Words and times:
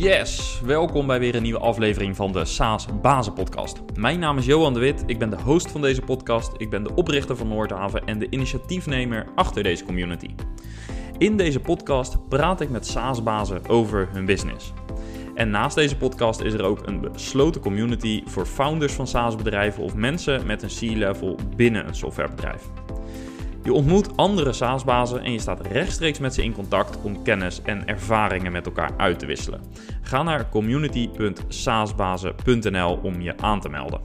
Yes, 0.00 0.60
welkom 0.64 1.06
bij 1.06 1.18
weer 1.18 1.34
een 1.34 1.42
nieuwe 1.42 1.58
aflevering 1.58 2.16
van 2.16 2.32
de 2.32 2.44
SaaS 2.44 2.86
Bazen 3.02 3.32
Podcast. 3.32 3.82
Mijn 3.94 4.18
naam 4.18 4.38
is 4.38 4.46
Johan 4.46 4.74
de 4.74 4.80
Wit, 4.80 5.02
ik 5.06 5.18
ben 5.18 5.30
de 5.30 5.40
host 5.40 5.70
van 5.70 5.80
deze 5.80 6.02
podcast, 6.02 6.52
ik 6.56 6.70
ben 6.70 6.82
de 6.82 6.94
oprichter 6.94 7.36
van 7.36 7.48
Noordhaven 7.48 8.04
en 8.04 8.18
de 8.18 8.26
initiatiefnemer 8.30 9.26
achter 9.34 9.62
deze 9.62 9.84
community. 9.84 10.34
In 11.18 11.36
deze 11.36 11.60
podcast 11.60 12.28
praat 12.28 12.60
ik 12.60 12.70
met 12.70 12.86
SaaS-bazen 12.86 13.68
over 13.68 14.08
hun 14.12 14.24
business. 14.24 14.72
En 15.34 15.50
naast 15.50 15.76
deze 15.76 15.96
podcast 15.96 16.40
is 16.40 16.52
er 16.52 16.62
ook 16.62 16.86
een 16.86 17.00
besloten 17.00 17.60
community 17.60 18.22
voor 18.26 18.46
founders 18.46 18.92
van 18.92 19.06
SaaS-bedrijven 19.06 19.82
of 19.82 19.94
mensen 19.94 20.46
met 20.46 20.62
een 20.62 20.68
C-level 20.68 21.38
binnen 21.56 21.86
een 21.86 21.94
softwarebedrijf. 21.94 22.62
Je 23.62 23.72
ontmoet 23.72 24.16
andere 24.16 24.52
SaaS-bazen 24.52 25.22
en 25.22 25.32
je 25.32 25.38
staat 25.38 25.66
rechtstreeks 25.66 26.18
met 26.18 26.34
ze 26.34 26.42
in 26.42 26.52
contact 26.52 26.98
om 27.02 27.22
kennis 27.22 27.62
en 27.62 27.86
ervaringen 27.86 28.52
met 28.52 28.66
elkaar 28.66 28.90
uit 28.96 29.18
te 29.18 29.26
wisselen. 29.26 29.60
Ga 30.02 30.22
naar 30.22 30.48
community.saasbazen.nl 30.48 32.98
om 33.02 33.20
je 33.20 33.36
aan 33.36 33.60
te 33.60 33.68
melden. 33.68 34.00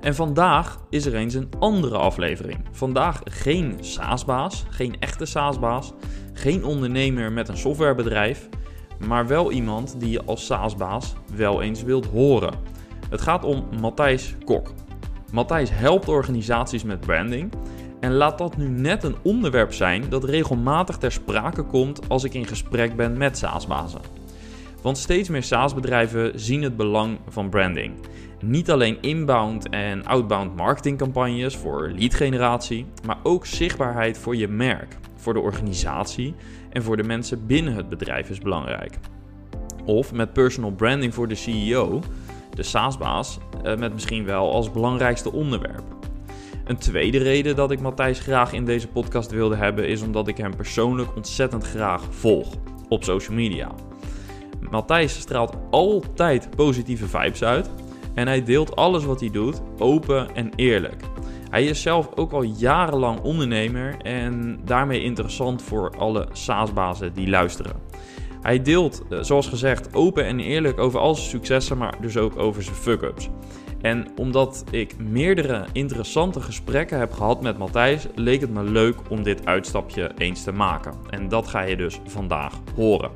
En 0.00 0.14
vandaag 0.14 0.78
is 0.90 1.06
er 1.06 1.14
eens 1.14 1.34
een 1.34 1.48
andere 1.58 1.96
aflevering. 1.96 2.58
Vandaag 2.72 3.20
geen 3.24 3.76
SaaS-baas, 3.80 4.64
geen 4.70 4.96
echte 5.00 5.24
SaaS-baas, 5.24 5.92
geen 6.32 6.64
ondernemer 6.64 7.32
met 7.32 7.48
een 7.48 7.56
softwarebedrijf, 7.56 8.48
maar 9.06 9.26
wel 9.26 9.52
iemand 9.52 9.96
die 9.98 10.10
je 10.10 10.24
als 10.24 10.46
SaaS-baas 10.46 11.14
wel 11.34 11.62
eens 11.62 11.82
wilt 11.82 12.06
horen. 12.06 12.54
Het 13.10 13.20
gaat 13.20 13.44
om 13.44 13.64
Matthijs 13.80 14.34
Kok. 14.44 14.72
Matthijs 15.32 15.70
helpt 15.72 16.08
organisaties 16.08 16.84
met 16.84 17.00
branding 17.00 17.52
en 18.04 18.12
laat 18.12 18.38
dat 18.38 18.56
nu 18.56 18.68
net 18.68 19.04
een 19.04 19.16
onderwerp 19.22 19.72
zijn 19.72 20.04
dat 20.08 20.24
regelmatig 20.24 20.96
ter 20.96 21.12
sprake 21.12 21.62
komt 21.62 22.08
als 22.08 22.24
ik 22.24 22.34
in 22.34 22.46
gesprek 22.46 22.96
ben 22.96 23.16
met 23.16 23.38
SaaS-bazen. 23.38 24.00
Want 24.82 24.98
steeds 24.98 25.28
meer 25.28 25.42
SaaS-bedrijven 25.42 26.32
zien 26.40 26.62
het 26.62 26.76
belang 26.76 27.18
van 27.28 27.48
branding. 27.48 27.94
Niet 28.40 28.70
alleen 28.70 28.98
inbound 29.00 29.68
en 29.68 30.04
outbound 30.04 30.56
marketingcampagnes 30.56 31.56
voor 31.56 31.92
leadgeneratie, 31.96 32.86
maar 33.06 33.18
ook 33.22 33.46
zichtbaarheid 33.46 34.18
voor 34.18 34.36
je 34.36 34.48
merk, 34.48 34.96
voor 35.16 35.32
de 35.32 35.40
organisatie 35.40 36.34
en 36.70 36.82
voor 36.82 36.96
de 36.96 37.04
mensen 37.04 37.46
binnen 37.46 37.74
het 37.74 37.88
bedrijf 37.88 38.30
is 38.30 38.38
belangrijk. 38.38 38.98
Of 39.84 40.12
met 40.12 40.32
personal 40.32 40.72
branding 40.72 41.14
voor 41.14 41.28
de 41.28 41.34
CEO, 41.34 42.00
de 42.54 42.62
SaaS-baas, 42.62 43.38
eh, 43.62 43.76
met 43.76 43.92
misschien 43.92 44.24
wel 44.24 44.52
als 44.52 44.70
belangrijkste 44.70 45.32
onderwerp. 45.32 46.03
Een 46.64 46.76
tweede 46.76 47.18
reden 47.18 47.56
dat 47.56 47.70
ik 47.70 47.80
Matthijs 47.80 48.18
graag 48.18 48.52
in 48.52 48.64
deze 48.64 48.88
podcast 48.88 49.30
wilde 49.30 49.56
hebben 49.56 49.88
is 49.88 50.02
omdat 50.02 50.28
ik 50.28 50.36
hem 50.36 50.56
persoonlijk 50.56 51.16
ontzettend 51.16 51.64
graag 51.64 52.02
volg 52.10 52.54
op 52.88 53.04
social 53.04 53.36
media. 53.36 53.70
Matthijs 54.70 55.18
straalt 55.18 55.56
altijd 55.70 56.50
positieve 56.56 57.06
vibes 57.06 57.42
uit 57.42 57.70
en 58.14 58.26
hij 58.26 58.42
deelt 58.42 58.76
alles 58.76 59.04
wat 59.04 59.20
hij 59.20 59.30
doet 59.30 59.62
open 59.78 60.34
en 60.34 60.50
eerlijk. 60.56 61.02
Hij 61.50 61.64
is 61.64 61.82
zelf 61.82 62.08
ook 62.14 62.32
al 62.32 62.42
jarenlang 62.42 63.20
ondernemer 63.20 63.96
en 64.02 64.60
daarmee 64.64 65.02
interessant 65.02 65.62
voor 65.62 65.96
alle 65.96 66.28
SaaS-bazen 66.32 67.14
die 67.14 67.28
luisteren. 67.28 67.76
Hij 68.42 68.62
deelt, 68.62 69.02
eh, 69.10 69.18
zoals 69.22 69.48
gezegd, 69.48 69.94
open 69.94 70.24
en 70.24 70.40
eerlijk 70.40 70.78
over 70.78 71.00
al 71.00 71.14
zijn 71.14 71.28
successen, 71.28 71.78
maar 71.78 71.94
dus 72.00 72.16
ook 72.16 72.38
over 72.38 72.62
zijn 72.62 72.76
fuck-ups. 72.76 73.28
En 73.84 74.06
omdat 74.16 74.64
ik 74.70 74.98
meerdere 74.98 75.64
interessante 75.72 76.40
gesprekken 76.40 76.98
heb 76.98 77.12
gehad 77.12 77.42
met 77.42 77.58
Matthijs, 77.58 78.06
leek 78.14 78.40
het 78.40 78.50
me 78.50 78.62
leuk 78.62 78.96
om 79.10 79.22
dit 79.22 79.46
uitstapje 79.46 80.10
eens 80.18 80.42
te 80.42 80.52
maken. 80.52 80.94
En 81.10 81.28
dat 81.28 81.48
ga 81.48 81.62
je 81.62 81.76
dus 81.76 82.00
vandaag 82.06 82.52
horen. 82.76 83.10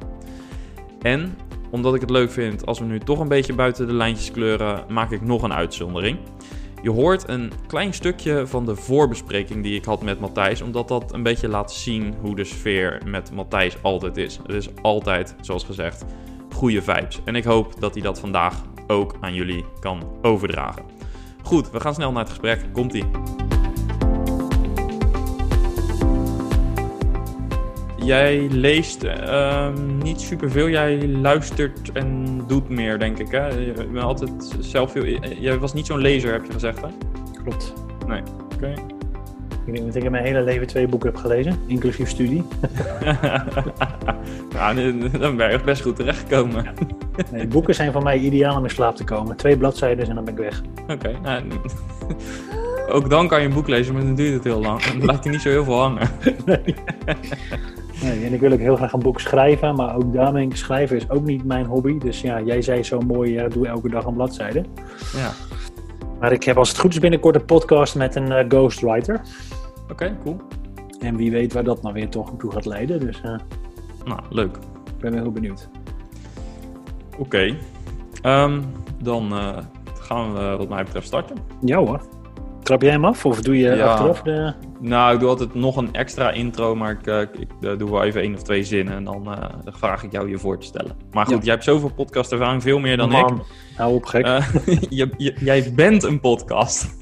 En 1.03 1.37
omdat 1.71 1.95
ik 1.95 2.01
het 2.01 2.11
leuk 2.11 2.31
vind 2.31 2.67
als 2.67 2.79
we 2.79 2.85
nu 2.85 2.99
toch 2.99 3.19
een 3.19 3.29
beetje 3.29 3.55
buiten 3.55 3.87
de 3.87 3.93
lijntjes 3.93 4.31
kleuren, 4.31 4.85
maak 4.89 5.11
ik 5.11 5.23
nog 5.23 5.43
een 5.43 5.53
uitzondering. 5.53 6.19
Je 6.83 6.91
hoort 6.91 7.29
een 7.29 7.53
klein 7.67 7.95
stukje 7.95 8.47
van 8.47 8.65
de 8.65 8.77
voorbespreking 8.77 9.63
die 9.63 9.75
ik 9.75 9.85
had 9.85 10.03
met 10.03 10.21
Matthijs, 10.21 10.61
omdat 10.61 10.89
dat 10.89 11.15
een 11.15 11.23
beetje 11.23 11.49
laat 11.49 11.73
zien 11.73 12.15
hoe 12.21 12.37
de 12.37 12.45
sfeer 12.45 13.03
met 13.07 13.33
Matthijs 13.33 13.77
altijd 13.83 14.17
is. 14.17 14.37
Het 14.37 14.53
is 14.55 14.69
altijd, 14.83 15.35
zoals 15.41 15.65
gezegd, 15.65 16.05
goede 16.55 16.83
vibes. 16.83 17.21
En 17.25 17.35
ik 17.35 17.45
hoop 17.45 17.81
dat 17.81 17.95
hij 17.95 18.03
dat 18.03 18.21
vandaag 18.21 18.63
ook 18.89 19.15
aan 19.21 19.35
jullie 19.35 19.65
kan 19.81 20.03
overdragen. 20.23 20.83
Goed, 21.43 21.71
we 21.71 21.81
gaan 21.81 21.95
snel 21.95 22.11
naar 22.13 22.21
het 22.21 22.29
gesprek. 22.29 22.61
Komt-ie. 22.73 23.05
Jij 27.97 28.49
leest 28.51 29.05
uh, 29.05 29.69
niet 30.03 30.21
superveel, 30.21 30.69
jij 30.69 31.09
luistert 31.09 31.93
en 31.93 32.41
doet 32.47 32.69
meer, 32.69 32.99
denk 32.99 33.19
ik. 33.19 33.31
Hè? 33.31 33.47
Je 33.49 33.73
bent 33.73 33.99
altijd 33.99 34.57
zelf 34.61 34.93
veel. 34.93 35.05
Jij 35.41 35.59
was 35.59 35.73
niet 35.73 35.87
zo'n 35.87 36.01
lezer, 36.01 36.33
heb 36.33 36.45
je 36.45 36.53
gezegd, 36.53 36.81
hè? 36.81 36.89
Klopt. 37.43 37.73
Nee. 38.07 38.23
Oké. 38.55 38.75
Ik 39.69 39.75
denk 39.75 39.87
dat 39.87 39.95
ik 39.95 40.05
in 40.05 40.11
mijn 40.11 40.25
hele 40.25 40.43
leven 40.43 40.67
twee 40.67 40.89
boeken 40.89 41.11
heb 41.11 41.19
gelezen, 41.19 41.61
inclusief 41.67 42.09
studie. 42.09 42.45
nou, 44.55 44.99
dan 45.19 45.37
ben 45.37 45.51
je 45.51 45.61
best 45.65 45.83
goed 45.83 45.97
terechtgekomen. 45.97 46.65
Ja. 46.65 46.73
Nee, 47.33 47.47
boeken 47.47 47.75
zijn 47.75 47.93
voor 47.93 48.03
mij 48.03 48.19
ideaal 48.19 48.57
om 48.57 48.65
in 48.65 48.71
slaap 48.71 48.97
te 48.97 49.05
komen. 49.05 49.37
Twee 49.37 49.57
bladzijden 49.57 50.09
en 50.09 50.15
dan 50.15 50.25
ben 50.25 50.35
ik 50.35 50.41
weg. 50.41 50.63
Oké, 50.91 51.19
nou, 51.23 51.43
ook 52.97 53.11
dan 53.11 53.29
kan 53.29 53.41
je 53.41 53.47
een 53.47 53.55
boek 53.55 53.69
lezen, 53.69 53.95
maar 53.95 54.03
dan 54.03 54.15
duurt 54.15 54.35
het 54.35 54.45
heel 54.45 54.61
lang. 54.61 54.83
Dan 54.83 55.05
laat 55.05 55.25
je 55.25 55.31
niet 55.31 55.41
zo 55.41 55.49
heel 55.49 55.65
veel 55.65 55.81
hangen. 55.81 56.09
Nee. 56.47 56.75
nee. 58.03 58.25
en 58.25 58.33
ik 58.33 58.41
wil 58.41 58.53
ook 58.53 58.59
heel 58.59 58.77
graag 58.77 58.93
een 58.93 59.01
boek 59.01 59.21
schrijven, 59.21 59.75
maar 59.75 59.97
ook 59.97 60.13
daarmee 60.13 60.49
schrijven 60.53 60.97
is 60.97 61.11
ook 61.11 61.25
niet 61.25 61.45
mijn 61.45 61.67
hobby. 61.67 61.99
Dus 61.99 62.21
ja, 62.21 62.41
jij 62.41 62.63
zei 62.63 62.83
zo 62.83 63.01
mooi, 63.01 63.33
ja, 63.33 63.49
doe 63.49 63.67
elke 63.67 63.89
dag 63.89 64.05
een 64.05 64.15
bladzijde. 64.15 64.65
Ja. 65.17 65.31
Maar 66.21 66.33
ik 66.33 66.43
heb 66.43 66.57
als 66.57 66.69
het 66.69 66.79
goed 66.79 66.93
is 66.93 66.99
binnenkort 66.99 67.35
een 67.35 67.45
podcast 67.45 67.95
met 67.95 68.15
een 68.15 68.31
uh, 68.31 68.39
ghostwriter. 68.49 69.21
Oké, 69.91 70.17
cool. 70.23 70.37
En 71.01 71.17
wie 71.17 71.31
weet 71.31 71.53
waar 71.53 71.65
dat 71.65 71.83
nou 71.83 71.95
weer 71.95 72.09
toch 72.09 72.33
toe 72.39 72.53
gaat 72.53 72.67
leiden. 72.67 73.01
Dus, 73.01 73.21
uh, 73.25 73.37
nou, 74.05 74.21
leuk. 74.31 74.57
Ik 74.97 74.99
ben 75.01 75.15
heel 75.15 75.33
benieuwd. 75.33 75.69
Oké. 77.19 77.57
Okay. 78.23 78.45
Um, 78.45 78.65
dan 79.03 79.33
uh, 79.33 79.59
gaan 80.01 80.35
we 80.35 80.57
wat 80.57 80.69
mij 80.69 80.85
betreft 80.85 81.07
starten. 81.07 81.37
Ja 81.61 81.79
hoor. 81.79 82.01
Trap 82.63 82.83
jij 82.83 82.91
hem 82.91 83.05
af 83.05 83.27
of 83.27 83.41
doe 83.41 83.59
je 83.59 83.75
ja. 83.75 83.87
achteraf 83.87 84.23
de... 84.23 84.53
Nou, 84.81 85.15
ik 85.15 85.21
doe 85.21 85.29
altijd 85.29 85.55
nog 85.55 85.77
een 85.77 85.93
extra 85.93 86.31
intro, 86.31 86.75
maar 86.75 86.91
ik, 86.91 87.07
uh, 87.07 87.21
ik 87.21 87.49
uh, 87.61 87.79
doe 87.79 87.91
wel 87.91 88.03
even 88.03 88.21
één 88.21 88.35
of 88.35 88.43
twee 88.43 88.65
zinnen 88.65 88.95
en 88.95 89.05
dan, 89.05 89.25
dan, 89.65 89.73
vraag 89.75 90.03
ik 90.03 90.13
jou 90.13 90.31
je 90.31 90.39
voor 90.39 90.59
te 90.59 90.67
stellen. 90.67 90.97
Maar 91.11 91.27
goed, 91.27 91.35
ja. 91.35 91.43
jij 91.43 91.53
hebt 91.53 91.65
zoveel 91.65 91.93
podcastervaring, 91.93 92.63
veel 92.63 92.79
meer 92.79 92.97
dan 92.97 93.09
Man, 93.09 93.37
ik. 93.37 93.43
Hou 93.77 93.95
op 93.95 94.05
gek. 94.05 94.27
je, 94.99 95.11
je, 95.17 95.35
jij 95.41 95.73
bent 95.75 96.03
een 96.03 96.21
podcast. 96.21 96.97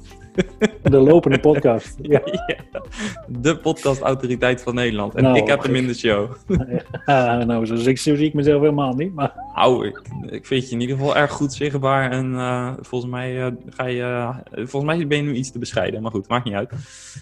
De 0.83 0.99
lopende 0.99 1.41
podcast. 1.41 1.97
Ja. 2.03 2.21
ja. 2.25 2.81
De 3.29 3.57
podcastautoriteit 3.57 4.63
van 4.63 4.75
Nederland. 4.75 5.15
En 5.15 5.23
nou, 5.23 5.37
ik 5.37 5.47
heb 5.47 5.63
hem 5.63 5.75
in 5.75 5.87
de 5.87 5.95
show. 5.95 6.31
Ja, 7.07 7.45
nou, 7.45 7.67
zo 7.67 7.77
zie 7.77 8.17
ik 8.17 8.35
mezelf 8.35 8.61
helemaal 8.61 8.95
niet. 8.95 9.15
Maar... 9.15 9.35
Nou, 9.55 9.87
ik, 9.87 10.03
ik 10.27 10.47
vind 10.47 10.69
je 10.69 10.75
in 10.75 10.81
ieder 10.81 10.97
geval 10.97 11.17
erg 11.17 11.31
goed 11.31 11.53
zichtbaar. 11.53 12.11
En 12.11 12.33
uh, 12.33 12.73
volgens, 12.81 13.11
mij, 13.11 13.37
uh, 13.37 13.47
ga 13.69 13.85
je, 13.85 14.03
uh, 14.03 14.37
volgens 14.55 14.85
mij 14.85 15.07
ben 15.07 15.17
je 15.17 15.23
nu 15.23 15.35
iets 15.35 15.53
te 15.53 15.59
bescheiden. 15.59 16.03
Maar 16.03 16.11
goed, 16.11 16.29
maakt 16.29 16.45
niet 16.45 16.55
uit. 16.55 16.73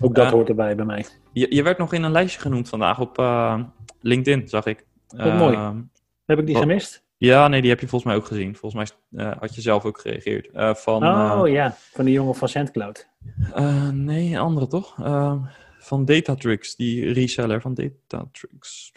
Ook 0.00 0.14
dat 0.14 0.30
hoort 0.30 0.48
erbij 0.48 0.76
bij 0.76 0.84
mij. 0.84 1.04
Je, 1.32 1.54
je, 1.54 1.62
werd 1.62 1.78
nog 1.78 1.92
in 1.92 2.02
een 2.02 2.12
lijstje 2.12 2.40
genoemd 2.40 2.68
vandaag 2.68 3.00
op 3.00 3.22
LinkedIn, 4.00 4.48
zag 4.48 4.66
ik. 4.66 4.84
Wat 5.08 5.34
mooi. 5.34 5.56
Heb 6.26 6.38
ik 6.38 6.46
die 6.46 6.54
wat, 6.54 6.62
gemist? 6.62 7.03
Ja, 7.24 7.48
nee, 7.48 7.60
die 7.60 7.70
heb 7.70 7.80
je 7.80 7.88
volgens 7.88 8.12
mij 8.12 8.20
ook 8.20 8.26
gezien. 8.26 8.56
Volgens 8.56 8.92
mij 9.10 9.22
uh, 9.24 9.32
had 9.38 9.54
je 9.54 9.60
zelf 9.60 9.84
ook 9.84 10.00
gereageerd. 10.00 10.48
Uh, 10.54 10.74
van, 10.74 11.06
oh 11.06 11.40
uh, 11.46 11.52
ja, 11.52 11.76
van 11.76 12.04
de 12.04 12.10
jongen 12.10 12.34
van 12.34 12.48
SendCloud. 12.48 13.08
nee, 13.92 14.32
een 14.32 14.38
andere 14.38 14.66
toch? 14.66 14.94
van 15.78 16.04
Datatrix, 16.04 16.76
die 16.76 17.12
reseller 17.12 17.60
van 17.60 17.74
Datatrix. 17.74 18.92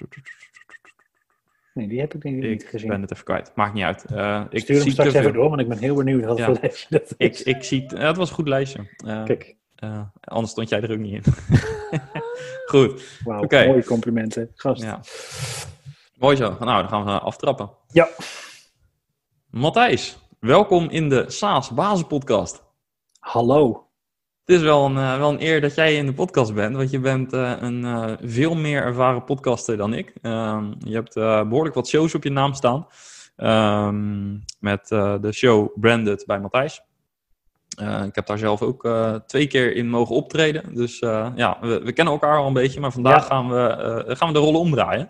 Nee, 1.73 1.87
die 1.87 1.99
heb 1.99 2.13
ik 2.13 2.23
niet, 2.23 2.43
ik 2.43 2.63
gezien. 2.63 2.85
Ik 2.85 2.91
ben 2.91 3.01
het 3.01 3.11
even 3.11 3.23
kwijt. 3.23 3.51
Maakt 3.55 3.73
niet 3.73 3.83
uit. 3.83 4.03
ik 4.49 4.59
Stuur 4.59 4.79
hem 4.79 4.89
straks 4.89 5.13
even 5.13 5.33
door, 5.33 5.49
want 5.49 5.61
ik 5.61 5.67
ben 5.67 5.77
heel 5.77 5.95
benieuwd 5.95 6.25
wat 6.25 6.37
ja. 6.37 6.45
voor 6.45 6.57
lijstje 6.61 6.87
dat 6.89 7.13
is. 7.17 7.43
Ik, 7.43 7.55
ik 7.55 7.63
zie 7.63 7.81
het. 7.81 7.91
het 7.91 8.17
was 8.17 8.29
een 8.29 8.35
goed 8.35 8.47
lijstje. 8.47 8.87
Kijk. 9.25 9.55
anders 10.21 10.51
stond 10.51 10.69
jij 10.69 10.81
er 10.81 10.91
ook 10.91 10.97
niet 10.97 11.13
in. 11.13 11.33
goed. 12.71 13.19
Wauw, 13.23 13.43
okay. 13.43 13.67
mooie 13.67 13.85
complimenten. 13.85 14.51
Gast. 14.55 14.81
Ja. 14.81 14.99
Mooi 16.17 16.35
zo. 16.35 16.55
Nou, 16.59 16.81
dan 16.81 16.89
gaan 16.89 17.05
we 17.05 17.19
aftrappen. 17.19 17.69
Ja. 17.87 18.07
Matthijs, 19.49 20.17
welkom 20.39 20.89
in 20.89 21.09
de 21.09 21.25
SaaS 21.27 21.69
Bazen 21.69 22.07
Hallo. 23.19 23.87
Het 24.45 24.55
is 24.55 24.61
wel 24.61 24.85
een, 24.85 24.95
uh, 24.95 25.17
wel 25.17 25.29
een 25.29 25.41
eer 25.41 25.61
dat 25.61 25.75
jij 25.75 25.95
in 25.95 26.05
de 26.05 26.13
podcast 26.13 26.53
bent, 26.53 26.75
want 26.75 26.91
je 26.91 26.99
bent 26.99 27.33
uh, 27.33 27.53
een 27.59 27.83
uh, 27.83 28.11
veel 28.21 28.55
meer 28.55 28.83
ervaren 28.83 29.23
podcaster 29.23 29.77
dan 29.77 29.93
ik. 29.93 30.13
Ehm, 30.21 30.73
je 30.79 30.93
hebt 30.93 31.13
behoorlijk 31.49 31.75
wat 31.75 31.87
shows 31.87 32.15
op 32.15 32.23
je 32.23 32.31
naam 32.31 32.53
staan. 32.53 32.87
Um, 33.37 34.43
met 34.59 34.87
de 34.87 35.29
show 35.31 35.79
Branded 35.79 36.23
bij 36.25 36.39
Matthijs. 36.39 36.81
ik 38.05 38.15
heb 38.15 38.25
daar 38.25 38.37
zelf 38.37 38.61
ook 38.61 38.89
twee 39.27 39.47
keer 39.47 39.75
in 39.75 39.89
mogen 39.89 40.15
optreden. 40.15 40.75
Dus 40.75 40.99
ja, 41.35 41.57
we, 41.61 41.81
we, 41.83 41.91
kennen 41.91 42.13
elkaar 42.13 42.37
al 42.37 42.47
een 42.47 42.53
beetje, 42.53 42.79
maar 42.79 42.91
vandaag 42.91 43.21
ja. 43.21 43.27
gaan, 43.27 43.49
we, 43.49 44.15
gaan 44.15 44.27
we 44.27 44.33
de 44.33 44.39
rollen 44.39 44.59
omdraaien. 44.59 45.09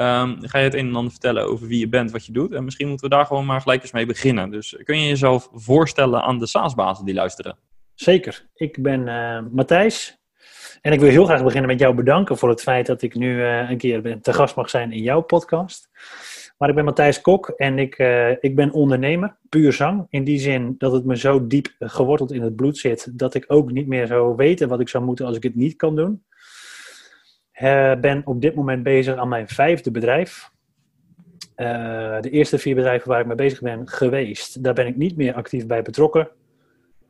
Ehm, 0.00 0.36
ga 0.40 0.58
je 0.58 0.64
het 0.64 0.74
een 0.74 0.88
en 0.88 0.94
ander 0.94 1.10
vertellen 1.10 1.48
over 1.48 1.66
wie 1.66 1.78
je 1.78 1.88
bent, 1.88 2.10
wat 2.10 2.26
je 2.26 2.32
doet. 2.32 2.52
En 2.52 2.64
misschien 2.64 2.88
moeten 2.88 3.08
we 3.08 3.14
daar 3.14 3.26
gewoon 3.26 3.46
maar 3.46 3.60
gelijk 3.60 3.82
eens 3.82 3.92
mee 3.92 4.06
beginnen. 4.06 4.50
Dus 4.50 4.76
kun 4.84 5.00
je 5.00 5.08
jezelf 5.08 5.48
voorstellen 5.52 6.22
aan 6.22 6.38
de 6.38 6.46
SaaS-bazen 6.46 7.04
die 7.04 7.14
luisteren? 7.14 7.56
Zeker. 7.94 8.46
Ik 8.54 8.82
ben 8.82 9.06
uh, 9.06 9.40
Matthijs. 9.50 10.18
En 10.80 10.92
ik 10.92 11.00
wil 11.00 11.10
heel 11.10 11.24
graag 11.24 11.42
beginnen 11.42 11.70
met 11.70 11.78
jou 11.78 11.94
bedanken 11.94 12.38
voor 12.38 12.48
het 12.48 12.62
feit 12.62 12.86
dat 12.86 13.02
ik 13.02 13.14
nu 13.14 13.36
uh, 13.36 13.70
een 13.70 13.78
keer 13.78 14.20
te 14.20 14.32
gast 14.32 14.56
mag 14.56 14.70
zijn 14.70 14.92
in 14.92 15.02
jouw 15.02 15.20
podcast. 15.20 15.90
Maar 16.58 16.68
ik 16.68 16.74
ben 16.74 16.84
Matthijs 16.84 17.20
Kok 17.20 17.48
en 17.48 17.78
ik, 17.78 17.98
ik 18.40 18.54
ben 18.56 18.72
ondernemer, 18.72 19.36
puur 19.48 19.72
zang. 19.72 20.06
In 20.10 20.24
die 20.24 20.38
zin 20.38 20.74
dat 20.78 20.92
het 20.92 21.04
me 21.04 21.16
zo 21.16 21.46
diep 21.46 21.74
geworteld 21.78 22.32
in 22.32 22.42
het 22.42 22.56
bloed 22.56 22.78
zit, 22.78 23.18
dat 23.18 23.34
ik 23.34 23.44
ook 23.46 23.70
niet 23.70 23.86
meer 23.86 24.06
zou 24.06 24.36
weten 24.36 24.68
wat 24.68 24.80
ik 24.80 24.88
zou 24.88 25.04
moeten 25.04 25.26
als 25.26 25.36
ik 25.36 25.42
het 25.42 25.54
niet 25.54 25.76
kan 25.76 25.96
doen. 25.96 26.24
Uh, 27.62 27.94
ben 27.94 28.22
op 28.24 28.40
dit 28.40 28.54
moment 28.54 28.82
bezig 28.82 29.16
aan 29.16 29.28
mijn 29.28 29.48
vijfde 29.48 29.90
bedrijf. 29.90 30.50
Uh, 31.56 32.20
de 32.20 32.30
eerste 32.30 32.58
vier 32.58 32.74
bedrijven 32.74 33.08
waar 33.08 33.20
ik 33.20 33.26
mee 33.26 33.36
bezig 33.36 33.60
ben 33.60 33.88
geweest, 33.88 34.64
daar 34.64 34.74
ben 34.74 34.86
ik 34.86 34.96
niet 34.96 35.16
meer 35.16 35.34
actief 35.34 35.66
bij 35.66 35.82
betrokken. 35.82 36.28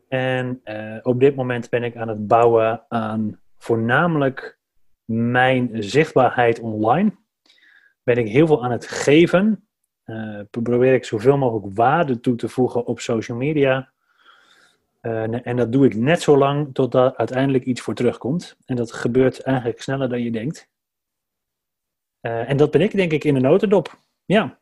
En 0.09 0.61
op 1.03 1.21
dit 1.21 1.35
moment 1.35 1.71
ben 1.71 1.83
ik 1.83 1.97
aan 1.97 2.09
het 2.09 2.27
bouwen 2.27 2.85
aan 2.89 3.41
voornamelijk 3.59 4.59
mijn 5.05 5.71
zichtbaarheid 5.73 6.61
online 6.61 7.13
ben 8.03 8.17
ik 8.17 8.29
heel 8.29 8.47
veel 8.47 8.65
aan 8.65 8.71
het 8.71 8.87
geven. 8.87 9.69
Probeer 10.51 10.95
ik 10.95 11.05
zoveel 11.05 11.39
mogelijk 11.39 11.77
waarde 11.77 12.21
toe 12.21 12.37
te 12.37 12.49
voegen 12.49 12.87
op 12.87 13.01
social 13.01 13.37
media. 13.37 13.93
Uh, 15.03 15.47
en 15.47 15.57
dat 15.57 15.73
doe 15.73 15.87
ik 15.87 15.95
net 15.95 16.23
zo 16.23 16.39
lang 16.39 16.75
tot 16.75 16.93
daar 16.93 17.17
uiteindelijk 17.17 17.65
iets 17.65 17.81
voor 17.81 17.95
terugkomt. 17.95 18.57
En 18.67 18.77
dat 18.77 18.93
gebeurt 18.93 19.43
eigenlijk 19.43 19.83
sneller 19.83 20.09
dan 20.09 20.23
je 20.23 20.31
denkt. 20.31 20.69
Uh, 22.23 22.51
en 22.51 22.57
dat 22.57 22.71
ben 22.71 22.81
ik 22.81 22.97
denk 22.97 23.13
ik 23.13 23.25
in 23.25 23.35
de 23.35 23.41
notendop. 23.41 23.99
Ja. 24.25 24.59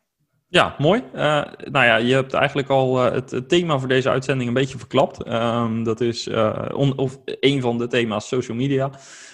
Ja, 0.47 0.75
mooi. 0.77 1.03
Uh, 1.13 1.45
nou 1.63 1.85
ja, 1.85 1.95
je 1.95 2.13
hebt 2.13 2.33
eigenlijk 2.33 2.69
al 2.69 2.97
het, 2.97 3.31
het, 3.31 3.49
thema 3.49 3.79
voor 3.79 3.87
deze 3.87 4.09
uitzending 4.09 4.47
een 4.47 4.53
beetje 4.53 4.77
verklapt. 4.77 5.27
Um, 5.27 5.83
dat 5.83 6.01
is 6.01 6.27
on, 6.73 6.97
of 6.97 7.19
een 7.25 7.61
van 7.61 7.77
de 7.77 7.87
thema's 7.87 8.27
social 8.27 8.57
media. 8.57 8.91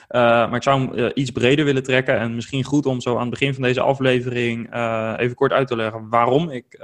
maar 0.09 0.55
ik 0.55 0.63
zou 0.63 0.95
hem 0.95 1.11
iets 1.13 1.31
breder 1.31 1.65
willen 1.65 1.83
trekken. 1.83 2.19
En 2.19 2.35
misschien 2.35 2.63
goed 2.63 2.85
om 2.85 3.01
zo 3.01 3.15
aan 3.15 3.21
het 3.21 3.29
begin 3.29 3.53
van 3.53 3.63
deze 3.63 3.81
aflevering 3.81 4.75
even 5.17 5.35
kort 5.35 5.51
uit 5.51 5.67
te 5.67 5.75
leggen 5.75 6.09
waarom 6.09 6.49
ik 6.49 6.77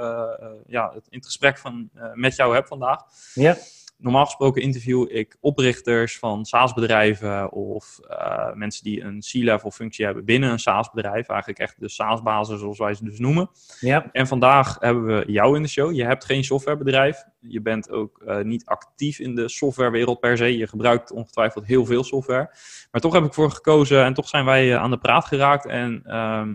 ja, 0.65 0.91
het, 0.93 1.07
in 1.09 1.17
het 1.17 1.25
gesprek 1.25 1.57
van, 1.57 1.89
met 2.13 2.35
jou 2.35 2.53
heb 2.53 2.67
vandaag. 2.67 2.99
Ja 3.33 3.57
normaal 4.01 4.25
gesproken 4.25 4.61
interview 4.61 5.05
ik 5.09 5.37
oprichters 5.39 6.19
van 6.19 6.45
SaaS-bedrijven 6.45 7.51
of 7.51 7.99
uh, 8.09 8.53
mensen 8.53 8.83
die 8.83 9.01
een 9.01 9.19
C-level 9.19 9.71
functie 9.71 10.05
hebben 10.05 10.25
binnen 10.25 10.51
een 10.51 10.59
SaaS-bedrijf. 10.59 11.27
Eigenlijk 11.27 11.59
echt 11.59 11.79
de 11.79 11.89
SaaS-basis 11.89 12.59
zoals 12.59 12.77
wij 12.77 12.93
ze 12.93 13.03
dus 13.03 13.19
noemen. 13.19 13.49
Ja. 13.79 14.09
En 14.11 14.27
vandaag 14.27 14.77
hebben 14.79 15.05
we 15.05 15.31
jou 15.31 15.55
in 15.55 15.61
de 15.61 15.67
show. 15.67 15.93
Je 15.93 16.05
hebt 16.05 16.25
geen 16.25 16.43
softwarebedrijf. 16.43 17.23
Je 17.39 17.61
bent 17.61 17.89
ook 17.89 18.21
uh, 18.25 18.39
niet 18.39 18.65
actief 18.65 19.19
in 19.19 19.35
de 19.35 19.49
softwarewereld 19.49 20.19
per 20.19 20.37
se. 20.37 20.57
Je 20.57 20.67
gebruikt 20.67 21.11
ongetwijfeld 21.11 21.65
heel 21.65 21.85
veel 21.85 22.03
software. 22.03 22.49
Maar 22.91 23.01
toch 23.01 23.13
heb 23.13 23.23
ik 23.23 23.33
voor 23.33 23.51
gekozen 23.51 24.03
en 24.03 24.13
toch 24.13 24.27
zijn 24.27 24.45
wij 24.45 24.67
uh, 24.67 24.75
aan 24.75 24.91
de 24.91 24.97
praat 24.97 25.25
geraakt. 25.25 25.65
En 25.65 26.03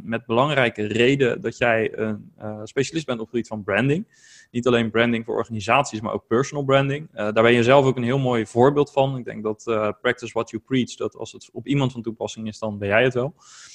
met 0.05 0.27
belangrijke 0.27 0.87
reden 0.87 1.41
dat 1.41 1.59
jij 1.59 1.99
een 1.99 2.33
specialist 2.65 3.07
bent 3.07 3.19
op 3.19 3.25
het 3.25 3.35
gebied 3.35 3.49
van 3.49 3.65
branding. 3.65 4.07
Niet 4.51 4.67
alleen 4.67 4.91
branding 4.91 5.25
voor 5.25 5.37
organisaties, 5.37 6.01
maar 6.01 6.13
ook 6.13 6.27
personal 6.27 6.65
branding. 6.65 7.09
Uh, 7.11 7.17
daar 7.17 7.43
ben 7.43 7.53
je 7.53 7.63
zelf 7.63 7.85
ook 7.85 7.97
een 7.97 8.03
heel 8.03 8.19
mooi 8.19 8.47
voorbeeld 8.47 8.93
van. 8.93 9.17
Ik 9.17 9.25
denk 9.25 9.43
dat 9.43 9.65
uh, 9.67 9.89
practice 10.01 10.33
what 10.33 10.51
you 10.51 10.63
preach, 10.67 10.95
dat 10.95 11.17
als 11.17 11.33
het 11.33 11.49
op 11.53 11.67
iemand 11.67 11.93
van 11.93 12.03
toepassing 12.03 12.47
is, 12.47 12.59
dan 12.59 12.79
ben 12.79 12.89
jij 12.89 13.03
het 13.03 13.15
wel. 13.15 13.35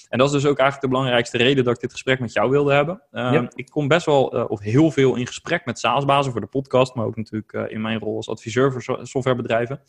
En 0.09 0.17
dat 0.17 0.27
is 0.27 0.33
dus 0.33 0.45
ook 0.45 0.57
eigenlijk 0.57 0.81
de 0.81 0.97
belangrijkste 0.97 1.37
reden 1.37 1.63
dat 1.63 1.75
ik 1.75 1.81
dit 1.81 1.91
gesprek 1.91 2.19
met 2.19 2.33
jou 2.33 2.49
wilde 2.49 2.73
hebben. 2.73 3.01
Uh, 3.11 3.33
ja. 3.33 3.51
Ik 3.55 3.69
kom 3.69 3.87
best 3.87 4.05
wel, 4.05 4.25
of 4.25 4.59
heel 4.59 4.91
veel 4.91 5.15
in 5.15 5.27
gesprek 5.27 5.65
met 5.65 5.79
SaaS-bazen 5.79 6.31
voor 6.31 6.41
de 6.41 6.47
podcast, 6.47 6.95
maar 6.95 7.05
ook 7.05 7.15
natuurlijk 7.15 7.53
in 7.71 7.81
mijn 7.81 7.99
rol 7.99 8.15
als 8.15 8.29
adviseur 8.29 8.71
voor 8.71 8.99
softwarebedrijven. 9.07 9.81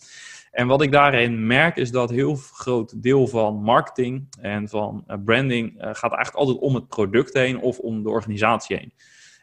En 0.51 0.67
wat 0.67 0.83
ik 0.83 0.93
daarin 0.93 1.47
merk 1.47 1.77
is 1.77 1.91
dat 1.91 2.11
heel 2.11 2.35
groot 2.35 3.03
deel 3.03 3.27
van 3.27 3.63
marketing 3.63 4.27
en 4.41 4.69
van 4.69 5.05
branding 5.25 5.75
gaat 5.79 6.13
eigenlijk 6.13 6.35
altijd 6.35 6.59
om 6.59 6.75
het 6.75 6.89
product 6.89 7.33
heen 7.33 7.61
of 7.61 7.79
om 7.79 8.03
de 8.03 8.11
organisatie 8.11 8.77
heen. 8.77 8.93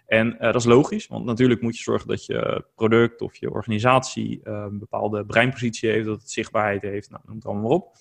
En 0.10 0.28
uh, 0.34 0.40
dat 0.40 0.56
is 0.56 0.66
logisch, 0.66 1.08
want 1.08 1.26
natuurlijk 1.26 1.62
moet 1.62 1.78
je 1.78 1.84
zorgen 1.84 2.08
dat 2.08 2.26
je 2.26 2.66
product 2.76 3.22
of 3.22 3.36
je 3.36 3.52
organisatie 3.52 4.40
uh, 4.44 4.66
een 4.70 4.80
bepaalde 4.80 5.26
breinpositie 5.26 5.90
heeft, 5.90 6.06
dat 6.06 6.22
het 6.22 6.32
zichtbaarheid 6.32 6.82
heeft, 6.82 7.10
nou, 7.10 7.22
noem 7.26 7.36
het 7.36 7.46
allemaal 7.46 7.64
maar 7.64 7.72
op. 7.72 7.98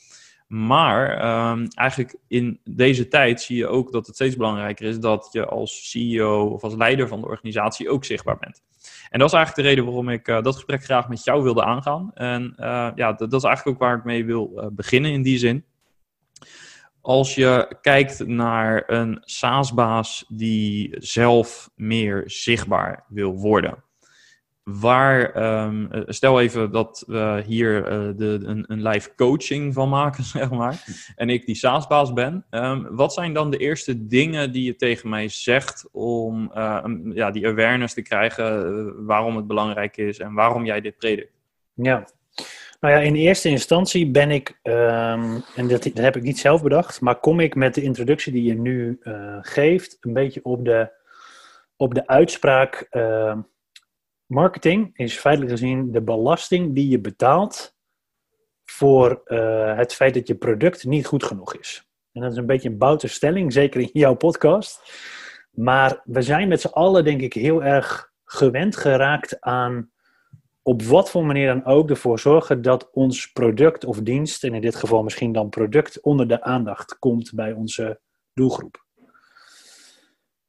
Maar 0.47 1.11
um, 1.51 1.69
eigenlijk 1.69 2.17
in 2.29 2.61
deze 2.65 3.09
tijd 3.09 3.41
zie 3.41 3.57
je 3.57 3.67
ook 3.67 3.93
dat 3.93 4.07
het 4.07 4.15
steeds 4.15 4.37
belangrijker 4.37 4.87
is 4.87 5.01
dat 5.01 5.29
je 5.33 5.47
als 5.47 5.91
CEO 5.91 6.47
of 6.47 6.63
als 6.63 6.75
leider 6.75 7.09
van 7.09 7.21
de 7.21 7.27
organisatie 7.27 7.91
ook 7.91 8.05
zichtbaar 8.05 8.39
bent. 8.39 8.63
En 9.11 9.19
dat 9.19 9.29
is 9.29 9.35
eigenlijk 9.35 9.55
de 9.55 9.75
reden 9.75 9.85
waarom 9.85 10.09
ik 10.09 10.29
uh, 10.29 10.43
dat 10.43 10.55
gesprek 10.55 10.85
graag 10.85 11.09
met 11.09 11.25
jou 11.25 11.43
wilde 11.43 11.65
aangaan. 11.65 12.11
En 12.15 12.53
ja, 12.95 13.13
dat, 13.13 13.33
is 13.33 13.43
eigenlijk 13.43 13.67
ook 13.67 13.89
waar 13.89 13.97
ik 13.97 14.05
mee 14.05 14.25
wil 14.25 14.71
beginnen 14.73 15.13
in 15.13 15.23
die 15.23 15.39
zin. 15.39 15.65
Als 17.09 17.35
je 17.35 17.77
kijkt 17.81 18.27
naar 18.27 18.83
een 18.87 19.19
SaaS-baas 19.21 20.25
die 20.29 20.97
zelf 20.99 21.71
meer 21.75 22.23
zichtbaar 22.27 23.05
wil 23.09 23.35
worden. 23.35 23.85
Waar, 24.63 25.37
um, 25.67 25.89
stel 26.07 26.41
even 26.41 26.71
dat 26.71 27.05
we 27.07 27.43
hier 27.47 27.79
uh, 27.79 28.17
de, 28.17 28.41
een, 28.43 28.65
een, 28.67 28.83
live 28.83 29.15
coaching 29.15 29.75
van 29.75 29.89
maken, 29.89 30.25
zeg 30.39 30.51
maar. 30.51 30.85
En 31.17 31.31
ik 31.31 31.47
die 31.47 31.55
SaaS-baas 31.55 32.13
ben. 32.13 32.47
Um, 32.51 32.97
wat 32.97 33.13
zijn 33.13 33.33
dan 33.33 33.51
de 33.51 33.59
eerste 33.59 34.07
dingen 34.07 34.53
die 34.53 34.65
je 34.65 34.77
tegen 34.77 35.09
mij 35.09 35.29
zegt 35.29 35.89
om 35.93 36.53
um, 36.57 37.13
ja, 37.13 37.31
die 37.31 37.47
awareness 37.47 37.95
te 37.95 38.03
krijgen, 38.03 38.77
uh, 38.77 38.93
waarom 38.97 39.37
het 39.37 39.47
belangrijk 39.47 39.97
is 39.97 40.19
en 40.19 40.35
waarom 40.35 40.65
jij 40.65 40.81
dit 40.81 40.99
predikt? 40.99 41.33
Ja, 41.75 42.07
nou 42.81 42.95
ja, 42.95 43.01
in 43.01 43.15
eerste 43.15 43.49
instantie 43.49 44.11
ben 44.11 44.31
ik, 44.31 44.59
um, 44.63 45.43
en 45.57 45.69
dat, 45.69 45.85
heb 45.85 46.17
ik 46.17 46.23
niet 46.23 46.39
zelf 46.39 46.63
bedacht, 46.63 47.01
maar 47.01 47.21
kom 47.21 47.41
ik 47.41 47.55
met 47.55 47.75
de 47.75 47.83
introductie 47.83 48.33
die 48.33 48.43
je 48.43 48.55
nu 48.55 48.99
uh, 49.03 49.39
geeft, 49.41 49.97
een 50.01 50.13
beetje 50.13 50.45
op 50.45 50.65
de, 50.65 50.93
op 51.77 51.95
de 51.95 52.07
uitspraak: 52.07 52.87
uh, 52.91 53.39
marketing 54.27 54.91
is 54.97 55.17
feitelijk 55.17 55.53
gezien 55.53 55.93
de 55.93 56.03
belasting 56.03 56.75
die 56.75 56.89
je 56.89 57.01
betaalt 57.01 57.77
voor 58.65 59.23
uh, 59.25 59.77
het 59.77 59.95
feit 59.95 60.15
dat 60.15 60.27
je 60.27 60.35
product 60.35 60.85
niet 60.85 61.07
goed 61.07 61.25
genoeg 61.25 61.57
is. 61.57 61.89
En 62.13 62.21
dat 62.21 62.33
is 62.33 62.39
een 62.39 62.47
beetje 62.47 62.69
een 62.69 62.79
boute 62.79 63.09
stelling, 63.09 63.53
zeker 63.53 63.81
in 63.81 63.91
jouw 63.93 64.15
podcast. 64.15 64.93
Maar 65.51 66.01
we 66.05 66.23
zijn 66.23 66.49
met 66.49 66.61
z'n 66.61 66.67
allen, 66.67 67.05
denk 67.05 67.21
ik, 67.21 67.33
heel 67.33 67.63
erg 67.63 68.13
gewend 68.25 68.77
geraakt 68.77 69.41
aan 69.41 69.91
op 70.69 70.83
wat 70.83 71.11
voor 71.11 71.27
manier 71.27 71.47
dan 71.47 71.65
ook 71.65 71.91
ervoor 71.91 72.19
zorgen 72.19 72.63
dat 72.63 72.91
ons 72.93 73.33
product 73.33 73.85
of 73.85 74.01
dienst, 74.01 74.45
en 74.45 74.55
in 74.55 74.61
dit 74.61 74.75
geval 74.75 75.03
misschien 75.03 75.33
dan 75.33 75.49
product, 75.49 76.01
onder 76.01 76.29
de 76.29 76.43
aandacht 76.43 76.99
komt 76.99 77.35
bij 77.35 77.53
onze 77.53 78.01
doelgroep. 78.35 78.85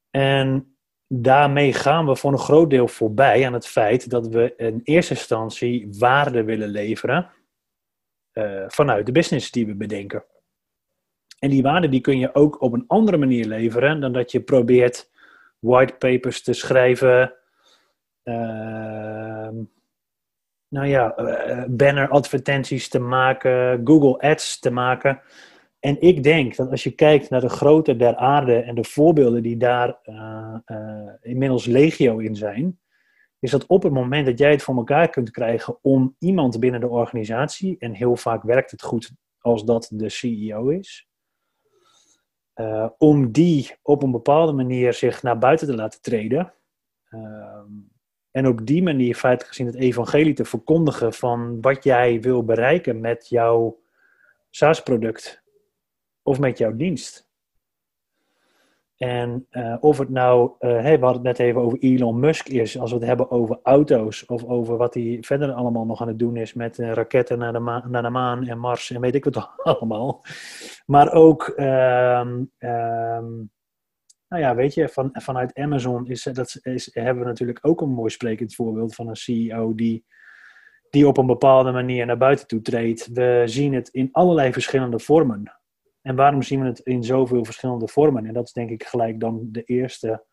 En 0.09 0.77
daarmee 1.07 1.73
gaan 1.73 2.05
we 2.05 2.15
voor 2.15 2.31
een 2.31 2.39
groot 2.39 2.69
deel 2.69 2.87
voorbij 2.87 3.45
aan 3.45 3.53
het 3.53 3.67
feit 3.67 4.09
dat 4.09 4.27
we 4.27 4.53
in 4.57 4.81
eerste 4.83 5.13
instantie 5.13 5.87
waarde 5.99 6.43
willen 6.43 6.69
leveren 6.69 7.31
uh, 8.33 8.63
vanuit 8.67 9.05
de 9.05 9.11
business 9.11 9.51
die 9.51 9.65
we 9.65 9.75
bedenken. 9.75 10.25
En 11.39 11.49
die 11.49 11.61
waarde 11.61 11.89
die 11.89 12.01
kun 12.01 12.19
je 12.19 12.35
ook 12.35 12.61
op 12.61 12.73
een 12.73 12.87
andere 12.87 13.17
manier 13.17 13.45
leveren 13.45 13.99
dan 14.01 14.13
dat 14.13 14.31
je 14.31 14.41
probeert 14.41 15.11
whitepapers 15.59 16.43
te 16.43 16.53
schrijven, 16.53 17.33
uh, 18.23 19.49
nou 20.69 20.87
ja, 20.87 21.19
uh, 21.19 21.63
banner 21.67 22.09
advertenties 22.09 22.89
te 22.89 22.99
maken, 22.99 23.81
Google 23.83 24.29
Ads 24.29 24.59
te 24.59 24.71
maken. 24.71 25.21
En 25.79 26.01
ik 26.01 26.23
denk 26.23 26.55
dat 26.55 26.69
als 26.69 26.83
je 26.83 26.91
kijkt 26.91 27.29
naar 27.29 27.41
de 27.41 27.49
grootte 27.49 27.95
der 27.95 28.15
aarde 28.15 28.55
en 28.55 28.75
de 28.75 28.83
voorbeelden 28.83 29.43
die 29.43 29.57
daar 29.57 29.99
uh, 30.03 30.55
uh, 30.65 31.11
inmiddels 31.21 31.65
legio 31.65 32.17
in 32.17 32.35
zijn, 32.35 32.79
is 33.39 33.51
dat 33.51 33.65
op 33.65 33.83
het 33.83 33.93
moment 33.93 34.25
dat 34.25 34.39
jij 34.39 34.51
het 34.51 34.63
voor 34.63 34.75
elkaar 34.75 35.09
kunt 35.09 35.31
krijgen 35.31 35.77
om 35.81 36.15
iemand 36.19 36.59
binnen 36.59 36.79
de 36.79 36.87
organisatie, 36.87 37.75
en 37.79 37.93
heel 37.93 38.15
vaak 38.15 38.43
werkt 38.43 38.71
het 38.71 38.81
goed 38.81 39.11
als 39.39 39.65
dat 39.65 39.89
de 39.93 40.09
CEO 40.09 40.67
is, 40.67 41.07
om 42.97 43.31
die 43.31 43.75
op 43.81 44.03
een 44.03 44.11
bepaalde 44.11 44.51
manier 44.51 44.93
zich 44.93 45.23
naar 45.23 45.37
buiten 45.37 45.67
te 45.67 45.75
laten 45.75 46.01
treden. 46.01 46.53
Ehm, 47.09 47.71
en 48.31 48.47
op 48.47 48.65
die 48.65 48.83
manier 48.83 49.15
feitelijk 49.15 49.55
gezien 49.55 49.71
het 49.71 49.75
evangelie 49.75 50.33
te 50.33 50.45
verkondigen 50.45 51.13
van 51.13 51.61
wat 51.61 51.83
jij 51.83 52.21
wil 52.21 52.43
bereiken 52.43 52.99
met 52.99 53.29
jouw 53.29 53.79
SaaS-product 54.49 55.43
of 56.23 56.39
met 56.39 56.57
jouw 56.57 56.75
dienst. 56.75 57.27
En 58.97 59.47
uh, 59.51 59.75
of 59.79 59.97
het 59.97 60.09
nou, 60.09 60.51
uh, 60.59 60.69
hey, 60.69 60.99
we 60.99 61.05
hadden 61.05 61.25
het 61.25 61.37
net 61.37 61.47
even 61.47 61.61
over 61.61 61.79
Elon 61.79 62.19
Musk 62.19 62.47
is, 62.47 62.79
als 62.79 62.91
we 62.91 62.97
het 62.97 63.05
hebben 63.05 63.31
over 63.31 63.59
auto's 63.63 64.25
of 64.25 64.43
over 64.43 64.77
wat 64.77 64.93
hij 64.93 65.17
verder 65.21 65.51
allemaal 65.51 65.85
nog 65.85 66.01
aan 66.01 66.07
het 66.07 66.19
doen 66.19 66.35
is 66.35 66.53
met 66.53 66.77
uh, 66.77 66.91
raketten 66.91 67.37
naar 67.37 67.53
de, 67.53 67.59
maan, 67.59 67.91
naar 67.91 68.01
de 68.01 68.09
maan 68.09 68.47
en 68.47 68.59
Mars 68.59 68.91
en 68.91 69.01
weet 69.01 69.15
ik 69.15 69.23
wat 69.23 69.49
allemaal. 69.63 70.25
Maar 70.85 71.13
ook 71.13 71.53
um, 71.57 72.51
um, 72.59 73.51
Nou 74.29 74.41
ja, 74.41 74.55
weet 74.55 74.73
je, 74.73 74.89
van, 74.89 75.09
vanuit 75.13 75.57
Amazon 75.57 76.07
is, 76.07 76.23
dat 76.23 76.59
is, 76.61 76.89
hebben 76.93 77.23
we 77.23 77.29
natuurlijk 77.29 77.59
ook 77.61 77.81
een 77.81 77.89
mooi 77.89 78.09
sprekend 78.09 78.55
voorbeeld 78.55 78.95
van 78.95 79.07
een 79.07 79.15
CEO 79.15 79.75
die, 79.75 80.05
die 80.89 81.07
op 81.07 81.17
een 81.17 81.25
bepaalde 81.25 81.71
manier 81.71 82.05
naar 82.05 82.17
buiten 82.17 82.47
toe 82.47 82.61
treedt. 82.61 83.07
We 83.07 83.43
zien 83.45 83.73
het 83.73 83.89
in 83.89 84.09
allerlei 84.11 84.53
verschillende 84.53 84.99
vormen. 84.99 85.59
En 86.01 86.15
waarom 86.15 86.41
zien 86.41 86.61
we 86.61 86.67
het 86.67 86.79
in 86.79 87.03
zoveel 87.03 87.45
verschillende 87.45 87.87
vormen? 87.87 88.25
En 88.25 88.33
dat 88.33 88.45
is 88.45 88.53
denk 88.53 88.69
ik 88.69 88.83
gelijk 88.83 89.19
dan 89.19 89.47
de 89.51 89.63
eerste, 89.63 90.25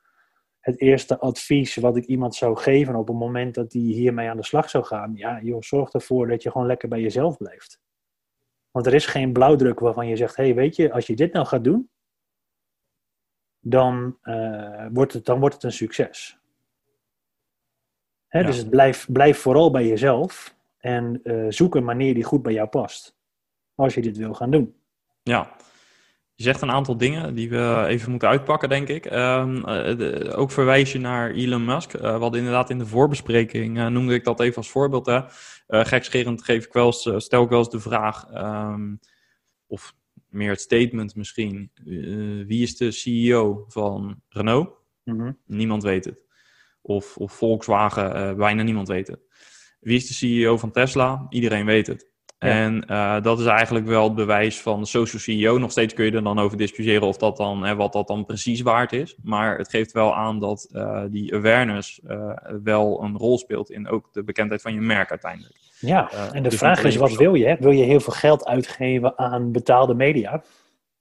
het 0.60 0.80
eerste 0.80 1.18
advies 1.18 1.76
wat 1.76 1.96
ik 1.96 2.04
iemand 2.04 2.34
zou 2.34 2.56
geven 2.56 2.94
op 2.94 3.08
het 3.08 3.16
moment 3.16 3.54
dat 3.54 3.72
hij 3.72 3.82
hiermee 3.82 4.28
aan 4.28 4.36
de 4.36 4.44
slag 4.44 4.70
zou 4.70 4.84
gaan. 4.84 5.12
Ja, 5.14 5.40
joh, 5.42 5.60
zorg 5.60 5.92
ervoor 5.92 6.28
dat 6.28 6.42
je 6.42 6.50
gewoon 6.50 6.66
lekker 6.66 6.88
bij 6.88 7.00
jezelf 7.00 7.36
blijft. 7.36 7.80
Want 8.70 8.86
er 8.86 8.94
is 8.94 9.06
geen 9.06 9.32
blauwdruk 9.32 9.80
waarvan 9.80 10.08
je 10.08 10.16
zegt, 10.16 10.36
hé, 10.36 10.44
hey, 10.44 10.54
weet 10.54 10.76
je, 10.76 10.92
als 10.92 11.06
je 11.06 11.16
dit 11.16 11.32
nou 11.32 11.46
gaat 11.46 11.64
doen, 11.64 11.90
dan, 13.68 14.18
uh, 14.22 14.86
wordt, 14.92 15.12
het, 15.12 15.24
dan 15.24 15.40
wordt 15.40 15.54
het 15.54 15.64
een 15.64 15.72
succes. 15.72 16.38
Hè, 18.28 18.44
Dus 18.44 18.56
het 18.56 18.70
blijf, 18.70 19.06
blijf 19.12 19.38
vooral 19.38 19.70
bij 19.70 19.86
jezelf 19.86 20.56
en 20.78 21.20
uh, 21.24 21.46
zoek 21.48 21.74
een 21.74 21.84
manier 21.84 22.14
die 22.14 22.24
goed 22.24 22.42
bij 22.42 22.52
jou 22.52 22.68
past. 22.68 23.16
Als 23.74 23.94
je 23.94 24.02
dit 24.02 24.16
wil 24.16 24.34
gaan 24.34 24.50
doen. 24.50 24.74
Ja, 25.22 25.56
je 26.34 26.42
zegt 26.42 26.62
een 26.62 26.70
aantal 26.70 26.96
dingen 26.96 27.34
die 27.34 27.50
we 27.50 27.84
even 27.86 28.10
moeten 28.10 28.28
uitpakken, 28.28 28.68
denk 28.68 28.88
ik. 28.88 29.04
Um, 29.04 29.68
uh, 29.68 30.38
ook 30.38 30.50
verwijs 30.50 30.92
je 30.92 30.98
naar 30.98 31.30
Elon 31.30 31.64
Musk. 31.64 31.94
Uh, 31.94 32.18
wat 32.18 32.36
inderdaad 32.36 32.70
in 32.70 32.78
de 32.78 32.86
voorbespreking 32.86 33.78
uh, 33.78 33.86
noemde 33.86 34.14
ik 34.14 34.24
dat 34.24 34.40
even 34.40 34.56
als 34.56 34.70
voorbeeld. 34.70 35.06
Hè. 35.06 35.20
gekscherend 35.66 36.44
geef 36.44 36.66
ik 36.66 36.72
wel 36.72 36.86
eens, 36.86 37.10
stel 37.16 37.42
ik 37.42 37.48
wel 37.48 37.58
eens 37.58 37.70
de 37.70 37.80
vraag, 37.80 38.26
um, 38.34 39.00
of 39.66 39.94
meer 40.36 40.50
het 40.50 40.60
statement 40.60 41.14
misschien. 41.14 41.70
wie 42.46 42.62
is 42.62 42.76
de 42.76 42.90
CEO 42.90 43.64
van 43.68 44.22
Renault? 44.28 44.68
Mm 45.04 45.20
-hmm. 45.20 45.38
Niemand 45.46 45.82
weet 45.82 46.04
het. 46.04 46.24
Of, 46.80 47.16
of 47.16 47.32
Volkswagen, 47.32 48.36
bijna 48.36 48.62
niemand 48.62 48.88
weet 48.88 49.06
het. 49.06 49.20
Wie 49.80 49.96
is 49.96 50.06
de 50.06 50.14
CEO 50.14 50.56
van 50.56 50.70
Tesla? 50.70 51.26
Iedereen 51.28 51.66
weet 51.66 51.86
het. 51.86 52.14
En 52.38 52.84
uh, 52.90 53.20
dat 53.22 53.40
is 53.40 53.46
eigenlijk 53.46 53.86
wel 53.86 54.04
het 54.04 54.14
bewijs 54.14 54.60
van 54.60 54.80
de 54.80 54.86
social 54.86 55.20
CEO. 55.22 55.58
Nog 55.58 55.70
steeds 55.70 55.94
kun 55.94 56.04
je 56.04 56.12
er 56.12 56.22
dan 56.22 56.38
over 56.38 56.56
discussiëren 56.56 57.06
of 57.06 57.16
dat 57.16 57.36
dan, 57.36 57.64
hè, 57.64 57.74
wat 57.74 57.92
dat 57.92 58.06
dan 58.06 58.24
precies 58.24 58.60
waard 58.60 58.92
is. 58.92 59.16
Maar 59.22 59.58
het 59.58 59.68
geeft 59.68 59.92
wel 59.92 60.14
aan 60.14 60.40
dat 60.40 60.68
uh, 60.72 61.04
die 61.10 61.34
awareness 61.34 62.00
uh, 62.06 62.32
wel 62.62 63.02
een 63.02 63.16
rol 63.16 63.38
speelt 63.38 63.70
in 63.70 63.88
ook 63.88 64.12
de 64.12 64.24
bekendheid 64.24 64.62
van 64.62 64.74
je 64.74 64.80
merk 64.80 65.10
uiteindelijk. 65.10 65.56
Ja, 65.78 66.10
en 66.32 66.42
de 66.42 66.48
dus 66.48 66.58
vraag 66.58 66.84
is, 66.84 66.96
wat 66.96 67.16
wil 67.16 67.34
je? 67.34 67.56
Wil 67.60 67.70
je 67.70 67.84
heel 67.84 68.00
veel 68.00 68.12
geld 68.12 68.46
uitgeven 68.46 69.18
aan 69.18 69.52
betaalde 69.52 69.94
media? 69.94 70.42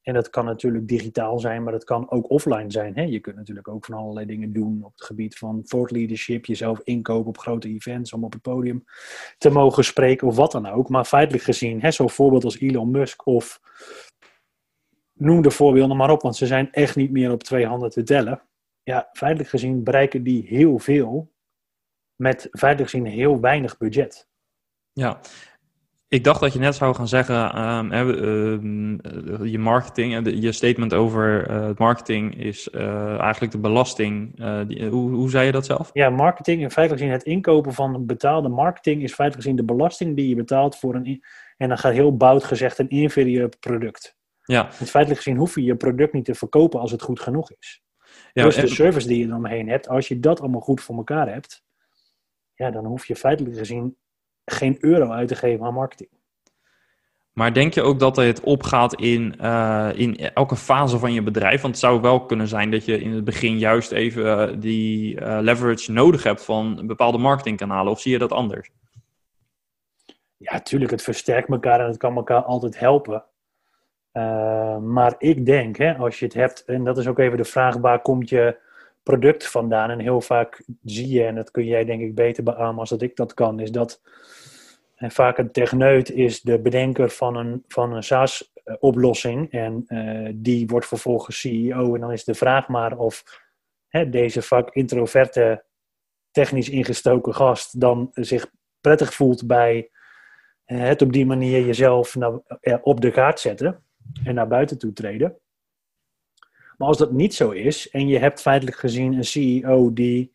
En 0.01 0.13
dat 0.13 0.29
kan 0.29 0.45
natuurlijk 0.45 0.87
digitaal 0.87 1.39
zijn, 1.39 1.63
maar 1.63 1.71
dat 1.71 1.83
kan 1.83 2.11
ook 2.11 2.29
offline 2.29 2.71
zijn. 2.71 2.95
Hè? 2.95 3.01
Je 3.01 3.19
kunt 3.19 3.35
natuurlijk 3.35 3.67
ook 3.67 3.85
van 3.85 3.95
allerlei 3.95 4.25
dingen 4.25 4.53
doen 4.53 4.83
op 4.83 4.91
het 4.91 5.03
gebied 5.03 5.37
van 5.37 5.63
thought 5.63 5.91
leadership, 5.91 6.45
jezelf 6.45 6.79
inkopen 6.83 7.27
op 7.27 7.37
grote 7.37 7.67
events 7.67 8.13
om 8.13 8.23
op 8.23 8.33
het 8.33 8.41
podium 8.41 8.83
te 9.37 9.49
mogen 9.49 9.83
spreken 9.83 10.27
of 10.27 10.35
wat 10.35 10.51
dan 10.51 10.67
ook. 10.67 10.89
Maar 10.89 11.05
feitelijk 11.05 11.43
gezien, 11.43 11.93
zo'n 11.93 12.09
voorbeeld 12.09 12.43
als 12.43 12.59
Elon 12.59 12.91
Musk 12.91 13.25
of 13.25 13.59
noem 15.13 15.41
de 15.41 15.51
voorbeelden 15.51 15.97
maar 15.97 16.11
op, 16.11 16.21
want 16.21 16.35
ze 16.35 16.45
zijn 16.45 16.71
echt 16.71 16.95
niet 16.95 17.11
meer 17.11 17.31
op 17.31 17.43
twee 17.43 17.65
handen 17.65 17.89
te 17.89 18.03
tellen. 18.03 18.41
Ja, 18.83 19.09
feitelijk 19.13 19.49
gezien 19.49 19.83
bereiken 19.83 20.23
die 20.23 20.45
heel 20.47 20.79
veel 20.79 21.31
met 22.15 22.47
feitelijk 22.51 22.89
gezien 22.89 23.05
heel 23.05 23.39
weinig 23.39 23.77
budget. 23.77 24.27
Ja, 24.95 25.19
ik 26.07 26.23
dacht 26.23 26.39
dat 26.39 26.53
je 26.53 26.59
net 26.59 26.75
zou 26.75 26.95
gaan 26.95 27.07
zeggen, 27.07 27.61
um, 27.63 27.91
uh, 27.91 29.51
je 29.51 29.59
marketing, 29.59 30.41
je 30.41 30.51
statement 30.51 30.93
over 30.93 31.49
uh, 31.49 31.69
marketing 31.77 32.37
is 32.37 32.69
uh, 32.71 33.19
eigenlijk 33.19 33.51
de 33.51 33.59
belasting. 33.59 34.35
Die, 34.67 34.85
hoe, 34.85 35.11
hoe 35.11 35.29
zei 35.29 35.45
je 35.45 35.51
dat 35.51 35.65
zelf? 35.65 35.89
Ja, 35.93 36.09
marketing, 36.09 36.61
in 36.61 36.71
feite 36.71 36.93
gezien 36.93 37.11
het 37.11 37.23
inkopen 37.23 37.73
van 37.73 38.05
betaalde 38.05 38.49
marketing 38.49 39.03
is 39.03 39.13
feitelijk 39.13 39.43
gezien 39.43 39.65
de 39.65 39.73
belasting 39.73 40.15
die 40.15 40.29
je 40.29 40.35
betaalt 40.35 40.77
voor 40.77 40.95
een, 40.95 41.23
en 41.57 41.67
dan 41.67 41.77
gaat 41.77 41.93
heel 41.93 42.17
bout 42.17 42.43
gezegd, 42.43 42.79
een 42.79 42.89
inferieur 42.89 43.49
product. 43.59 44.15
Ja. 44.41 44.61
Want 44.61 44.89
feitelijk 44.89 45.21
gezien 45.21 45.39
hoef 45.39 45.55
je 45.55 45.63
je 45.63 45.75
product 45.75 46.13
niet 46.13 46.25
te 46.25 46.35
verkopen 46.35 46.79
als 46.79 46.91
het 46.91 47.01
goed 47.01 47.19
genoeg 47.19 47.51
is. 47.51 47.83
Ja, 48.33 48.43
dus 48.43 48.55
de 48.55 48.67
service 48.67 49.07
die 49.07 49.19
je 49.19 49.25
eromheen 49.25 49.69
hebt, 49.69 49.87
als 49.87 50.07
je 50.07 50.19
dat 50.19 50.39
allemaal 50.39 50.61
goed 50.61 50.81
voor 50.81 50.95
elkaar 50.95 51.33
hebt, 51.33 51.63
ja, 52.53 52.71
dan 52.71 52.85
hoef 52.85 53.05
je 53.05 53.15
feitelijk 53.15 53.57
gezien 53.57 53.97
geen 54.45 54.77
euro 54.79 55.11
uit 55.11 55.27
te 55.27 55.35
geven 55.35 55.65
aan 55.65 55.73
marketing. 55.73 56.09
Maar 57.35 57.53
denk 57.53 57.73
je 57.73 57.81
ook 57.81 57.99
dat 57.99 58.15
het 58.15 58.39
opgaat 58.39 58.93
in, 58.93 59.35
uh, 59.41 59.89
in 59.95 60.17
elke 60.17 60.55
fase 60.55 60.99
van 60.99 61.13
je 61.13 61.23
bedrijf? 61.23 61.61
Want 61.61 61.73
het 61.73 61.83
zou 61.83 62.01
wel 62.01 62.25
kunnen 62.25 62.47
zijn 62.47 62.71
dat 62.71 62.85
je 62.85 62.99
in 62.99 63.11
het 63.11 63.23
begin 63.23 63.57
juist 63.57 63.91
even 63.91 64.23
uh, 64.23 64.55
die 64.59 65.19
uh, 65.19 65.37
leverage 65.41 65.91
nodig 65.91 66.23
hebt 66.23 66.45
van 66.45 66.87
bepaalde 66.87 67.17
marketingkanalen. 67.17 67.91
Of 67.91 67.99
zie 67.99 68.11
je 68.11 68.17
dat 68.17 68.31
anders? 68.31 68.69
Ja, 70.37 70.59
tuurlijk, 70.59 70.91
het 70.91 71.01
versterkt 71.01 71.49
elkaar 71.49 71.79
en 71.79 71.87
het 71.87 71.97
kan 71.97 72.15
elkaar 72.15 72.41
altijd 72.43 72.79
helpen. 72.79 73.23
maar 74.81 75.15
ik 75.17 75.45
denk, 75.45 75.77
hè, 75.77 75.95
als 75.95 76.19
je 76.19 76.25
het 76.25 76.33
hebt, 76.33 76.65
en 76.65 76.83
dat 76.83 76.97
is 76.97 77.07
ook 77.07 77.19
even 77.19 77.37
de 77.37 77.45
vraag, 77.45 77.77
waar 77.77 78.01
komt 78.01 78.29
je 78.29 78.57
product 79.05 79.47
vandaan? 79.47 79.89
En 79.89 79.99
heel 79.99 80.21
vaak 80.21 80.63
zie 80.83 81.09
je, 81.09 81.23
en 81.23 81.35
dat 81.35 81.51
kun 81.51 81.65
jij 81.65 81.85
denk 81.85 82.01
ik 82.01 82.15
beter 82.15 82.43
beamen 82.43 82.79
als 82.79 82.89
dat 82.89 83.01
ik 83.01 83.15
dat 83.15 83.33
kan, 83.33 83.59
is 83.59 83.71
dat 83.71 84.01
en 84.95 85.11
vaak 85.11 85.37
een 85.37 85.51
techneut 85.51 86.11
is 86.11 86.41
de 86.41 86.59
bedenker 86.59 87.09
van 87.09 87.35
een, 87.35 87.63
van 87.67 87.93
een 87.93 88.03
SaaS-oplossing. 88.03 89.51
En 89.51 89.85
uh, 89.87 90.29
die 90.35 90.67
wordt 90.67 90.87
vervolgens 90.87 91.39
CEO. 91.39 91.95
En 91.95 92.01
dan 92.01 92.11
is 92.11 92.23
de 92.23 92.33
vraag 92.33 92.67
maar 92.67 92.97
of 92.97 93.41
hè, 93.87 94.09
deze 94.09 94.41
vak 94.41 94.69
introverte, 94.75 95.63
technisch 96.31 96.69
ingestoken 96.69 97.35
gast 97.35 97.79
dan 97.79 98.09
zich 98.13 98.51
prettig 98.81 99.13
voelt 99.13 99.47
bij 99.47 99.89
uh, 100.65 100.79
het 100.79 101.01
op 101.01 101.13
die 101.13 101.25
manier 101.25 101.65
jezelf 101.65 102.15
nou, 102.15 102.41
uh, 102.61 102.75
op 102.81 103.01
de 103.01 103.11
kaart 103.11 103.39
zetten 103.39 103.83
en 104.23 104.35
naar 104.35 104.47
buiten 104.47 104.77
toe 104.77 104.93
treden. 104.93 105.37
Maar 106.77 106.87
als 106.87 106.97
dat 106.97 107.11
niet 107.11 107.33
zo 107.33 107.49
is 107.49 107.89
en 107.89 108.07
je 108.07 108.19
hebt 108.19 108.41
feitelijk 108.41 108.77
gezien 108.77 109.13
een 109.13 109.23
CEO 109.23 109.93
die 109.93 110.33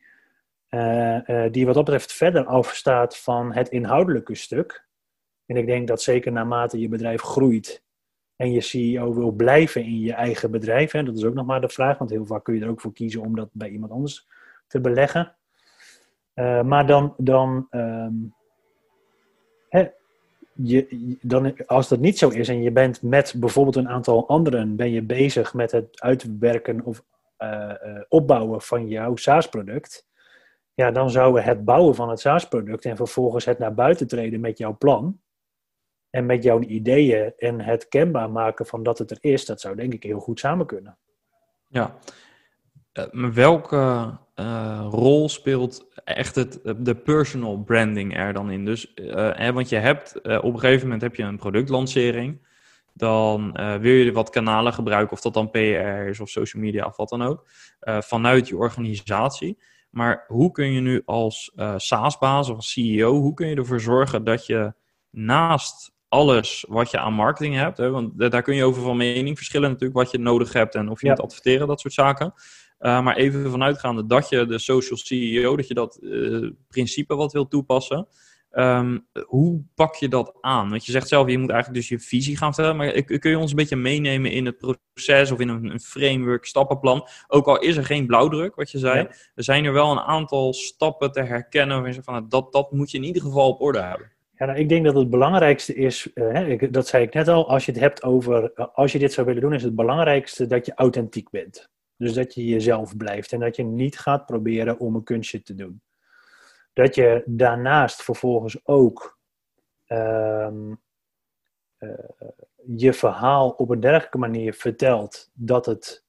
uh, 0.70 1.18
uh, 1.26 1.46
die 1.50 1.66
wat 1.66 1.74
dat 1.74 1.84
betreft 1.84 2.12
verder 2.12 2.44
afstaat 2.44 3.18
van 3.18 3.52
het 3.52 3.68
inhoudelijke 3.68 4.34
stuk. 4.34 4.86
En 5.46 5.56
ik 5.56 5.66
denk 5.66 5.88
dat 5.88 6.02
zeker 6.02 6.32
naarmate 6.32 6.80
je 6.80 6.88
bedrijf 6.88 7.22
groeit 7.22 7.82
en 8.36 8.52
je 8.52 8.60
CEO 8.60 9.14
wil 9.14 9.30
blijven 9.30 9.82
in 9.82 10.00
je 10.00 10.12
eigen 10.12 10.50
bedrijf, 10.50 10.92
hè, 10.92 11.02
dat 11.02 11.16
is 11.16 11.24
ook 11.24 11.34
nog 11.34 11.46
maar 11.46 11.60
de 11.60 11.68
vraag, 11.68 11.98
want 11.98 12.10
heel 12.10 12.26
vaak 12.26 12.44
kun 12.44 12.54
je 12.54 12.60
er 12.60 12.68
ook 12.68 12.80
voor 12.80 12.92
kiezen 12.92 13.20
om 13.20 13.36
dat 13.36 13.48
bij 13.52 13.68
iemand 13.68 13.92
anders 13.92 14.28
te 14.66 14.80
beleggen. 14.80 15.36
Uh, 16.34 16.62
maar 16.62 16.86
dan, 16.86 17.14
dan, 17.16 17.66
um, 17.70 18.34
hè, 19.68 19.88
je, 20.62 21.16
dan, 21.20 21.66
als 21.66 21.88
dat 21.88 22.00
niet 22.00 22.18
zo 22.18 22.28
is 22.28 22.48
en 22.48 22.62
je 22.62 22.72
bent 22.72 23.02
met 23.02 23.34
bijvoorbeeld 23.36 23.76
een 23.76 23.88
aantal 23.88 24.28
anderen, 24.28 24.76
ben 24.76 24.90
je 24.90 25.02
bezig 25.02 25.54
met 25.54 25.70
het 25.70 26.00
uitwerken 26.00 26.84
of 26.84 27.04
opbouwen 28.08 28.62
van 28.62 28.88
jouw 28.88 29.16
SaaS-product 29.16 30.08
ja, 30.80 30.90
dan 30.90 31.10
zouden 31.10 31.44
het 31.44 31.64
bouwen 31.64 31.94
van 31.94 32.08
het 32.08 32.20
SaaS-product 32.20 32.84
en 32.84 32.96
vervolgens 32.96 33.44
het 33.44 33.58
naar 33.58 33.74
buiten 33.74 34.08
treden 34.08 34.40
met 34.40 34.58
jouw 34.58 34.76
plan 34.76 35.20
en 36.10 36.26
met 36.26 36.42
jouw 36.42 36.60
ideeën 36.60 37.32
en 37.36 37.60
het 37.60 37.88
kenbaar 37.88 38.30
maken 38.30 38.66
van 38.66 38.82
dat 38.82 38.98
het 38.98 39.10
er 39.10 39.18
is, 39.20 39.44
dat 39.44 39.60
zou 39.60 39.76
denk 39.76 39.92
ik 39.92 40.02
heel 40.02 40.20
goed 40.20 40.38
samen 40.38 40.66
kunnen. 40.66 40.98
Ja, 41.66 41.98
eh, 42.92 43.04
welke 43.32 44.10
uh, 44.40 44.86
rol 44.90 45.28
speelt 45.28 45.88
echt 46.04 46.34
het, 46.34 46.60
de 46.76 46.94
personal 46.94 47.58
branding 47.58 48.16
er 48.16 48.32
dan 48.32 48.50
in? 48.50 48.64
Dus, 48.64 48.92
uh, 48.94 49.30
hè, 49.32 49.52
want 49.52 49.68
je 49.68 49.76
hebt 49.76 50.20
op 50.22 50.54
een 50.54 50.60
gegeven 50.60 50.82
moment 50.82 51.02
heb 51.02 51.14
je 51.14 51.22
een 51.22 51.36
productlancering. 51.36 52.48
Dan 52.92 53.52
wil 53.80 53.92
je 53.92 54.12
wat 54.12 54.30
kanalen 54.30 54.72
gebruiken, 54.72 55.12
of 55.12 55.20
dat 55.20 55.34
dan 55.34 55.50
PR 55.50 55.58
is 56.08 56.20
of 56.20 56.28
social 56.28 56.62
media 56.62 56.84
of 56.84 56.96
wat 56.96 57.08
dan 57.08 57.22
ook, 57.22 57.44
vanuit 57.80 58.48
je 58.48 58.56
organisatie. 58.56 59.58
Maar 59.90 60.24
hoe 60.26 60.50
kun 60.50 60.72
je 60.72 60.80
nu 60.80 61.02
als 61.04 61.52
SaaS-baas 61.76 62.48
of 62.48 62.56
als 62.56 62.72
CEO, 62.72 63.12
hoe 63.14 63.34
kun 63.34 63.48
je 63.48 63.56
ervoor 63.56 63.80
zorgen 63.80 64.24
dat 64.24 64.46
je 64.46 64.72
naast 65.10 65.92
alles 66.08 66.64
wat 66.68 66.90
je 66.90 66.98
aan 66.98 67.12
marketing 67.12 67.54
hebt, 67.54 67.76
hè, 67.76 67.90
want 67.90 68.30
daar 68.30 68.42
kun 68.42 68.54
je 68.54 68.64
over 68.64 68.82
van 68.82 68.96
mening 68.96 69.36
verschillen 69.36 69.70
natuurlijk, 69.70 69.98
wat 69.98 70.10
je 70.10 70.18
nodig 70.18 70.52
hebt 70.52 70.74
en 70.74 70.88
of 70.88 71.00
je 71.00 71.08
moet 71.08 71.20
adverteren, 71.20 71.66
dat 71.66 71.80
soort 71.80 71.94
zaken. 71.94 72.34
Uh, 72.80 73.02
maar 73.02 73.16
even 73.16 73.50
vanuitgaande 73.50 74.06
dat 74.06 74.28
je 74.28 74.46
de 74.46 74.58
social 74.58 74.98
CEO, 74.98 75.56
dat 75.56 75.68
je 75.68 75.74
dat 75.74 75.98
uh, 76.02 76.50
principe 76.68 77.14
wat 77.14 77.32
wil 77.32 77.48
toepassen. 77.48 78.08
Um, 78.52 79.06
hoe 79.26 79.62
pak 79.74 79.94
je 79.94 80.08
dat 80.08 80.38
aan? 80.40 80.70
Want 80.70 80.86
je 80.86 80.92
zegt 80.92 81.08
zelf, 81.08 81.28
je 81.30 81.38
moet 81.38 81.50
eigenlijk 81.50 81.80
dus 81.80 81.88
je 81.88 82.06
visie 82.06 82.36
gaan 82.36 82.54
vertellen. 82.54 82.76
Maar 82.76 83.02
kun 83.02 83.30
je 83.30 83.38
ons 83.38 83.50
een 83.50 83.56
beetje 83.56 83.76
meenemen 83.76 84.30
in 84.30 84.46
het 84.46 84.58
proces 84.58 85.30
of 85.30 85.40
in 85.40 85.48
een, 85.48 85.70
een 85.70 85.80
framework, 85.80 86.44
stappenplan? 86.44 87.08
Ook 87.28 87.46
al 87.46 87.58
is 87.58 87.76
er 87.76 87.84
geen 87.84 88.06
blauwdruk, 88.06 88.54
wat 88.54 88.70
je 88.70 88.78
zei. 88.78 88.98
Ja. 88.98 89.08
Er 89.34 89.44
zijn 89.44 89.64
er 89.64 89.72
wel 89.72 89.90
een 89.90 90.00
aantal 90.00 90.52
stappen 90.52 91.12
te 91.12 91.22
herkennen. 91.22 92.04
Van, 92.04 92.28
dat, 92.28 92.52
dat 92.52 92.72
moet 92.72 92.90
je 92.90 92.98
in 92.98 93.04
ieder 93.04 93.22
geval 93.22 93.48
op 93.48 93.60
orde 93.60 93.80
hebben. 93.80 94.12
Ja, 94.38 94.46
nou, 94.46 94.58
ik 94.58 94.68
denk 94.68 94.84
dat 94.84 94.94
het 94.94 95.10
belangrijkste 95.10 95.74
is, 95.74 96.12
ik, 96.46 96.72
dat 96.72 96.86
zei 96.86 97.04
ik 97.04 97.14
net 97.14 97.28
al, 97.28 97.48
als 97.48 97.64
je 97.66 97.72
het 97.72 97.80
hebt 97.80 98.02
over, 98.02 98.52
als 98.54 98.92
je 98.92 98.98
dit 98.98 99.12
zou 99.12 99.26
willen 99.26 99.42
doen, 99.42 99.54
is 99.54 99.62
het 99.62 99.74
belangrijkste 99.74 100.46
dat 100.46 100.66
je 100.66 100.74
authentiek 100.74 101.30
bent. 101.30 101.70
Dus 102.00 102.14
dat 102.14 102.34
je 102.34 102.44
jezelf 102.44 102.96
blijft 102.96 103.32
en 103.32 103.40
dat 103.40 103.56
je 103.56 103.62
niet 103.62 103.98
gaat 103.98 104.26
proberen 104.26 104.78
om 104.78 104.94
een 104.94 105.04
kunstje 105.04 105.42
te 105.42 105.54
doen. 105.54 105.82
Dat 106.72 106.94
je 106.94 107.22
daarnaast 107.26 108.02
vervolgens 108.02 108.66
ook 108.66 109.18
ehm, 109.86 110.74
eh, 111.76 111.88
je 112.66 112.92
verhaal 112.92 113.50
op 113.50 113.70
een 113.70 113.80
dergelijke 113.80 114.18
manier 114.18 114.54
vertelt 114.54 115.30
dat 115.32 115.66
het. 115.66 116.04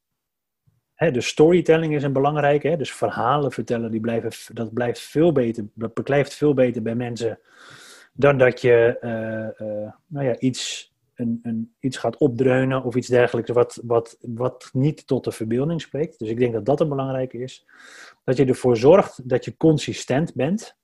Hè, 0.93 1.11
de 1.11 1.21
storytelling 1.21 1.95
is 1.95 2.03
een 2.03 2.13
belangrijke, 2.13 2.67
hè, 2.67 2.77
dus 2.77 2.93
verhalen 2.93 3.51
vertellen, 3.51 3.91
die 3.91 4.01
blijven, 4.01 4.55
dat 4.55 4.73
blijft 4.73 4.99
veel 4.99 5.31
beter, 5.31 5.67
dat 5.73 5.93
beklijft 5.93 6.33
veel 6.33 6.53
beter 6.53 6.81
bij 6.81 6.95
mensen 6.95 7.39
dan 8.13 8.37
dat 8.37 8.61
je 8.61 8.97
uh, 9.01 9.93
nou 10.07 10.25
ja, 10.25 10.39
iets, 10.39 10.90
iets 11.79 11.97
gaat 11.97 12.17
opdreunen 12.17 12.83
of 12.83 12.95
iets 12.95 13.07
dergelijks 13.07 13.51
wat, 13.51 13.79
wat, 13.83 14.17
wat 14.21 14.69
niet 14.73 15.07
tot 15.07 15.23
de 15.23 15.31
verbeelding 15.31 15.81
spreekt. 15.81 16.19
Dus 16.19 16.29
ik 16.29 16.39
denk 16.39 16.53
dat 16.53 16.65
dat 16.65 16.79
een 16.79 16.89
belangrijke 16.89 17.37
is. 17.37 17.65
Dat 18.23 18.37
je 18.37 18.45
ervoor 18.45 18.77
zorgt 18.77 19.29
dat 19.29 19.45
je 19.45 19.57
consistent 19.57 20.33
bent. 20.33 20.77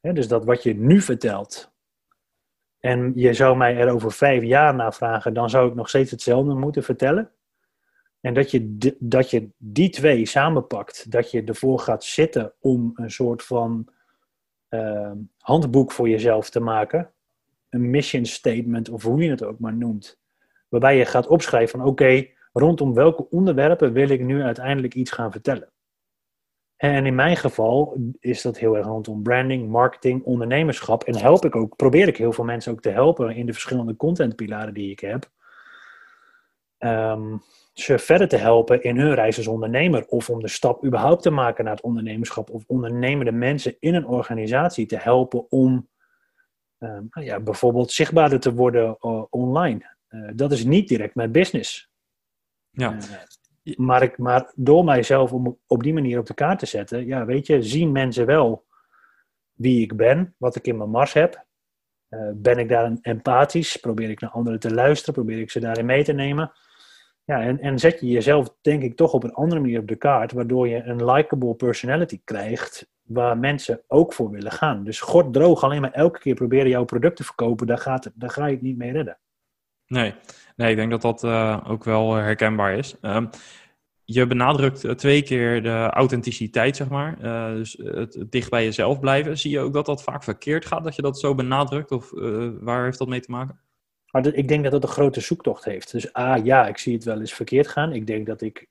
Dus 0.00 0.28
dat 0.28 0.44
wat 0.44 0.62
je 0.62 0.74
nu 0.74 1.00
vertelt, 1.00 1.72
en 2.80 3.12
je 3.14 3.34
zou 3.34 3.56
mij 3.56 3.76
er 3.76 3.92
over 3.92 4.12
vijf 4.12 4.42
jaar 4.42 4.74
naar 4.74 4.94
vragen, 4.94 5.34
dan 5.34 5.50
zou 5.50 5.68
ik 5.68 5.74
nog 5.74 5.88
steeds 5.88 6.10
hetzelfde 6.10 6.54
moeten 6.54 6.82
vertellen. 6.82 7.30
En 8.20 8.34
dat 8.34 8.50
je, 8.50 8.94
dat 8.98 9.30
je 9.30 9.48
die 9.56 9.90
twee 9.90 10.26
samenpakt, 10.26 11.10
dat 11.10 11.30
je 11.30 11.44
ervoor 11.44 11.78
gaat 11.78 12.04
zitten 12.04 12.52
om 12.60 12.92
een 12.94 13.10
soort 13.10 13.42
van 13.42 13.88
uh, 14.70 15.12
handboek 15.38 15.92
voor 15.92 16.08
jezelf 16.08 16.50
te 16.50 16.60
maken. 16.60 17.12
Een 17.70 17.90
mission 17.90 18.24
statement, 18.24 18.88
of 18.88 19.02
hoe 19.02 19.22
je 19.22 19.30
het 19.30 19.44
ook 19.44 19.58
maar 19.58 19.74
noemt. 19.74 20.20
Waarbij 20.68 20.96
je 20.96 21.04
gaat 21.04 21.26
opschrijven 21.26 21.78
van 21.78 21.88
oké, 21.88 22.26
rondom 22.52 22.94
welke 22.94 23.28
onderwerpen 23.30 23.92
wil 23.92 24.08
ik 24.08 24.20
nu 24.20 24.42
uiteindelijk 24.42 24.94
iets 24.94 25.10
gaan 25.10 25.32
vertellen. 25.32 25.72
En 26.76 27.06
in 27.06 27.14
mijn 27.14 27.36
geval 27.36 27.96
is 28.20 28.42
dat 28.42 28.58
heel 28.58 28.76
erg 28.76 28.86
rondom 28.86 29.22
branding, 29.22 29.68
marketing, 29.68 30.24
ondernemerschap. 30.24 31.04
En 31.04 31.16
help 31.16 31.44
ik 31.44 31.56
ook, 31.56 31.76
probeer 31.76 32.08
ik 32.08 32.16
heel 32.16 32.32
veel 32.32 32.44
mensen 32.44 32.72
ook 32.72 32.80
te 32.80 32.90
helpen 32.90 33.36
in 33.36 33.46
de 33.46 33.52
verschillende 33.52 33.96
contentpilaren 33.96 34.74
die 34.74 34.90
ik 34.90 35.00
heb. 35.00 35.30
Um, 36.78 37.42
ze 37.72 37.98
verder 37.98 38.28
te 38.28 38.36
helpen 38.36 38.82
in 38.82 38.98
hun 38.98 39.14
reis 39.14 39.36
als 39.36 39.46
ondernemer. 39.46 40.06
Of 40.06 40.30
om 40.30 40.40
de 40.40 40.48
stap 40.48 40.84
überhaupt 40.84 41.22
te 41.22 41.30
maken 41.30 41.64
naar 41.64 41.74
het 41.74 41.82
ondernemerschap. 41.82 42.50
Of 42.50 42.64
ondernemende 42.66 43.32
mensen 43.32 43.76
in 43.80 43.94
een 43.94 44.06
organisatie 44.06 44.86
te 44.86 44.96
helpen 44.96 45.50
om 45.50 45.88
um, 46.80 47.08
nou 47.10 47.26
ja, 47.26 47.40
bijvoorbeeld 47.40 47.92
zichtbaarder 47.92 48.40
te 48.40 48.54
worden 48.54 48.96
uh, 49.00 49.24
online. 49.30 49.96
Uh, 50.08 50.30
dat 50.34 50.52
is 50.52 50.64
niet 50.64 50.88
direct 50.88 51.14
mijn 51.14 51.32
business. 51.32 51.90
Ja. 52.70 52.96
Uh, 53.64 53.76
maar, 53.76 54.02
ik, 54.02 54.18
maar 54.18 54.52
door 54.54 54.84
mijzelf 54.84 55.32
om 55.32 55.58
op 55.66 55.82
die 55.82 55.92
manier 55.92 56.18
op 56.18 56.26
de 56.26 56.34
kaart 56.34 56.58
te 56.58 56.66
zetten, 56.66 57.06
ja, 57.06 57.24
weet 57.24 57.46
je, 57.46 57.62
zien 57.62 57.92
mensen 57.92 58.26
wel 58.26 58.66
wie 59.52 59.82
ik 59.82 59.96
ben, 59.96 60.34
wat 60.38 60.56
ik 60.56 60.66
in 60.66 60.76
mijn 60.76 60.90
mars 60.90 61.12
heb. 61.12 61.44
Uh, 62.08 62.30
ben 62.34 62.58
ik 62.58 62.68
daar 62.68 62.98
empathisch? 63.00 63.76
Probeer 63.76 64.10
ik 64.10 64.20
naar 64.20 64.30
anderen 64.30 64.60
te 64.60 64.74
luisteren? 64.74 65.14
Probeer 65.14 65.38
ik 65.38 65.50
ze 65.50 65.60
daarin 65.60 65.86
mee 65.86 66.04
te 66.04 66.12
nemen? 66.12 66.52
Ja, 67.24 67.42
en, 67.42 67.60
en 67.60 67.78
zet 67.78 68.00
je 68.00 68.06
jezelf, 68.06 68.56
denk 68.60 68.82
ik, 68.82 68.96
toch 68.96 69.12
op 69.12 69.24
een 69.24 69.34
andere 69.34 69.60
manier 69.60 69.80
op 69.80 69.88
de 69.88 69.96
kaart, 69.96 70.32
waardoor 70.32 70.68
je 70.68 70.82
een 70.82 71.04
likable 71.04 71.54
personality 71.54 72.20
krijgt, 72.24 72.88
waar 73.12 73.38
mensen 73.38 73.82
ook 73.86 74.12
voor 74.12 74.30
willen 74.30 74.52
gaan. 74.52 74.84
Dus 74.84 75.00
god 75.00 75.32
droog 75.32 75.64
alleen 75.64 75.80
maar 75.80 75.92
elke 75.92 76.18
keer 76.18 76.34
proberen 76.34 76.68
jouw 76.68 76.84
product 76.84 77.16
te 77.16 77.24
verkopen, 77.24 77.66
daar, 77.66 77.78
gaat, 77.78 78.10
daar 78.14 78.30
ga 78.30 78.46
je 78.46 78.52
het 78.52 78.62
niet 78.62 78.76
mee 78.76 78.92
redden. 78.92 79.18
Nee, 79.86 80.14
nee 80.56 80.70
ik 80.70 80.76
denk 80.76 80.90
dat 80.90 81.02
dat 81.02 81.24
uh, 81.24 81.64
ook 81.66 81.84
wel 81.84 82.14
herkenbaar 82.14 82.74
is. 82.74 82.96
Um, 83.02 83.30
je 84.04 84.26
benadrukt 84.26 84.98
twee 84.98 85.22
keer 85.22 85.62
de 85.62 85.88
authenticiteit, 85.90 86.76
zeg 86.76 86.88
maar. 86.88 87.16
Uh, 87.22 87.54
dus 87.54 87.76
het, 87.82 88.14
het, 88.14 88.32
dicht 88.32 88.50
bij 88.50 88.64
jezelf 88.64 89.00
blijven. 89.00 89.38
Zie 89.38 89.50
je 89.50 89.60
ook 89.60 89.72
dat 89.72 89.86
dat 89.86 90.02
vaak 90.02 90.24
verkeerd 90.24 90.66
gaat, 90.66 90.84
dat 90.84 90.96
je 90.96 91.02
dat 91.02 91.18
zo 91.18 91.34
benadrukt? 91.34 91.90
Of 91.90 92.12
uh, 92.12 92.50
waar 92.60 92.84
heeft 92.84 92.98
dat 92.98 93.08
mee 93.08 93.20
te 93.20 93.30
maken? 93.30 93.60
Maar 94.10 94.26
ik 94.26 94.48
denk 94.48 94.64
dat 94.64 94.72
het 94.72 94.82
een 94.82 94.88
grote 94.88 95.20
zoektocht 95.20 95.64
heeft. 95.64 95.92
Dus 95.92 96.12
ah, 96.12 96.44
ja, 96.44 96.66
ik 96.66 96.78
zie 96.78 96.94
het 96.94 97.04
wel 97.04 97.20
eens 97.20 97.32
verkeerd 97.32 97.68
gaan. 97.68 97.92
Ik 97.92 98.06
denk 98.06 98.26
dat 98.26 98.40
ik, 98.40 98.66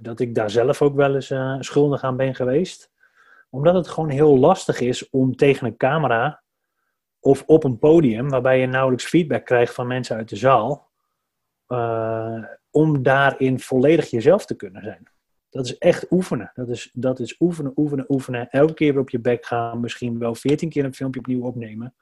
dat 0.00 0.20
ik 0.20 0.34
daar 0.34 0.50
zelf 0.50 0.82
ook 0.82 0.96
wel 0.96 1.14
eens 1.14 1.32
schuldig 1.66 2.02
aan 2.02 2.16
ben 2.16 2.34
geweest. 2.34 2.90
Omdat 3.50 3.74
het 3.74 3.88
gewoon 3.88 4.10
heel 4.10 4.38
lastig 4.38 4.80
is 4.80 5.10
om 5.10 5.36
tegen 5.36 5.66
een 5.66 5.76
camera 5.76 6.42
of 7.20 7.42
op 7.46 7.64
een 7.64 7.78
podium, 7.78 8.28
waarbij 8.28 8.60
je 8.60 8.66
nauwelijks 8.66 9.04
feedback 9.04 9.44
krijgt 9.44 9.74
van 9.74 9.86
mensen 9.86 10.16
uit 10.16 10.28
de 10.28 10.36
zaal, 10.36 10.90
om 12.70 13.02
daarin 13.02 13.60
volledig 13.60 14.10
jezelf 14.10 14.46
te 14.46 14.56
kunnen 14.56 14.82
zijn. 14.82 15.10
Dat 15.50 15.66
is 15.66 15.78
echt 15.78 16.10
oefenen. 16.10 16.50
Dat 16.54 16.68
is, 16.68 16.90
dat 16.92 17.20
is 17.20 17.40
oefenen, 17.40 17.72
oefenen, 17.76 18.04
oefenen. 18.08 18.50
Elke 18.50 18.74
keer 18.74 18.92
weer 18.92 19.02
op 19.02 19.10
je 19.10 19.20
bek 19.20 19.46
gaan. 19.46 19.80
Misschien 19.80 20.18
wel 20.18 20.34
veertien 20.34 20.68
keer 20.68 20.84
een 20.84 20.94
filmpje 20.94 21.20
opnieuw 21.20 21.42
opnemen. 21.42 21.94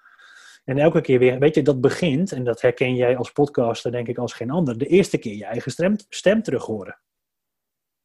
En 0.64 0.78
elke 0.78 1.00
keer 1.00 1.18
weer, 1.18 1.38
weet 1.38 1.54
je, 1.54 1.62
dat 1.62 1.80
begint, 1.80 2.32
en 2.32 2.44
dat 2.44 2.60
herken 2.60 2.94
jij 2.94 3.16
als 3.16 3.32
podcaster 3.32 3.92
denk 3.92 4.08
ik 4.08 4.18
als 4.18 4.32
geen 4.32 4.50
ander, 4.50 4.78
de 4.78 4.86
eerste 4.86 5.18
keer 5.18 5.36
je 5.36 5.44
eigen 5.44 5.70
stem, 5.70 5.96
stem 6.08 6.42
terug 6.42 6.64
horen. 6.64 6.98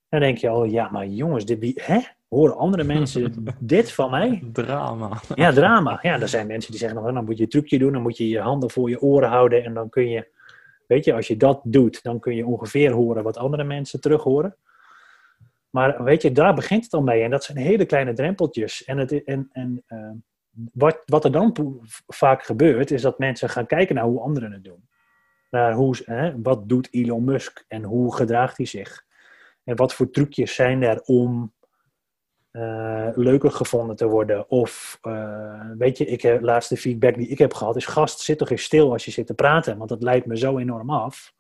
Dan 0.10 0.20
denk 0.20 0.38
je 0.38 0.50
al, 0.50 0.64
ja, 0.64 0.90
maar 0.90 1.08
jongens, 1.08 1.46
dit, 1.46 1.82
hè? 1.86 2.00
Horen 2.36 2.58
andere 2.58 2.84
mensen 2.84 3.46
dit 3.60 3.92
van 3.92 4.12
mij? 4.12 4.44
Drama. 4.54 5.22
Ja, 5.36 5.52
drama. 5.52 6.00
Ja, 6.02 6.20
er 6.20 6.30
zijn 6.30 6.48
mensen 6.48 6.72
die 6.72 6.80
zeggen, 6.80 7.02
nou, 7.02 7.14
dan 7.14 7.26
moet 7.26 7.38
je 7.38 7.44
een 7.44 7.50
trucje 7.50 7.80
doen, 7.80 7.94
dan 7.94 8.02
moet 8.02 8.18
je 8.18 8.30
je 8.30 8.40
handen 8.40 8.72
voor 8.72 8.90
je 8.90 9.02
oren 9.02 9.30
houden 9.30 9.64
en 9.64 9.74
dan 9.74 9.90
kun 9.90 10.10
je 10.10 10.28
Weet 10.92 11.06
je, 11.06 11.14
als 11.14 11.28
je 11.28 11.38
dat 11.38 11.62
doet, 11.64 12.04
dan 12.04 12.20
kun 12.20 12.36
je 12.36 12.46
ongeveer 12.46 12.92
horen 12.92 13.24
wat 13.24 13.38
andere 13.38 13.64
mensen 13.64 14.02
terug 14.02 14.24
horen. 14.24 14.56
Maar 15.70 16.04
weet 16.04 16.22
je, 16.22 16.32
daar 16.32 16.54
begint 16.54 16.84
het 16.84 16.94
al 16.94 17.02
mee. 17.02 17.24
En 17.24 17.30
dat 17.30 17.44
zijn 17.44 17.58
hele 17.58 17.86
kleine 17.86 18.14
drempeltjes. 18.14 18.84
En, 18.84 18.98
het, 18.98 19.24
en, 19.24 19.50
en 19.52 19.84
uh, 19.88 20.12
wat, 20.74 21.02
wat 21.06 21.26
er 21.26 21.32
dan 21.32 21.80
vaak 22.08 22.44
gebeurt, 22.44 22.92
is 22.92 23.02
dat 23.02 23.20
mensen 23.20 23.50
gaan 23.50 23.66
kijken 23.66 23.96
naar 23.96 24.04
hoe 24.04 24.20
anderen 24.20 24.52
het 24.52 24.64
doen. 24.64 24.90
Naar 25.50 25.74
hoe, 25.74 25.96
hè, 26.06 26.42
wat 26.42 26.70
doet 26.70 26.88
Elon 26.92 27.24
Musk 27.24 27.66
en 27.68 27.84
hoe 27.84 28.16
gedraagt 28.16 28.58
hij 28.58 28.66
zich? 28.66 29.06
En 29.64 29.76
wat 29.76 29.94
voor 29.94 30.10
trucjes 30.10 30.56
zijn 30.56 30.84
er 30.84 31.02
om 31.02 31.54
uh, 32.52 33.10
leuker 33.16 33.52
gevonden 33.52 33.96
te 33.96 34.08
worden. 34.08 34.50
Of, 34.50 35.00
uh, 35.02 35.70
weet 35.78 35.98
je, 35.98 36.06
ik 36.06 36.22
heb, 36.22 36.42
laatste 36.42 36.78
feedback 36.78 37.16
die 37.16 37.28
ik 37.28 37.38
heb 37.38 37.54
gehad 37.54 37.76
is: 37.76 37.86
gast, 37.86 38.20
zit 38.20 38.38
toch 38.38 38.50
eens 38.50 38.64
stil 38.64 38.92
als 38.92 39.06
je 39.06 39.12
zit 39.12 39.28
te 39.28 39.34
praten. 39.34 39.78
Want 39.78 39.90
dat 39.90 40.04
leidt 40.04 40.26
me 40.26 40.38
zo 40.38 40.58
enorm 40.58 40.90
af 40.90 41.34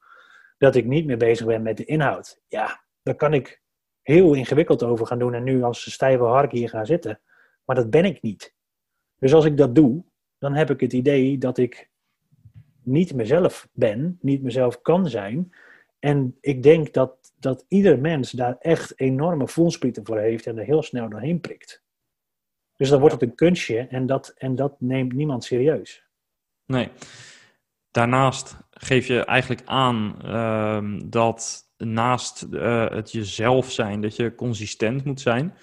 dat 0.58 0.76
ik 0.76 0.86
niet 0.86 1.06
meer 1.06 1.18
bezig 1.18 1.46
ben 1.46 1.62
met 1.62 1.78
de 1.78 1.86
inhoud. 1.86 2.42
Ja, 2.48 2.84
daar 3.04 3.16
kan 3.16 3.34
ik 3.34 3.62
heel 4.02 4.34
ingewikkeld 4.34 4.84
over 4.84 5.08
gaan 5.08 5.20
doen 5.20 5.34
en 5.34 5.44
nu 5.44 5.64
als 5.64 5.92
stijve 5.92 6.24
hark 6.24 6.52
hier 6.52 6.70
gaan 6.70 6.86
zitten. 6.86 7.20
Maar 7.66 7.76
dat 7.76 7.90
ben 7.90 8.06
ik 8.06 8.22
niet. 8.22 8.56
Dus 9.20 9.34
als 9.34 9.46
ik 9.46 9.58
dat 9.58 9.76
doe, 9.76 10.04
dan 10.38 10.54
heb 10.54 10.70
ik 10.70 10.80
het 10.80 10.94
idee 10.94 11.38
dat 11.38 11.58
ik 11.58 11.90
niet 12.84 13.14
mezelf 13.14 13.68
ben, 13.74 14.18
niet 14.22 14.44
mezelf 14.44 14.82
kan 14.82 15.08
zijn. 15.08 15.54
En 16.02 16.38
ik 16.40 16.64
denk 16.64 16.94
dat, 16.94 17.34
dat 17.40 17.66
ieder 17.68 18.00
mens 18.00 18.32
daar 18.32 18.56
echt 18.60 19.00
enorme 19.00 19.48
voelsprieten 19.48 20.06
voor 20.06 20.18
heeft 20.18 20.48
en 20.48 20.58
er 20.58 20.66
heel 20.66 20.84
snel 20.84 21.10
doorheen 21.10 21.42
prikt. 21.42 21.84
Dus 22.76 22.90
dan 22.90 23.00
wordt 23.00 23.14
het 23.14 23.24
een 23.24 23.36
kunstje 23.36 23.80
en 23.80 24.06
dat, 24.06 24.34
en 24.38 24.56
dat 24.56 24.82
neemt 24.82 25.14
niemand 25.14 25.44
serieus. 25.44 26.04
Nee. 26.66 26.90
Daarnaast 27.92 28.58
geef 28.70 29.08
je 29.08 29.26
eigenlijk 29.26 29.62
aan 29.66 30.20
uh, 30.26 31.02
dat 31.06 31.72
naast 31.78 32.48
uh, 32.52 32.90
het 32.90 33.12
jezelf 33.12 33.72
zijn, 33.72 34.02
dat 34.02 34.16
je 34.16 34.36
consistent 34.36 35.04
moet 35.04 35.22
zijn. 35.22 35.54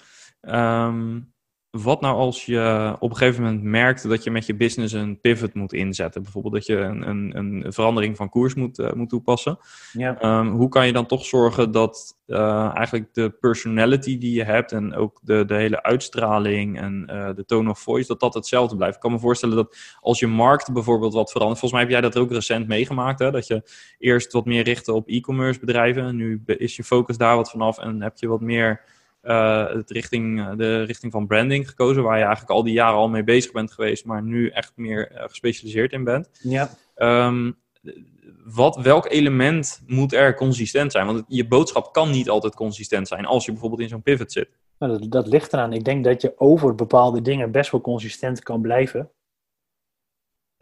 Um, 0.41 1.33
wat 1.71 2.01
nou 2.01 2.15
als 2.15 2.45
je 2.45 2.95
op 2.99 3.09
een 3.09 3.17
gegeven 3.17 3.43
moment 3.43 3.63
merkt 3.63 4.09
dat 4.09 4.23
je 4.23 4.31
met 4.31 4.45
je 4.45 4.55
business 4.55 4.93
een 4.93 5.19
pivot 5.19 5.53
moet 5.53 5.73
inzetten? 5.73 6.23
Bijvoorbeeld 6.23 6.53
dat 6.53 6.65
je 6.65 6.75
een, 6.75 7.09
een, 7.09 7.37
een 7.37 7.73
verandering 7.73 8.15
van 8.15 8.29
koers 8.29 8.53
moet, 8.53 8.79
uh, 8.79 8.91
moet 8.91 9.09
toepassen. 9.09 9.57
Ja. 9.93 10.39
Um, 10.39 10.49
hoe 10.49 10.69
kan 10.69 10.85
je 10.85 10.93
dan 10.93 11.05
toch 11.05 11.25
zorgen 11.25 11.71
dat 11.71 12.19
uh, 12.27 12.75
eigenlijk 12.75 13.13
de 13.13 13.29
personality 13.29 14.17
die 14.17 14.33
je 14.33 14.43
hebt 14.43 14.71
en 14.71 14.95
ook 14.95 15.19
de, 15.21 15.45
de 15.45 15.55
hele 15.55 15.83
uitstraling 15.83 16.79
en 16.79 17.07
uh, 17.11 17.29
de 17.35 17.45
tone 17.45 17.69
of 17.69 17.79
voice, 17.79 18.07
dat 18.07 18.19
dat 18.19 18.33
hetzelfde 18.33 18.75
blijft? 18.75 18.95
Ik 18.95 19.01
kan 19.01 19.11
me 19.11 19.19
voorstellen 19.19 19.55
dat 19.55 19.77
als 19.99 20.19
je 20.19 20.27
markt 20.27 20.73
bijvoorbeeld 20.73 21.13
wat 21.13 21.31
verandert, 21.31 21.59
volgens 21.59 21.81
mij 21.81 21.91
heb 21.91 22.01
jij 22.01 22.11
dat 22.11 22.21
ook 22.21 22.31
recent 22.31 22.67
meegemaakt, 22.67 23.19
hè? 23.19 23.31
dat 23.31 23.47
je 23.47 23.63
eerst 23.97 24.31
wat 24.31 24.45
meer 24.45 24.63
richtte 24.63 24.93
op 24.93 25.07
e-commerce 25.07 25.59
bedrijven. 25.59 26.15
Nu 26.15 26.43
is 26.45 26.75
je 26.75 26.83
focus 26.83 27.17
daar 27.17 27.35
wat 27.35 27.49
vanaf 27.49 27.77
en 27.77 28.01
heb 28.01 28.17
je 28.17 28.27
wat 28.27 28.41
meer 28.41 28.97
het 29.21 29.89
richting, 29.91 30.39
eh, 30.39 30.57
de 30.57 30.83
richting 30.83 31.11
van 31.11 31.27
branding 31.27 31.69
gekozen, 31.69 32.03
waar 32.03 32.17
je 32.17 32.23
eigenlijk 32.23 32.51
al 32.51 32.63
die 32.63 32.73
jaren 32.73 32.97
al 32.97 33.09
mee 33.09 33.23
bezig 33.23 33.51
bent 33.51 33.71
geweest, 33.71 34.05
maar 34.05 34.23
nu 34.23 34.49
echt 34.49 34.71
meer 34.75 35.11
uh, 35.11 35.23
gespecialiseerd 35.23 35.91
in 35.91 36.03
bent. 36.03 36.29
Ja. 36.31 36.69
Um, 36.95 37.57
wat, 38.43 38.75
welk 38.75 39.09
element 39.09 39.83
moet 39.87 40.13
er 40.13 40.35
consistent 40.35 40.91
zijn? 40.91 41.05
Want 41.05 41.23
je 41.27 41.47
boodschap 41.47 41.93
kan 41.93 42.09
niet 42.09 42.29
altijd 42.29 42.55
consistent 42.55 43.07
zijn 43.07 43.25
als 43.25 43.45
je 43.45 43.51
bijvoorbeeld 43.51 43.81
in 43.81 43.87
zo'n 43.87 44.01
pivot 44.01 44.31
zit. 44.31 44.49
Nou, 44.77 44.99
dat, 44.99 45.11
dat, 45.11 45.27
ligt 45.27 45.53
eraan. 45.53 45.73
Ik 45.73 45.83
denk 45.83 46.03
dat 46.03 46.21
je 46.21 46.33
over 46.37 46.75
bepaalde 46.75 47.21
dingen 47.21 47.51
best 47.51 47.71
wel 47.71 47.81
consistent 47.81 48.43
kan 48.43 48.61
blijven. 48.61 49.11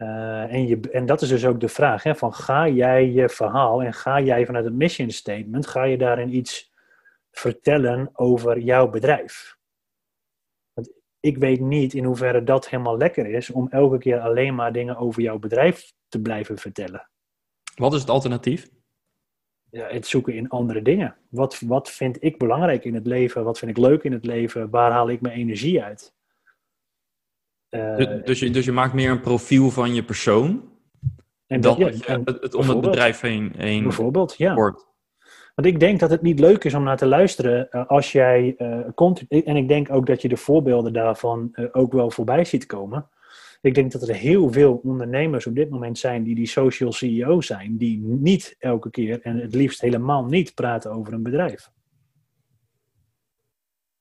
Uh, 0.02 0.52
en, 0.52 0.66
je, 0.66 0.80
en 0.92 1.06
dat 1.06 1.22
is 1.22 1.28
dus 1.28 1.46
ook 1.46 1.60
de 1.60 1.68
vraag: 1.68 2.02
hè, 2.02 2.14
van 2.14 2.34
ga 2.34 2.68
jij 2.68 3.10
je 3.10 3.28
verhaal 3.28 3.82
en 3.82 3.92
ga 3.92 4.20
jij 4.20 4.46
vanuit 4.46 4.64
een 4.64 4.76
mission 4.76 5.10
statement, 5.10 5.66
ga 5.66 5.82
je 5.82 5.98
daarin 5.98 6.36
iets 6.36 6.72
vertellen 7.38 8.10
over 8.12 8.58
jouw 8.58 8.88
bedrijf. 8.88 9.56
Want 10.72 10.90
ik 11.20 11.38
weet 11.38 11.60
niet 11.60 11.94
in 11.94 12.04
hoeverre 12.04 12.44
dat 12.44 12.68
helemaal 12.68 12.96
lekker 12.96 13.26
is 13.26 13.50
om 13.50 13.68
elke 13.68 13.98
keer 13.98 14.20
alleen 14.20 14.54
maar 14.54 14.72
dingen 14.72 14.96
over 14.96 15.22
jouw 15.22 15.38
bedrijf 15.38 15.92
te 16.08 16.20
blijven 16.20 16.58
vertellen. 16.58 17.10
Wat 17.74 17.94
is 17.94 18.00
het 18.00 18.10
alternatief? 18.10 18.68
Ja, 19.70 19.88
het 19.88 20.06
zoeken 20.06 20.34
in 20.34 20.48
andere 20.48 20.82
dingen. 20.82 21.16
Wat, 21.28 21.60
wat 21.60 21.90
vind 21.90 22.22
ik 22.22 22.38
belangrijk 22.38 22.84
in 22.84 22.94
het 22.94 23.06
leven? 23.06 23.44
Wat 23.44 23.58
vind 23.58 23.70
ik 23.70 23.76
leuk 23.76 24.02
in 24.02 24.12
het 24.12 24.24
leven? 24.24 24.70
Waar 24.70 24.92
haal 24.92 25.08
ik 25.08 25.20
mijn 25.20 25.38
energie 25.38 25.82
uit? 25.82 26.14
Uh, 27.70 28.24
dus, 28.24 28.38
je, 28.38 28.50
dus 28.50 28.64
je 28.64 28.72
maakt 28.72 28.94
meer 28.94 29.10
een 29.10 29.20
profiel 29.20 29.70
van 29.70 29.94
je 29.94 30.04
persoon 30.04 30.78
en 31.46 31.60
dan 31.60 31.78
dat, 32.24 32.40
het 32.40 32.54
om 32.54 32.68
het 32.68 32.80
bedrijf 32.80 33.20
heen, 33.20 33.52
heen 33.56 33.82
bijvoorbeeld, 33.82 34.34
ja. 34.36 34.54
wordt. 34.54 34.87
Want 35.58 35.70
ik 35.70 35.80
denk 35.80 36.00
dat 36.00 36.10
het 36.10 36.22
niet 36.22 36.40
leuk 36.40 36.64
is 36.64 36.74
om 36.74 36.82
naar 36.82 36.96
te 36.96 37.06
luisteren 37.06 37.68
uh, 37.70 37.86
als 37.86 38.12
jij 38.12 38.54
uh. 38.58 39.46
En 39.48 39.56
ik 39.56 39.68
denk 39.68 39.92
ook 39.92 40.06
dat 40.06 40.22
je 40.22 40.28
de 40.28 40.36
voorbeelden 40.36 40.92
daarvan 40.92 41.48
uh, 41.52 41.66
ook 41.72 41.92
wel 41.92 42.10
voorbij 42.10 42.44
ziet 42.44 42.66
komen. 42.66 43.08
Ik 43.60 43.74
denk 43.74 43.92
dat 43.92 44.08
er 44.08 44.14
heel 44.14 44.52
veel 44.52 44.80
ondernemers 44.84 45.46
op 45.46 45.54
dit 45.54 45.70
moment 45.70 45.98
zijn 45.98 46.22
die 46.22 46.34
die 46.34 46.46
social 46.46 46.92
CEO 46.92 47.40
zijn, 47.40 47.76
die 47.76 48.00
niet 48.00 48.56
elke 48.58 48.90
keer 48.90 49.20
en 49.22 49.36
het 49.36 49.54
liefst 49.54 49.80
helemaal 49.80 50.24
niet 50.24 50.54
praten 50.54 50.90
over 50.90 51.12
een 51.12 51.22
bedrijf. 51.22 51.70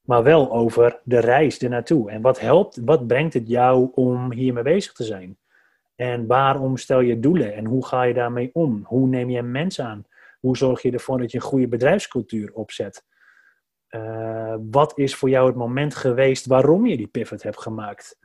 Maar 0.02 0.24
wel 0.24 0.52
over 0.52 1.00
de 1.04 1.20
reis 1.20 1.58
ernaartoe. 1.58 2.12
En 2.12 2.22
wat 2.22 2.40
helpt, 2.40 2.82
wat 2.86 3.08
brengt 3.08 3.34
het 3.34 3.48
jou 3.48 3.90
om 3.94 4.32
hiermee 4.32 4.64
bezig 4.64 4.94
te 4.94 5.04
zijn? 5.04 5.38
En 5.96 6.28
waarom 6.28 6.78
stel 6.78 7.00
je 7.00 7.20
doelen 7.20 7.54
en 7.54 7.66
hoe 7.66 7.86
ga 7.86 8.04
je 8.04 8.14
daarmee 8.14 8.50
om? 8.54 8.82
Hoe 8.84 9.08
neem 9.08 9.30
je 9.30 9.42
mensen 9.42 9.86
aan? 9.86 10.06
Hoe 10.48 10.58
zorg 10.58 10.82
je 10.82 10.92
ervoor 10.92 11.18
dat 11.18 11.32
je 11.32 11.38
een 11.38 11.44
goede 11.44 11.68
bedrijfscultuur 11.68 12.54
opzet? 12.54 13.06
Uh, 13.90 14.56
wat 14.70 14.98
is 14.98 15.16
voor 15.16 15.30
jou 15.30 15.48
het 15.48 15.56
moment 15.56 15.96
geweest 15.96 16.46
waarom 16.46 16.86
je 16.86 16.98
die 16.98 17.08
pivot 17.08 17.44
hebt 17.44 17.62
gemaakt? 17.62 18.18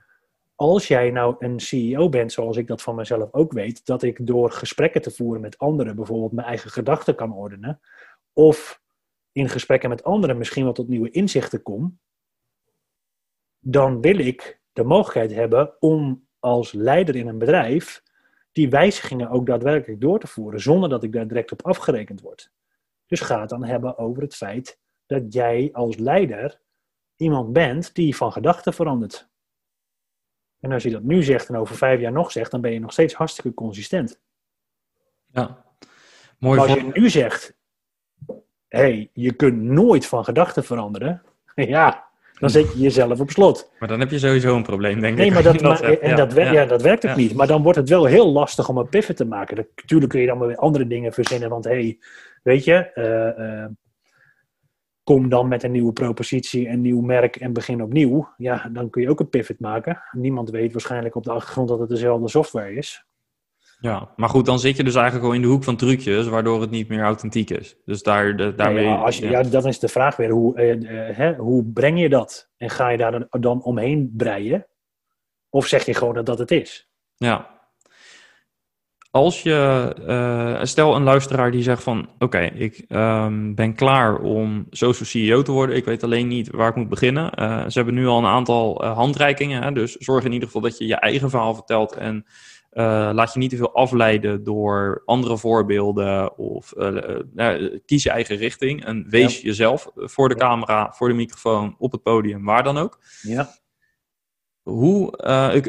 Als 0.55 0.89
jij 0.89 1.11
nou 1.11 1.35
een 1.39 1.61
CEO 1.61 2.09
bent, 2.09 2.33
zoals 2.33 2.57
ik 2.57 2.67
dat 2.67 2.83
van 2.83 2.95
mezelf 2.95 3.33
ook 3.33 3.53
weet, 3.53 3.87
dat 3.87 4.03
ik 4.03 4.27
door 4.27 4.51
gesprekken 4.51 5.03
te 5.03 5.11
voeren 5.11 5.41
met 5.41 5.59
anderen 5.59 5.97
bijvoorbeeld 5.97 6.33
mijn 6.33 6.47
eigen 6.47 6.71
gedachten 6.71 7.15
kan 7.15 7.33
ordenen, 7.33 7.81
of 8.33 8.81
in 9.33 9.49
gesprekken 9.49 9.89
met 9.89 10.05
anderen 10.05 10.39
misschien 10.39 10.65
wel 10.65 10.73
tot 10.73 10.89
nieuwe 10.89 11.11
inzichten 11.11 11.63
kom, 11.63 12.01
dan 13.59 14.01
wil 14.01 14.19
ik 14.19 14.61
de 14.73 14.85
mogelijkheid 14.85 15.33
hebben 15.33 15.77
om 15.81 16.29
als 16.39 16.73
leider 16.73 17.17
in 17.17 17.29
een 17.29 17.39
bedrijf 17.39 18.03
die 18.53 18.71
wijzigingen 18.71 19.31
ook 19.31 19.47
daadwerkelijk 19.47 20.01
door 20.01 20.19
te 20.19 20.27
voeren, 20.27 20.61
zonder 20.61 20.89
dat 20.89 21.03
ik 21.03 21.13
daar 21.13 21.29
direct 21.29 21.53
op 21.53 21.63
afgerekend 21.67 22.21
word. 22.21 22.53
Dus 23.07 23.21
ga 23.21 23.41
het 23.41 23.49
dan 23.49 23.65
hebben 23.65 23.99
over 23.99 24.23
het 24.23 24.35
feit 24.35 24.81
dat 25.07 25.33
jij 25.33 25.71
als 25.73 25.97
leider 25.97 26.61
iemand 27.17 27.53
bent 27.53 27.95
die 27.95 28.17
van 28.17 28.33
gedachten 28.33 28.75
verandert. 28.75 29.31
En 30.61 30.73
als 30.73 30.83
je 30.83 30.91
dat 30.91 31.03
nu 31.03 31.23
zegt 31.23 31.49
en 31.49 31.57
over 31.57 31.77
vijf 31.77 32.01
jaar 32.01 32.13
nog 32.13 32.33
zegt, 32.33 32.51
dan 32.51 32.61
ben 32.61 32.73
je 32.73 32.81
nog 32.81 32.93
steeds 32.93 33.15
hartstikke 33.15 33.55
consistent. 33.55 34.21
Ja, 35.27 35.65
mooi. 36.39 36.59
Maar 36.59 36.69
als 36.69 36.79
je 36.79 37.01
nu 37.01 37.11
zegt, 37.11 37.57
hé, 38.27 38.35
hey, 38.69 39.11
je 39.13 39.33
kunt 39.33 39.63
nooit 39.63 40.07
van 40.07 40.25
gedachten 40.25 40.65
veranderen, 40.65 41.23
ja, 41.55 42.12
dan 42.43 42.51
zet 42.51 42.73
je 42.73 42.79
jezelf 42.79 43.21
op 43.21 43.31
slot. 43.31 43.73
Maar 43.79 43.89
dan 43.89 44.01
heb 44.01 44.11
je 44.11 44.19
sowieso 44.19 44.57
een 44.57 44.63
probleem, 44.63 45.01
denk 45.01 45.17
nee, 45.17 45.27
ik. 45.27 45.33
Maar 45.33 45.43
dat, 45.43 45.61
maar, 45.63 45.83
en 45.83 46.09
ja, 46.09 46.17
dat, 46.17 46.35
ja, 46.35 46.65
dat 46.65 46.83
werkt 46.83 47.09
ook 47.09 47.17
niet. 47.17 47.35
Maar 47.35 47.47
dan 47.47 47.63
wordt 47.63 47.79
het 47.79 47.89
wel 47.89 48.05
heel 48.05 48.33
lastig 48.33 48.69
om 48.69 48.77
een 48.77 48.89
pivot 48.89 49.17
te 49.17 49.25
maken. 49.25 49.67
Natuurlijk 49.77 50.11
kun 50.11 50.21
je 50.21 50.27
dan 50.27 50.39
weer 50.39 50.57
andere 50.57 50.87
dingen 50.87 51.13
verzinnen. 51.13 51.49
Want 51.49 51.65
hé, 51.65 51.71
hey, 51.71 51.99
weet 52.43 52.65
je, 52.65 52.91
uh, 52.95 53.45
uh, 53.47 53.67
kom 55.03 55.29
dan 55.29 55.49
met 55.49 55.63
een 55.63 55.71
nieuwe 55.71 55.93
propositie, 55.93 56.69
een 56.69 56.81
nieuw 56.81 57.01
merk 57.01 57.37
en 57.37 57.53
begin 57.53 57.83
opnieuw. 57.83 58.29
Ja, 58.37 58.69
dan 58.73 58.91
kun 58.91 59.03
je 59.03 59.11
ook 59.11 59.21
een 59.21 59.29
pivot 59.29 59.61
maken. 59.61 60.03
Niemand 60.13 60.51
weet 60.51 60.73
waarschijnlijk 60.73 61.15
op 61.15 61.25
de 61.25 61.33
achtergrond 61.33 61.69
dat 61.69 61.79
het 61.79 61.89
dezelfde 61.89 62.29
software 62.29 62.75
is. 62.75 63.05
Ja, 63.83 64.09
maar 64.17 64.29
goed, 64.29 64.47
dan 64.47 64.59
zit 64.59 64.77
je 64.77 64.85
dus 64.85 64.95
eigenlijk 64.95 65.27
al 65.27 65.33
in 65.33 65.41
de 65.41 65.47
hoek 65.47 65.65
van 65.65 65.77
trucjes, 65.77 66.27
waardoor 66.27 66.61
het 66.61 66.71
niet 66.71 66.89
meer 66.89 67.03
authentiek 67.03 67.51
is. 67.51 67.77
Dus 67.85 68.03
daar, 68.03 68.37
de, 68.37 68.55
daarmee... 68.55 68.85
Ja, 68.85 68.95
als 68.95 69.19
je, 69.19 69.31
ja. 69.31 69.43
dat 69.43 69.65
is 69.65 69.79
de 69.79 69.89
vraag 69.89 70.17
weer. 70.17 70.31
Hoe, 70.31 70.61
uh, 70.61 71.17
hè, 71.17 71.35
hoe 71.35 71.65
breng 71.65 72.01
je 72.01 72.09
dat? 72.09 72.51
En 72.57 72.71
ga 72.71 72.89
je 72.89 72.97
daar 72.97 73.27
dan 73.31 73.63
omheen 73.63 74.13
breien? 74.17 74.67
Of 75.51 75.67
zeg 75.67 75.87
je 75.87 75.95
gewoon 75.95 76.15
dat 76.15 76.27
dat 76.27 76.39
het 76.39 76.51
is? 76.51 76.89
Ja. 77.17 77.61
Als 79.11 79.43
je, 79.43 79.95
uh, 80.07 80.65
stel 80.65 80.97
een 80.97 81.03
luisteraar 81.03 81.51
die 81.51 81.63
zegt 81.63 81.83
van, 81.83 82.09
oké, 82.19 82.41
ik 82.41 82.85
um, 82.89 83.55
ben 83.55 83.75
klaar 83.75 84.21
om 84.21 84.67
social 84.71 85.09
CEO 85.09 85.43
te 85.43 85.53
worden. 85.53 85.77
Ik 85.77 85.85
weet 85.85 86.05
alleen 86.05 86.29
niet 86.29 86.51
waar 86.51 86.69
ik 86.69 86.77
moet 86.77 86.89
beginnen. 86.89 87.33
Uh, 87.41 87.65
ze 87.69 87.73
hebben 87.73 87.95
nu 87.95 88.07
al 88.07 88.19
een 88.19 88.25
aantal 88.25 88.85
handreikingen. 88.85 89.63
Hè, 89.63 89.73
dus 89.73 89.97
zorg 89.97 90.25
in 90.25 90.33
ieder 90.33 90.47
geval 90.47 90.63
dat 90.63 90.79
je 90.79 90.87
je 90.87 90.97
eigen 90.97 91.31
verhaal 91.31 91.55
vertelt 91.55 91.93
en 91.93 92.27
uh, 92.73 93.11
laat 93.13 93.33
je 93.33 93.39
niet 93.39 93.51
te 93.51 93.57
veel 93.57 93.75
afleiden 93.75 94.45
door 94.45 95.03
andere 95.05 95.39
voorbeelden 95.39 96.39
of 96.39 96.73
uh, 96.77 96.97
uh, 97.35 97.79
kies 97.85 98.03
je 98.03 98.11
eigen 98.11 98.37
richting 98.37 98.85
en 98.85 99.07
wees 99.09 99.41
jezelf 99.41 99.91
voor 99.95 100.29
de 100.29 100.35
camera, 100.35 100.93
voor 100.93 101.09
de 101.09 101.15
microfoon, 101.15 101.75
op 101.79 101.93
het 101.93 102.03
podium, 102.03 102.45
waar 102.45 102.63
dan 102.63 102.79
ook. 102.79 102.99
Ja. 103.23 103.61
Hoe, 104.63 105.11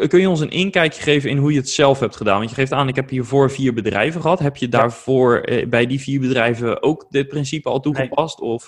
kun 0.08 0.20
je 0.20 0.30
ons 0.30 0.40
een 0.40 0.50
inkijkje 0.50 1.02
geven 1.02 1.30
in 1.30 1.38
hoe 1.38 1.52
je 1.52 1.58
het 1.58 1.70
zelf 1.70 2.00
hebt 2.00 2.16
gedaan? 2.16 2.38
Want 2.38 2.50
je 2.50 2.56
geeft 2.56 2.72
aan, 2.72 2.88
ik 2.88 2.96
heb 2.96 3.10
hiervoor 3.10 3.52
vier 3.52 3.74
bedrijven 3.74 4.22
gehad. 4.22 4.40
Heb 4.40 4.58
je 4.58 4.70
daarvoor 4.70 5.46
bij 5.70 5.86
die 5.86 6.00
vier 6.00 6.20
bedrijven 6.20 6.84
ook 6.84 7.06
dit 7.10 7.28
principe 7.28 7.70
al 7.70 7.80
toegepast? 7.80 8.40
Nee. 8.40 8.50
Of 8.50 8.68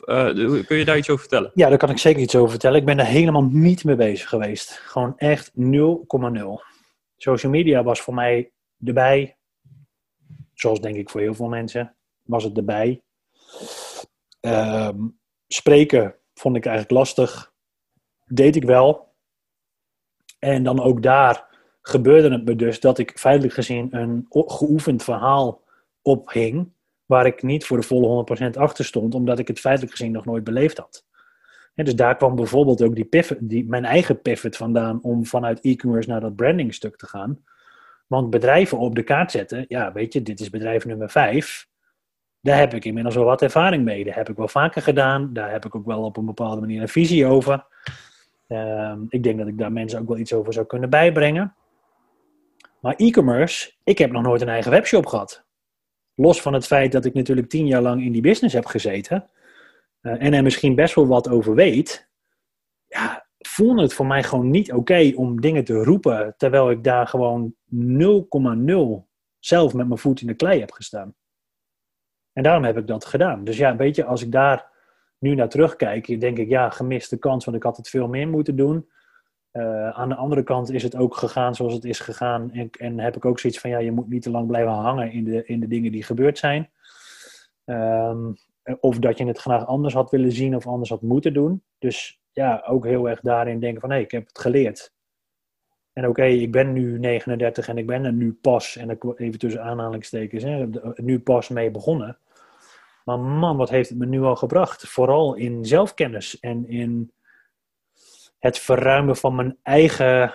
kun 0.65 0.77
je 0.77 0.85
daar 0.85 0.97
iets 0.97 1.09
over 1.09 1.21
vertellen? 1.21 1.51
Ja, 1.53 1.69
daar 1.69 1.77
kan 1.77 1.89
ik 1.89 1.97
zeker 1.97 2.21
iets 2.21 2.35
over 2.35 2.49
vertellen. 2.49 2.79
Ik 2.79 2.85
ben 2.85 2.99
er 2.99 3.05
helemaal 3.05 3.47
niet 3.51 3.83
mee 3.83 3.95
bezig 3.95 4.29
geweest. 4.29 4.81
Gewoon 4.85 5.13
echt 5.17 5.51
0,0. 5.51 6.74
Social 7.17 7.51
media 7.51 7.83
was 7.83 8.01
voor 8.01 8.13
mij 8.13 8.51
erbij. 8.85 9.37
Zoals 10.53 10.81
denk 10.81 10.95
ik 10.95 11.09
voor 11.09 11.21
heel 11.21 11.33
veel 11.33 11.47
mensen 11.47 11.95
was 12.21 12.43
het 12.43 12.57
erbij. 12.57 13.01
Um, 14.41 15.19
spreken 15.47 16.15
vond 16.33 16.55
ik 16.55 16.65
eigenlijk 16.65 16.97
lastig. 16.97 17.53
Deed 18.25 18.55
ik 18.55 18.63
wel. 18.63 19.13
En 20.39 20.63
dan 20.63 20.81
ook 20.81 21.03
daar 21.03 21.47
gebeurde 21.81 22.31
het 22.31 22.45
me 22.45 22.55
dus 22.55 22.79
dat 22.79 22.97
ik 22.97 23.19
feitelijk 23.19 23.53
gezien 23.53 23.95
een 23.95 24.25
geoefend 24.29 25.03
verhaal 25.03 25.63
ophing. 26.01 26.73
Waar 27.05 27.25
ik 27.25 27.43
niet 27.43 27.65
voor 27.65 27.77
de 27.77 27.83
volle 27.83 28.25
100% 28.47 28.57
achter 28.57 28.85
stond, 28.85 29.15
omdat 29.15 29.39
ik 29.39 29.47
het 29.47 29.59
feitelijk 29.59 29.95
gezien 29.95 30.11
nog 30.11 30.25
nooit 30.25 30.43
beleefd 30.43 30.77
had. 30.77 31.05
Dus 31.75 31.95
daar 31.95 32.15
kwam 32.15 32.35
bijvoorbeeld 32.35 32.81
ook 32.81 32.95
die 32.95 33.05
pivot, 33.05 33.37
die, 33.41 33.65
mijn 33.67 33.85
eigen 33.85 34.21
pivot 34.21 34.57
vandaan 34.57 35.01
om 35.01 35.25
vanuit 35.25 35.59
e-commerce 35.61 36.09
naar 36.09 36.21
dat 36.21 36.35
brandingstuk 36.35 36.95
te 36.95 37.07
gaan. 37.07 37.43
Want 38.07 38.29
bedrijven 38.29 38.77
op 38.77 38.95
de 38.95 39.03
kaart 39.03 39.31
zetten, 39.31 39.65
ja, 39.67 39.91
weet 39.91 40.13
je, 40.13 40.21
dit 40.21 40.39
is 40.39 40.49
bedrijf 40.49 40.85
nummer 40.85 41.09
5. 41.09 41.67
Daar 42.41 42.57
heb 42.57 42.73
ik 42.73 42.85
inmiddels 42.85 43.15
wel 43.15 43.23
wat 43.23 43.41
ervaring 43.41 43.83
mee. 43.83 44.03
Dat 44.03 44.13
heb 44.13 44.29
ik 44.29 44.37
wel 44.37 44.47
vaker 44.47 44.81
gedaan. 44.81 45.33
Daar 45.33 45.51
heb 45.51 45.65
ik 45.65 45.75
ook 45.75 45.85
wel 45.85 46.03
op 46.03 46.17
een 46.17 46.25
bepaalde 46.25 46.61
manier 46.61 46.81
een 46.81 46.87
visie 46.87 47.25
over. 47.25 47.65
Uh, 48.47 48.93
ik 49.09 49.23
denk 49.23 49.37
dat 49.37 49.47
ik 49.47 49.57
daar 49.57 49.71
mensen 49.71 49.99
ook 49.99 50.07
wel 50.07 50.17
iets 50.17 50.33
over 50.33 50.53
zou 50.53 50.65
kunnen 50.65 50.89
bijbrengen. 50.89 51.55
Maar 52.79 52.95
e-commerce, 52.95 53.73
ik 53.83 53.97
heb 53.97 54.11
nog 54.11 54.23
nooit 54.23 54.41
een 54.41 54.49
eigen 54.49 54.71
webshop 54.71 55.05
gehad. 55.05 55.45
Los 56.15 56.41
van 56.41 56.53
het 56.53 56.65
feit 56.65 56.91
dat 56.91 57.05
ik 57.05 57.13
natuurlijk 57.13 57.49
tien 57.49 57.67
jaar 57.67 57.81
lang 57.81 58.03
in 58.03 58.11
die 58.11 58.21
business 58.21 58.55
heb 58.55 58.65
gezeten. 58.65 59.29
Uh, 60.05 60.23
en 60.23 60.33
er 60.33 60.43
misschien 60.43 60.75
best 60.75 60.95
wel 60.95 61.07
wat 61.07 61.29
over 61.29 61.55
weet. 61.55 62.09
Ja, 62.87 63.25
voelde 63.37 63.81
het 63.81 63.93
voor 63.93 64.05
mij 64.05 64.23
gewoon 64.23 64.49
niet 64.49 64.73
oké 64.73 65.11
om 65.15 65.41
dingen 65.41 65.63
te 65.63 65.83
roepen, 65.83 66.33
terwijl 66.37 66.69
ik 66.69 66.83
daar 66.83 67.07
gewoon 67.07 67.55
0,0 67.71 69.07
zelf 69.39 69.73
met 69.73 69.87
mijn 69.87 69.99
voet 69.99 70.21
in 70.21 70.27
de 70.27 70.33
klei 70.33 70.59
heb 70.59 70.71
gestaan. 70.71 71.15
En 72.33 72.43
daarom 72.43 72.63
heb 72.63 72.77
ik 72.77 72.87
dat 72.87 73.05
gedaan. 73.05 73.43
Dus 73.43 73.57
ja, 73.57 73.75
weet 73.75 73.95
je, 73.95 74.05
als 74.05 74.21
ik 74.21 74.31
daar 74.31 74.71
nu 75.19 75.35
naar 75.35 75.49
terugkijk, 75.49 76.19
denk 76.19 76.37
ik, 76.37 76.49
ja, 76.49 76.69
gemiste 76.69 77.17
kans, 77.17 77.45
want 77.45 77.57
ik 77.57 77.63
had 77.63 77.77
het 77.77 77.89
veel 77.89 78.07
meer 78.07 78.27
moeten 78.27 78.55
doen. 78.55 78.89
Uh, 79.51 79.89
aan 79.89 80.09
de 80.09 80.15
andere 80.15 80.43
kant 80.43 80.71
is 80.71 80.83
het 80.83 80.95
ook 80.95 81.15
gegaan 81.15 81.55
zoals 81.55 81.73
het 81.73 81.85
is 81.85 81.99
gegaan. 81.99 82.51
En, 82.51 82.69
en, 82.69 82.99
heb 82.99 83.15
ik 83.15 83.25
ook 83.25 83.39
zoiets 83.39 83.59
van, 83.59 83.69
ja, 83.69 83.77
je 83.77 83.91
moet 83.91 84.09
niet 84.09 84.21
te 84.21 84.29
lang 84.29 84.47
blijven 84.47 84.71
hangen 84.71 85.11
in 85.11 85.23
de, 85.23 85.45
in 85.45 85.59
de 85.59 85.67
dingen 85.67 85.91
die 85.91 86.03
gebeurd 86.03 86.37
zijn. 86.37 86.69
Um, 87.65 88.37
of 88.79 88.99
dat 88.99 89.17
je 89.17 89.25
het 89.25 89.37
graag 89.37 89.65
anders 89.65 89.93
had 89.93 90.11
willen 90.11 90.31
zien 90.31 90.55
of 90.55 90.67
anders 90.67 90.89
had 90.89 91.01
moeten 91.01 91.33
doen. 91.33 91.63
Dus 91.77 92.21
ja, 92.31 92.63
ook 92.67 92.85
heel 92.85 93.09
erg 93.09 93.19
daarin 93.19 93.59
denken 93.59 93.81
van 93.81 93.91
hé, 93.91 93.99
ik 93.99 94.11
heb 94.11 94.27
het 94.27 94.39
geleerd. 94.39 94.93
En 95.93 96.07
oké, 96.07 96.23
ik 96.23 96.51
ben 96.51 96.73
nu 96.73 96.99
39 96.99 97.67
en 97.67 97.77
ik 97.77 97.87
ben 97.87 98.05
er 98.05 98.13
nu 98.13 98.33
pas, 98.41 98.75
en 98.75 98.99
even 99.15 99.39
tussen 99.39 99.63
aanhalingstekens, 99.63 100.43
hè, 100.43 100.67
nu 100.95 101.19
pas 101.19 101.49
mee 101.49 101.71
begonnen. 101.71 102.17
Maar 103.05 103.19
man, 103.19 103.57
wat 103.57 103.69
heeft 103.69 103.89
het 103.89 103.97
me 103.97 104.05
nu 104.05 104.21
al 104.21 104.35
gebracht? 104.35 104.87
Vooral 104.87 105.35
in 105.35 105.65
zelfkennis 105.65 106.39
en 106.39 106.67
in 106.67 107.11
het 108.39 108.59
verruimen 108.59 109.15
van 109.15 109.35
mijn 109.35 109.57
eigen 109.63 110.33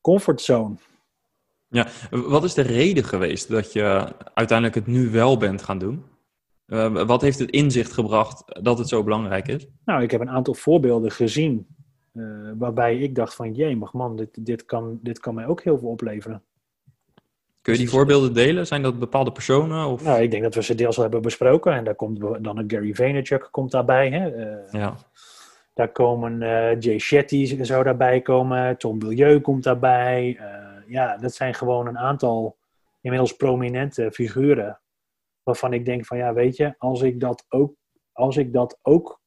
comfortzone. 0.00 0.74
Ja, 1.68 1.86
wat 2.10 2.44
is 2.44 2.54
de 2.54 2.62
reden 2.62 3.04
geweest 3.04 3.48
dat 3.48 3.72
je 3.72 4.12
uiteindelijk 4.34 4.74
het 4.74 4.86
nu 4.86 5.10
wel 5.10 5.36
bent 5.36 5.62
gaan 5.62 5.78
doen? 5.78 6.04
Uh, 6.72 7.02
wat 7.02 7.20
heeft 7.20 7.38
het 7.38 7.50
inzicht 7.50 7.92
gebracht 7.92 8.44
dat 8.62 8.78
het 8.78 8.88
zo 8.88 9.02
belangrijk 9.02 9.48
is? 9.48 9.66
Nou, 9.84 10.02
ik 10.02 10.10
heb 10.10 10.20
een 10.20 10.30
aantal 10.30 10.54
voorbeelden 10.54 11.10
gezien 11.10 11.66
uh, 12.12 12.50
waarbij 12.58 12.98
ik 12.98 13.14
dacht 13.14 13.34
van, 13.34 13.52
jee, 13.54 13.78
man, 13.92 14.16
dit, 14.16 14.46
dit, 14.46 14.64
kan, 14.64 14.98
dit 15.02 15.20
kan 15.20 15.34
mij 15.34 15.46
ook 15.46 15.62
heel 15.62 15.78
veel 15.78 15.88
opleveren. 15.88 16.42
Kun 17.62 17.72
je 17.72 17.78
die 17.78 17.88
voorbeelden 17.88 18.34
delen? 18.34 18.66
Zijn 18.66 18.82
dat 18.82 18.98
bepaalde 18.98 19.32
personen? 19.32 19.86
Of? 19.86 20.04
Nou, 20.04 20.22
ik 20.22 20.30
denk 20.30 20.42
dat 20.42 20.54
we 20.54 20.62
ze 20.62 20.74
deels 20.74 20.96
al 20.96 21.02
hebben 21.02 21.22
besproken. 21.22 21.72
En 21.72 21.84
daar 21.84 21.94
komt 21.94 22.20
dan 22.20 22.58
een 22.58 22.70
Gary 22.70 22.94
Vaynerchuk 22.94 23.48
komt 23.50 23.70
daarbij. 23.70 24.10
Hè? 24.10 24.36
Uh, 24.36 24.72
ja. 24.72 24.96
Daar 25.74 25.92
komen 25.92 26.40
uh, 26.40 26.80
Jay 26.80 26.98
Shetty 26.98 27.62
zou 27.64 27.84
daarbij 27.84 28.20
komen. 28.20 28.76
Tom 28.76 28.98
Bilieu 28.98 29.40
komt 29.40 29.62
daarbij. 29.62 30.40
ja, 30.86 31.16
dat 31.16 31.34
zijn 31.34 31.54
gewoon 31.54 31.86
een 31.86 31.98
aantal 31.98 32.56
inmiddels 33.00 33.36
prominente 33.36 34.10
figuren. 34.12 34.80
Waarvan 35.42 35.72
ik 35.72 35.84
denk 35.84 36.06
van, 36.06 36.18
ja, 36.18 36.32
weet 36.32 36.56
je, 36.56 36.74
als 36.78 37.02
ik 37.02 37.20
dat 37.20 37.46
ook, 37.48 37.74
als 38.12 38.36
ik 38.36 38.52
dat 38.52 38.78
ook 38.82 39.20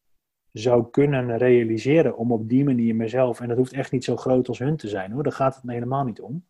zou 0.52 0.90
kunnen 0.90 1.38
realiseren 1.38 2.18
om 2.18 2.32
op 2.32 2.50
die 2.50 2.64
manier 2.64 2.96
mezelf, 2.96 3.40
en 3.40 3.48
dat 3.48 3.58
hoeft 3.58 3.74
echt 3.74 3.92
niet 3.92 4.04
zo 4.04 4.16
groot 4.16 4.48
als 4.48 4.60
hun 4.60 4.78
te 4.78 4.88
zijn 4.88 5.12
hoor, 5.12 5.24
daar 5.24 5.32
gaat 5.32 5.56
het 5.56 5.64
me 5.64 5.74
helemaal 5.74 6.04
niet 6.04 6.22
om. 6.22 6.46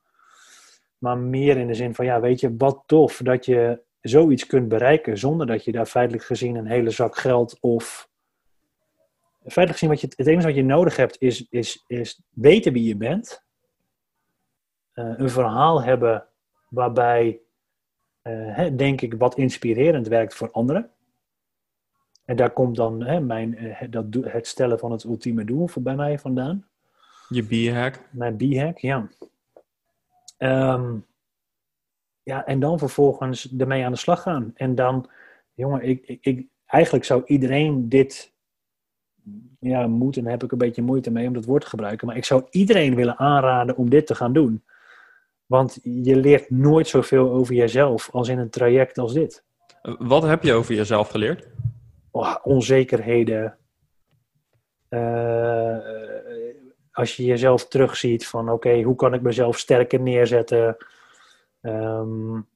Maar 0.98 1.18
meer 1.18 1.58
in 1.58 1.68
de 1.68 1.74
zin 1.74 1.96
van, 1.96 2.06
ja, 2.06 2.20
weet 2.22 2.40
je, 2.40 2.56
wat 2.58 2.84
tof 2.86 3.18
dat 3.24 3.46
je 3.46 3.84
zoiets 4.02 4.46
kunt 4.46 4.68
bereiken 4.68 5.18
zonder 5.18 5.48
dat 5.48 5.64
je 5.64 5.72
daar 5.72 5.86
feitelijk 5.86 6.24
gezien 6.24 6.56
een 6.56 6.68
hele 6.68 6.90
zak 6.90 7.18
geld 7.18 7.58
of. 7.60 8.10
Feitelijk 9.40 9.72
gezien, 9.72 9.90
wat 9.90 10.02
je, 10.02 10.08
het 10.16 10.28
enige 10.28 10.48
wat 10.48 10.56
je 10.56 10.64
nodig 10.64 10.96
hebt 10.96 11.22
is, 11.22 11.48
is, 11.50 11.84
is 11.88 12.22
weten 12.30 12.74
wie 12.74 12.88
je 12.88 12.98
bent. 12.98 13.46
Uh, 14.94 15.14
een 15.18 15.30
verhaal 15.30 15.84
hebben 15.84 16.28
waarbij, 16.70 17.40
uh, 18.28 18.68
denk 18.78 19.02
ik, 19.02 19.14
wat 19.14 19.38
inspirerend 19.38 20.08
werkt 20.08 20.34
voor 20.34 20.52
anderen. 20.52 20.90
En 22.26 22.36
daar 22.36 22.52
komt 22.52 22.76
dan 22.76 23.04
hè, 23.04 23.20
mijn, 23.20 23.58
eh, 23.58 23.88
dat, 23.90 24.06
het 24.22 24.48
stellen 24.48 24.80
van 24.80 24.92
het 24.92 25.04
ultieme 25.04 25.46
doel 25.46 25.68
voor 25.68 25.82
bij 25.82 25.96
mij 25.96 26.20
vandaan. 26.20 26.66
Je 27.30 27.44
B-hack. 27.44 28.02
Mijn 28.12 28.36
B-hack, 28.38 28.78
ja. 28.78 29.08
Um, 30.38 31.06
ja, 32.24 32.46
en 32.46 32.60
dan 32.60 32.80
vervolgens 32.80 33.56
ermee 33.58 33.86
aan 33.86 33.92
de 33.92 33.98
slag 33.98 34.22
gaan. 34.22 34.52
En 34.56 34.76
dan, 34.76 35.10
jongen, 35.54 35.84
ik, 35.84 36.06
ik, 36.06 36.26
ik, 36.26 36.48
eigenlijk 36.66 37.06
zou 37.06 37.24
iedereen 37.26 37.90
dit, 37.90 38.34
ja, 39.60 39.88
moeten, 39.88 40.26
heb 40.26 40.44
ik 40.44 40.52
een 40.52 40.58
beetje 40.58 40.82
moeite 40.82 41.12
mee 41.12 41.28
om 41.28 41.34
dat 41.34 41.46
woord 41.46 41.62
te 41.62 41.70
gebruiken, 41.70 42.08
maar 42.08 42.18
ik 42.18 42.26
zou 42.26 42.46
iedereen 42.50 42.96
willen 42.96 43.18
aanraden 43.18 43.78
om 43.78 43.90
dit 43.90 44.08
te 44.08 44.16
gaan 44.16 44.34
doen. 44.34 44.64
Want 45.46 45.80
je 45.84 46.16
leert 46.16 46.50
nooit 46.50 46.88
zoveel 46.88 47.32
over 47.32 47.56
jezelf 47.56 48.10
als 48.12 48.28
in 48.28 48.40
een 48.40 48.50
traject 48.50 48.98
als 48.98 49.14
dit. 49.14 49.44
Wat 49.82 50.24
heb 50.24 50.44
je 50.44 50.54
over 50.54 50.76
jezelf 50.76 51.10
geleerd? 51.10 51.48
oh, 52.16 52.36
onzekerheden. 52.44 53.58
Uh, 54.90 55.78
als 56.92 57.16
je 57.16 57.26
jezelf 57.26 57.68
terugziet 57.68 58.28
van 58.28 58.50
oké, 58.50 58.82
hoe 58.82 58.96
kan 58.96 59.14
ik 59.14 59.22
mezelf 59.22 59.58
sterker 59.58 60.02
neerzetten? 60.02 60.78
Um, 61.62 62.48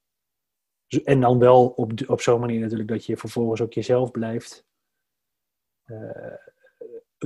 en 1.03 1.19
dan 1.19 1.39
wel 1.39 1.67
op, 1.67 1.91
op 2.07 2.21
zo'n 2.21 2.39
manier 2.39 2.59
natuurlijk 2.59 2.89
dat 2.89 3.05
je 3.05 3.17
vervolgens 3.17 3.61
ook 3.61 3.73
jezelf 3.73 4.11
blijft. 4.11 4.65
Uh, 5.85 6.35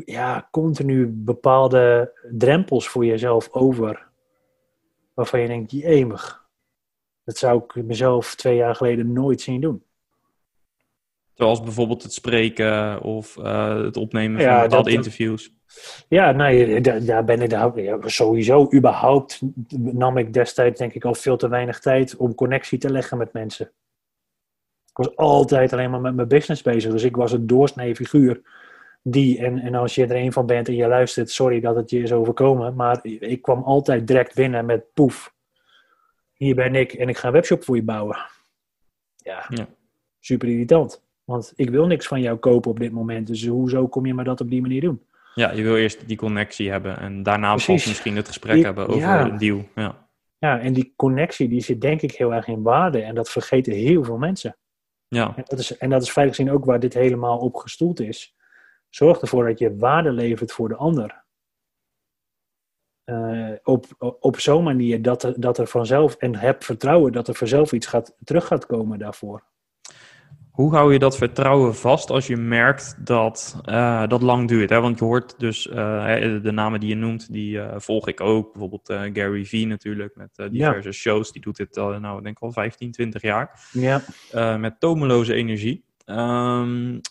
ja, 0.06 0.48
continu 0.52 1.08
bepaalde 1.08 2.14
drempels 2.32 2.88
voor 2.88 3.06
jezelf 3.06 3.52
over. 3.52 4.12
Waarvan 5.14 5.40
je 5.40 5.48
denkt, 5.48 5.72
jemig. 5.72 6.48
Dat 7.24 7.38
zou 7.38 7.64
ik 7.64 7.84
mezelf 7.84 8.36
twee 8.36 8.56
jaar 8.56 8.76
geleden 8.76 9.14
nooit 9.14 9.42
zien 9.42 9.62
doen. 9.62 9.84
Zoals 11.34 11.62
bijvoorbeeld 11.62 12.04
het 12.04 12.14
spreken 12.14 13.02
of 13.02 13.38
uh, 13.38 13.84
het 13.84 13.98
opnemen 13.98 14.42
van 14.42 14.50
ja, 14.50 14.68
dat, 14.68 14.88
interviews. 14.88 15.54
Ja, 16.08 16.32
nee, 16.32 16.82
daar 16.82 17.24
ben 17.24 17.42
ik 17.42 17.50
daar, 17.50 17.80
ja, 17.80 17.98
sowieso. 18.02 18.68
Überhaupt 18.74 19.42
nam 19.78 20.18
ik 20.18 20.34
destijds 20.34 20.80
denk 20.80 20.94
ik 20.94 21.06
al 21.06 21.14
veel 21.14 21.38
te 21.38 21.48
weinig 21.48 21.80
tijd 21.80 22.16
om 22.16 22.36
connectie 22.36 22.78
te 22.78 22.92
leggen 22.92 23.18
met 23.18 23.34
mensen. 23.34 23.72
Ik 24.90 25.06
was 25.06 25.16
altijd 25.16 25.74
alleen 25.74 25.92
maar 25.92 26.02
met 26.02 26.16
mijn 26.16 26.28
business 26.28 26.62
bezig. 26.62 26.92
Dus 26.92 27.04
ik 27.04 27.16
was 27.16 27.32
een 27.32 27.48
doorsnee 27.48 27.96
figuur. 27.96 28.42
Die, 29.06 29.38
en, 29.40 29.60
en 29.60 29.76
als 29.76 29.96
je 29.96 30.04
er 30.04 30.16
een 30.16 30.34
van 30.34 30.46
bent 30.46 30.68
en 30.68 30.76
je 30.76 30.88
luistert, 30.88 31.30
sorry 31.30 31.60
dat 31.60 31.76
het 31.76 31.90
je 31.90 32.00
is 32.00 32.12
overkomen. 32.12 32.76
Maar 32.76 33.00
ik 33.04 33.42
kwam 33.42 33.64
altijd 33.64 34.08
direct 34.08 34.36
binnen 34.36 34.66
met 34.66 34.94
poef. 34.94 35.34
Hier 36.34 36.56
ben 36.56 36.76
ik 36.76 36.94
en 36.94 37.10
ik 37.10 37.18
ga 37.18 37.28
een 37.28 37.34
webshop 37.34 37.64
voor 37.64 37.76
je 37.76 37.84
bouwen. 37.84 38.18
Ja, 39.18 39.46
ja. 39.50 39.68
super 40.20 40.50
irritant. 40.50 41.04
Want 41.24 41.54
ik 41.56 41.70
wil 41.70 41.88
niks 41.88 42.08
van 42.08 42.22
jou 42.22 42.38
kopen 42.38 42.72
op 42.72 42.80
dit 42.80 42.92
moment. 42.92 43.28
Dus 43.28 43.46
hoezo 43.46 43.88
kom 43.88 44.06
je 44.06 44.14
maar 44.14 44.26
dat 44.26 44.42
op 44.42 44.50
die 44.50 44.62
manier 44.62 44.82
doen? 44.82 45.02
Ja, 45.36 45.52
je 45.52 45.64
wil 45.64 45.78
eerst 45.78 46.08
die 46.08 46.18
connectie 46.18 46.72
hebben. 46.72 46.98
En 47.00 47.24
daarna 47.24 47.52
pas 47.52 47.68
misschien 47.68 48.16
het 48.16 48.28
gesprek 48.28 48.64
hebben 48.64 48.88
over 48.88 49.10
een 49.10 49.38
deal. 49.38 49.66
Ja. 49.76 50.08
ja, 50.38 50.60
en 50.60 50.74
die 50.74 50.94
connectie 50.96 51.48
die 51.48 51.62
zit 51.62 51.82
denk 51.82 52.02
ik 52.02 52.12
heel 52.12 52.34
erg 52.34 52.48
in 52.48 52.62
waarde. 52.62 53.02
En 53.02 53.16
dat 53.16 53.30
vergeten 53.30 53.74
heel 53.74 54.04
veel 54.04 54.18
mensen. 54.18 54.58
Ja. 55.08 55.34
En 55.36 55.44
dat 55.46 55.60
is, 55.60 55.78
en 55.78 55.90
dat 55.90 56.02
is 56.02 56.10
feitelijk 56.10 56.36
gezien 56.36 56.60
ook 56.60 56.66
waar 56.66 56.80
dit 56.80 56.94
helemaal 56.94 57.38
op 57.38 57.56
gestoeld 57.56 58.00
is. 58.00 58.36
Zorg 58.96 59.22
ervoor 59.22 59.48
dat 59.48 59.60
je 59.60 59.78
waarde 59.78 60.12
levert 60.12 60.52
voor 60.52 60.70
de 60.70 60.76
ander. 60.76 61.24
Uh, 63.06 63.52
op, 63.64 63.86
op 64.20 64.40
zo'n 64.40 64.64
manier 64.64 65.02
dat 65.02 65.24
er, 65.24 65.34
dat 65.40 65.58
er 65.58 65.68
vanzelf, 65.68 66.16
en 66.16 66.36
heb 66.36 66.64
vertrouwen 66.64 67.12
dat 67.12 67.28
er 67.28 67.36
vanzelf 67.36 67.72
iets 67.72 67.88
gaat, 67.88 68.16
terug 68.24 68.48
gaat 68.48 68.66
komen 68.66 69.00
daarvoor. 69.00 69.44
Hoe 70.52 70.76
hou 70.76 70.94
je 70.94 71.00
dat 71.00 71.18
vertrouwen 71.18 71.76
vast 71.76 72.10
als 72.10 72.28
je 72.28 72.38
merkt 72.38 73.06
dat 73.06 73.62
uh, 73.66 74.08
dat 74.08 74.22
lang 74.22 74.48
duurt? 74.48 74.70
Hè? 74.70 74.82
Want 74.82 75.00
je 75.00 75.06
hoort 75.06 75.40
dus 75.40 75.68
uh, 75.68 75.74
de 76.44 76.52
namen 76.52 76.80
die 76.80 76.90
je 76.90 76.96
noemt, 76.96 77.32
die 77.32 77.56
uh, 77.56 77.74
volg 77.78 78.08
ik 78.08 78.22
ook. 78.22 78.52
Bijvoorbeeld 78.52 78.94
Gary 79.14 79.46
Vee 79.46 79.68
natuurlijk, 79.68 80.16
met 80.16 80.52
diverse 80.52 80.88
ja. 80.88 80.94
shows. 80.94 81.32
Die 81.32 81.42
doet 81.42 81.58
dit 81.58 81.78
al, 81.78 82.00
nou, 82.00 82.22
denk 82.22 82.38
ik 82.38 82.44
al 82.44 82.52
15, 82.52 82.92
20 82.92 83.22
jaar. 83.22 83.70
Ja. 83.72 84.02
met 84.58 84.80
tomeloze 84.80 85.34
energie. 85.34 85.86
Um, 86.06 87.02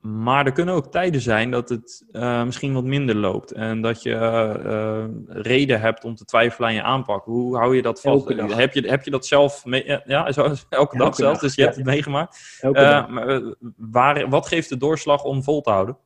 maar 0.00 0.46
er 0.46 0.52
kunnen 0.52 0.74
ook 0.74 0.90
tijden 0.90 1.20
zijn 1.20 1.50
dat 1.50 1.68
het 1.68 2.04
uh, 2.12 2.44
misschien 2.44 2.72
wat 2.72 2.84
minder 2.84 3.16
loopt. 3.16 3.52
En 3.52 3.80
dat 3.80 4.02
je 4.02 4.10
uh, 4.10 5.04
reden 5.26 5.80
hebt 5.80 6.04
om 6.04 6.14
te 6.14 6.24
twijfelen 6.24 6.68
aan 6.68 6.74
je 6.74 6.82
aanpak. 6.82 7.24
Hoe 7.24 7.56
hou 7.56 7.76
je 7.76 7.82
dat 7.82 8.00
vast? 8.00 8.28
Heb 8.28 8.74
je, 8.74 8.88
heb 8.88 9.04
je 9.04 9.10
dat 9.10 9.26
zelf 9.26 9.64
mee, 9.64 10.00
ja, 10.04 10.32
zo, 10.32 10.42
elke, 10.42 10.66
elke 10.76 10.96
dag 10.96 11.14
zelf, 11.14 11.38
dus 11.38 11.54
je 11.54 11.62
hebt 11.62 11.76
het 11.76 11.84
meegemaakt. 11.84 12.60
maar, 12.62 13.42
waar, 13.76 14.28
wat 14.28 14.46
geeft 14.46 14.68
de 14.68 14.76
doorslag 14.76 15.24
om 15.24 15.42
vol 15.42 15.60
te 15.60 15.70
houden? 15.70 15.98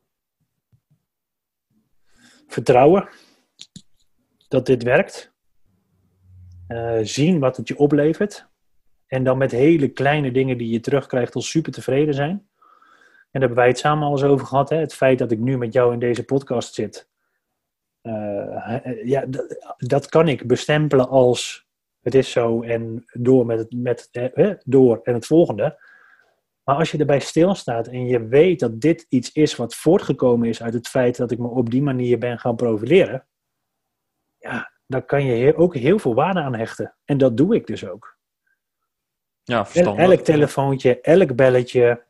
Vertrouwen 2.47 3.09
dat 4.49 4.67
dit 4.67 4.83
werkt. 4.83 5.33
zien 7.03 7.39
wat 7.39 7.57
het 7.57 7.69
je 7.69 7.79
oplevert. 7.79 8.49
En 9.07 9.25
dan 9.25 9.39
met 9.39 9.51
hele 9.51 9.89
kleine 9.89 10.33
dingen 10.33 10.59
die 10.59 10.69
je 10.69 10.81
terugkrijgt 10.81 11.35
al 11.35 11.43
super 11.43 11.73
tevreden 11.73 12.15
zijn. 12.15 12.49
En 13.35 13.41
daar 13.41 13.49
hebben 13.49 13.57
wij 13.59 13.69
het 13.69 13.79
samen 13.79 14.07
al 14.07 14.13
eens 14.13 14.23
over 14.23 14.47
gehad. 14.47 14.69
Hè? 14.69 14.77
Het 14.77 14.95
feit 14.95 15.19
dat 15.19 15.31
ik 15.31 15.39
nu 15.39 15.59
met 15.59 15.73
jou 15.73 15.93
in 15.93 15.99
deze 15.99 16.25
podcast 16.25 16.75
zit. 16.75 17.09
Uh, 18.03 19.05
ja, 19.05 19.25
dat 19.77 20.09
kan 20.09 20.29
ik 20.29 20.47
bestempelen 20.47 21.09
als 21.09 21.67
het 22.01 22.15
is 22.15 22.31
zo 22.31 22.63
en 22.63 23.05
door, 23.13 23.47
met 23.47 23.59
het, 23.59 23.73
met, 23.73 24.09
eh, 24.13 24.51
door 24.65 25.01
en 25.03 25.15
het 25.15 25.27
volgende. 25.27 25.79
Maar 26.63 26.77
als 26.77 26.91
je 26.91 26.99
erbij 26.99 27.21
stilstaat 27.21 27.87
en 27.87 28.07
je 28.07 28.27
weet 28.27 28.61
dat 28.61 28.81
dit 28.81 29.07
iets 29.09 29.33
is 29.33 29.57
wat 29.57 29.75
voortgekomen 29.75 30.49
is 30.49 30.63
uit 30.63 30.75
het 30.75 30.89
feit 30.89 31.17
dat 31.17 31.31
ik 31.31 31.39
me 31.39 31.49
op 31.49 31.71
die 31.71 31.83
manier 31.83 32.19
ben 32.19 32.39
gaan 32.39 32.57
profileren. 32.57 33.27
Ja, 34.39 34.73
dan 34.87 35.05
kan 35.05 35.25
je 35.25 35.57
ook 35.57 35.75
heel 35.75 35.99
veel 35.99 36.15
waarde 36.15 36.41
aan 36.41 36.55
hechten. 36.55 36.97
En 37.05 37.19
dat 37.19 37.37
doe 37.37 37.55
ik 37.55 37.67
dus 37.67 37.87
ook. 37.87 38.19
Ja, 39.43 39.67
verstandig. 39.67 40.05
Elk 40.05 40.21
telefoontje, 40.21 41.01
elk 41.01 41.35
belletje, 41.35 42.05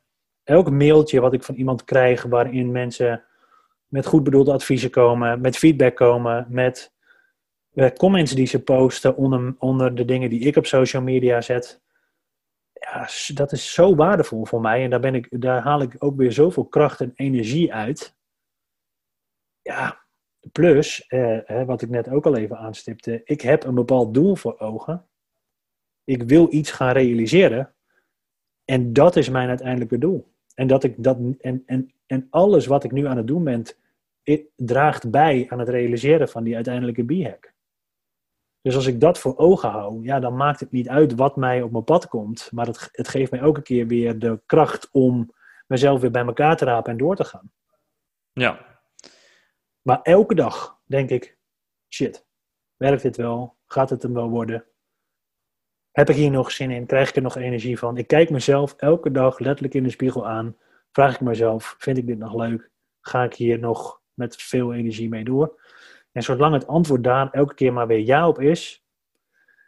elk 0.45 0.71
mailtje 0.71 1.21
wat 1.21 1.33
ik 1.33 1.43
van 1.43 1.55
iemand 1.55 1.85
krijg 1.85 2.23
waarin 2.23 2.73
mensen 2.73 3.25
met 3.87 4.07
goed 4.07 4.25
bedoelde 4.25 4.53
adviezen 4.53 4.91
komen, 4.91 5.41
met 5.41 5.57
feedback 5.57 5.97
komen, 5.97 6.47
met 6.49 6.95
uh, 7.75 7.91
comments 7.91 8.33
die 8.33 8.47
ze 8.47 8.63
posten 8.63 9.17
onder, 9.17 9.55
onder 9.59 9.95
de 9.95 10.05
dingen 10.05 10.31
die 10.31 10.41
ik 10.41 10.57
op 10.57 10.67
social 10.67 11.03
media 11.03 11.41
zet. 11.41 11.83
Ja, 12.73 13.09
dat 13.35 13.53
is 13.53 13.73
zo 13.73 13.95
waardevol 13.95 14.45
voor 14.45 14.61
mij 14.61 14.83
en 14.83 14.91
daar, 14.91 15.01
ben 15.01 15.15
ik, 15.15 15.41
daar 15.41 15.63
haal 15.63 15.83
ik 15.83 15.95
ook 15.99 16.17
weer 16.17 16.33
zoveel 16.33 16.67
kracht 16.67 17.01
en 17.01 17.13
energie 17.15 17.75
uit. 17.75 18.17
Ja, 19.63 20.05
plus, 20.53 21.07
eh, 21.07 21.65
wat 21.65 21.83
ik 21.83 21.89
net 21.89 22.09
ook 22.09 22.27
al 22.27 22.37
even 22.37 22.59
aanstipte, 22.59 23.21
ik 23.25 23.41
heb 23.41 23.65
een 23.65 23.75
bepaald 23.75 24.15
doel 24.15 24.37
voor 24.37 24.59
ogen. 24.59 25.09
Ik 26.05 26.23
wil 26.23 26.53
iets 26.53 26.71
gaan 26.71 26.93
realiseren. 26.93 27.75
En 28.65 28.93
dat 28.93 29.17
is 29.17 29.29
mijn 29.29 29.49
uiteindelijke 29.49 29.99
doel. 29.99 30.34
En, 30.55 30.67
dat 30.67 30.85
ik 30.85 31.03
dat, 31.03 31.19
en, 31.41 31.63
en, 31.67 31.93
en 32.07 32.27
alles 32.31 32.67
wat 32.67 32.85
ik 32.85 32.93
nu 32.93 33.07
aan 33.07 33.17
het 33.17 33.27
doen 33.27 33.45
ben, 33.45 33.65
draagt 34.57 35.11
bij 35.11 35.47
aan 35.49 35.59
het 35.59 35.69
realiseren 35.69 36.29
van 36.29 36.45
die 36.45 36.55
uiteindelijke 36.55 37.05
b-hack. 37.05 37.53
Dus 38.61 38.75
als 38.75 38.87
ik 38.87 39.01
dat 39.01 39.19
voor 39.19 39.37
ogen 39.37 39.71
hou, 39.71 40.03
ja, 40.03 40.21
dan 40.21 40.37
maakt 40.37 40.61
het 40.61 40.71
niet 40.71 40.89
uit 40.89 41.15
wat 41.15 41.37
mij 41.37 41.63
op 41.63 41.71
mijn 41.71 41.85
pad 41.85 42.09
komt. 42.09 42.49
Maar 42.53 42.67
het, 42.67 42.89
het 42.93 43.09
geeft 43.09 43.31
mij 43.31 43.41
elke 43.41 43.63
keer 43.63 43.87
weer 43.87 44.19
de 44.19 44.41
kracht 44.47 44.89
om 44.91 45.31
mezelf 45.67 46.01
weer 46.01 46.11
bij 46.11 46.25
elkaar 46.25 46.57
te 46.57 46.65
rapen 46.65 46.93
en 46.93 46.99
door 46.99 47.17
te 47.17 47.25
gaan. 47.25 47.53
Ja. 48.33 48.81
Maar 49.83 50.03
elke 50.03 50.35
dag 50.35 50.81
denk 50.85 51.11
ik, 51.11 51.39
shit, 51.89 52.27
werkt 52.77 53.03
dit 53.03 53.17
wel? 53.17 53.57
Gaat 53.67 53.91
het 53.91 54.03
hem 54.03 54.15
wel 54.15 54.29
worden? 54.29 54.65
Heb 55.95 56.11
ik 56.11 56.17
hier 56.17 56.31
nog 56.31 56.51
zin 56.51 56.71
in? 56.71 56.87
Krijg 56.87 57.09
ik 57.09 57.17
er 57.17 57.23
nog 57.23 57.37
energie 57.37 57.79
van? 57.79 57.97
Ik 57.97 58.07
kijk 58.07 58.31
mezelf 58.31 58.75
elke 58.77 59.11
dag 59.11 59.39
letterlijk 59.39 59.75
in 59.75 59.83
de 59.83 59.91
spiegel 59.91 60.29
aan. 60.29 60.57
Vraag 60.93 61.15
ik 61.15 61.21
mezelf, 61.21 61.75
vind 61.79 61.99
ik 61.99 62.07
dit 62.07 62.19
nog 62.19 62.35
leuk? 62.35 62.71
Ga 63.01 63.23
ik 63.23 63.35
hier 63.35 63.59
nog 63.59 64.01
met 64.15 64.37
veel 64.37 64.75
energie 64.75 65.09
mee 65.09 65.25
door? 65.25 65.61
En 66.13 66.23
zolang 66.23 66.55
het 66.55 66.67
antwoord 66.67 67.05
daar 67.05 67.31
elke 67.31 67.55
keer 67.55 67.73
maar 67.73 67.87
weer 67.87 67.99
ja 67.99 68.29
op 68.29 68.41
is. 68.41 68.85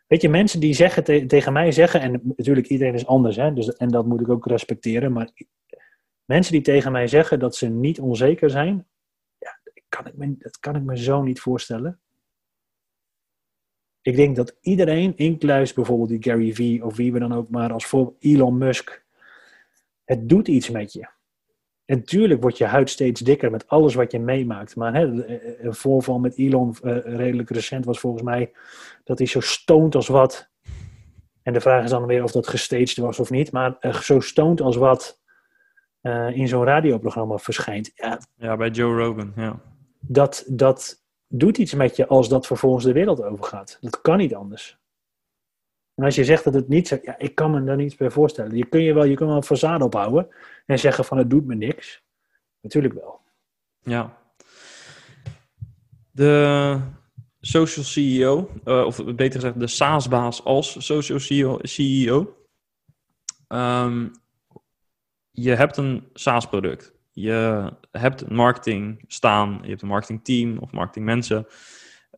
Weet 0.07 0.23
je, 0.23 0.29
mensen 0.29 0.61
die 0.61 1.27
tegen 1.27 1.53
mij 1.53 1.73
zeggen, 1.73 2.01
en 2.01 2.21
natuurlijk 2.37 2.67
iedereen 2.67 2.95
is 2.95 3.07
anders, 3.07 3.37
hè, 3.37 3.53
dus, 3.53 3.77
en 3.77 3.89
dat 3.89 4.07
moet 4.07 4.21
ik 4.21 4.29
ook 4.29 4.47
respecteren, 4.47 5.13
maar 5.13 5.31
mensen 6.25 6.53
die 6.53 6.63
tegen 6.63 6.93
mij 6.93 7.07
zeggen 7.07 7.39
dat 7.39 7.57
ze 7.57 7.69
niet 7.69 8.01
onzeker 8.01 8.51
zijn, 8.51 8.87
ja, 9.39 9.59
kan 9.89 10.07
ik 10.07 10.17
me, 10.17 10.35
dat 10.39 10.59
kan 10.59 10.77
ik 10.77 10.83
me 10.83 10.99
zo 10.99 11.23
niet 11.23 11.41
voorstellen. 11.41 12.01
Ik 14.07 14.17
denk 14.17 14.37
dat 14.37 14.57
iedereen, 14.61 15.17
inclusief 15.17 15.75
bijvoorbeeld 15.75 16.09
die 16.09 16.23
Gary 16.23 16.55
Vee 16.55 16.85
of 16.85 16.97
wie 16.97 17.13
we 17.13 17.19
dan 17.19 17.35
ook 17.35 17.49
maar 17.49 17.73
als 17.73 17.87
voorbeeld 17.87 18.17
Elon 18.21 18.59
Musk, 18.59 19.05
het 20.05 20.29
doet 20.29 20.49
iets 20.49 20.71
met 20.71 20.93
je. 20.93 21.09
En 21.85 21.97
natuurlijk 21.97 22.43
wordt 22.43 22.59
je 22.59 22.65
huid 22.65 22.91
steeds 22.91 23.21
dikker 23.21 23.51
met 23.51 23.69
alles 23.69 23.95
wat 23.95 24.13
je 24.13 24.19
meemaakt. 24.19 24.77
Maar 24.77 24.95
hè, 24.95 25.05
een 25.65 25.75
voorval 25.75 26.19
met 26.19 26.37
Elon 26.37 26.77
uh, 26.83 26.99
redelijk 27.05 27.51
recent 27.51 27.85
was 27.85 28.01
volgens 28.01 28.23
mij 28.23 28.53
dat 29.05 29.19
hij 29.19 29.27
zo 29.27 29.41
stoont 29.41 29.95
als 29.95 30.09
wat. 30.09 30.51
En 31.43 31.53
de 31.53 31.61
vraag 31.61 31.85
is 31.85 31.91
dan 31.91 32.07
weer 32.07 32.23
of 32.23 32.33
dat 32.33 32.49
gestaged 32.49 32.97
was 32.97 33.19
of 33.19 33.31
niet. 33.31 33.53
Maar 33.53 33.77
uh, 33.81 33.95
zo 33.95 34.21
stoont 34.21 34.61
als 34.61 34.77
wat 34.77 35.21
uh, 36.03 36.37
in 36.37 36.49
zo'n 36.49 36.65
radioprogramma 36.65 37.39
verschijnt. 37.39 37.91
Ja, 37.95 38.21
ja, 38.35 38.57
bij 38.57 38.71
Joe 38.71 38.99
Rogan, 38.99 39.33
ja. 39.37 39.61
Dat, 40.01 40.45
dat 40.49 41.06
doet 41.29 41.59
iets 41.59 41.75
met 41.75 41.97
je 41.97 42.07
als 42.07 42.29
dat 42.29 42.47
vervolgens 42.47 42.85
de 42.85 42.93
wereld 42.93 43.23
overgaat. 43.23 43.79
Dat 43.81 44.01
kan 44.01 44.17
niet 44.17 44.35
anders. 44.35 44.79
En 45.95 46.05
als 46.05 46.15
je 46.15 46.25
zegt 46.25 46.45
dat 46.45 46.55
het 46.55 46.69
niet 46.69 46.89
zo, 46.89 46.99
ja, 47.03 47.19
ik 47.19 47.35
kan 47.35 47.51
me 47.51 47.65
daar 47.65 47.77
niets 47.77 47.97
bij 47.97 48.11
voorstellen. 48.11 48.57
Je 48.57 48.67
kun 48.67 48.83
je 48.83 48.93
wel, 48.93 49.05
je 49.05 49.15
kunt 49.15 49.29
wel 49.29 49.39
een 49.39 49.79
façade 49.79 49.85
ophouden 49.85 50.29
en 50.67 50.79
zeggen 50.79 51.05
van 51.05 51.19
het 51.19 51.31
doet 51.31 51.47
me 51.47 51.55
niks. 51.55 52.03
Natuurlijk 52.61 52.95
wel. 52.95 53.21
Ja. 53.83 54.19
De 56.11 56.81
social 57.41 57.85
CEO, 57.85 58.51
uh, 58.65 58.85
of 58.85 59.05
beter 59.05 59.41
gezegd 59.41 59.61
de 59.61 59.67
SaaS-baas 59.67 60.45
als 60.45 60.85
social 60.87 61.19
CEO. 61.19 61.59
CEO. 61.63 62.37
Um, 63.49 64.11
je 65.31 65.55
hebt 65.55 65.77
een 65.77 66.09
SaaS-product. 66.13 66.96
Je 67.19 67.73
hebt 67.91 68.31
marketing 68.31 69.05
staan, 69.07 69.59
je 69.63 69.69
hebt 69.69 69.83
een 69.83 69.89
marketingteam 69.89 70.59
of 70.59 70.73
marketingmensen. 70.73 71.47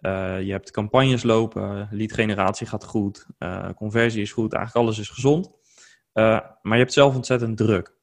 Uh, 0.00 0.42
je 0.42 0.52
hebt 0.52 0.70
campagnes 0.70 1.22
lopen, 1.22 1.88
lead 1.90 2.12
generatie 2.12 2.66
gaat 2.66 2.84
goed, 2.84 3.26
uh, 3.38 3.68
conversie 3.76 4.22
is 4.22 4.32
goed, 4.32 4.52
eigenlijk 4.52 4.87
alles 4.87 4.98
is 4.98 5.08
gezond. 5.08 5.46
Uh, 5.46 6.40
maar 6.62 6.72
je 6.72 6.82
hebt 6.82 6.92
zelf 6.92 7.14
ontzettend 7.14 7.56
druk. 7.56 7.96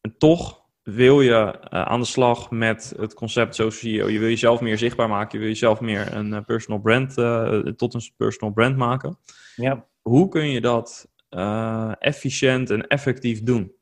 En 0.00 0.14
toch 0.18 0.62
wil 0.82 1.20
je 1.20 1.60
aan 1.70 2.00
de 2.00 2.06
slag 2.06 2.50
met 2.50 2.94
het 2.96 3.14
concept 3.14 3.54
social 3.54 4.08
Je 4.08 4.18
wil 4.18 4.28
jezelf 4.28 4.60
meer 4.60 4.78
zichtbaar 4.78 5.08
maken, 5.08 5.32
je 5.32 5.38
wil 5.38 5.52
jezelf 5.52 5.80
meer 5.80 6.14
een 6.14 6.44
personal 6.44 6.80
brand, 6.80 7.14
tot 7.78 7.94
een 7.94 8.12
personal 8.16 8.54
brand 8.54 8.76
maken. 8.76 9.18
Ja. 9.56 9.86
Hoe 10.02 10.28
kun 10.28 10.48
je 10.48 10.60
dat 10.60 11.08
efficiënt 11.98 12.70
en 12.70 12.86
effectief 12.86 13.42
doen? 13.42 13.72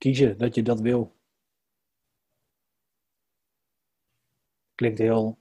Kiezen 0.00 0.38
dat 0.38 0.54
je 0.54 0.62
dat 0.62 0.80
wil. 0.80 1.16
Klinkt 4.74 4.98
heel 4.98 5.38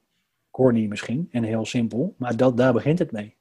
corny 0.52 0.86
misschien 0.88 1.28
en 1.32 1.44
heel 1.44 1.66
simpel, 1.66 2.16
maar 2.18 2.38
dat, 2.38 2.58
daar 2.58 2.74
begint 2.74 3.00
het 3.00 3.12
mee. 3.12 3.36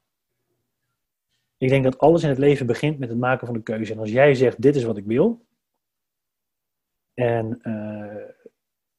Ik 1.57 1.69
denk 1.69 1.83
dat 1.83 1.97
alles 1.97 2.23
in 2.23 2.29
het 2.29 2.37
leven 2.37 2.65
begint 2.65 2.99
met 2.99 3.09
het 3.09 3.17
maken 3.17 3.47
van 3.47 3.55
een 3.55 3.63
keuze. 3.63 3.93
En 3.93 3.99
als 3.99 4.11
jij 4.11 4.35
zegt, 4.35 4.61
dit 4.61 4.75
is 4.75 4.83
wat 4.83 4.97
ik 4.97 5.05
wil, 5.05 5.45
en 7.13 7.59
uh, 7.63 8.23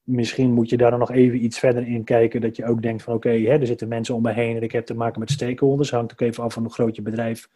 misschien 0.03 0.53
moet 0.53 0.69
je 0.69 0.77
daar 0.77 0.91
dan 0.91 0.99
nog 0.99 1.11
even 1.11 1.43
iets 1.43 1.59
verder 1.59 1.87
in 1.87 2.03
kijken, 2.03 2.41
dat 2.41 2.55
je 2.55 2.65
ook 2.65 2.81
denkt 2.81 3.03
van 3.03 3.13
oké, 3.13 3.29
er 3.29 3.67
zitten 3.67 3.87
mensen 3.87 4.15
om 4.15 4.21
me 4.21 4.31
heen 4.31 4.55
en 4.55 4.63
ik 4.63 4.71
heb 4.71 4.85
te 4.85 4.95
maken 4.95 5.19
met 5.19 5.31
stakeholders. 5.31 5.91
Hangt 5.91 6.11
ook 6.11 6.21
even 6.21 6.43
af 6.43 6.53
van 6.53 6.63
hoe 6.63 6.73
groot 6.73 6.95
je 6.95 7.01
bedrijf 7.01 7.49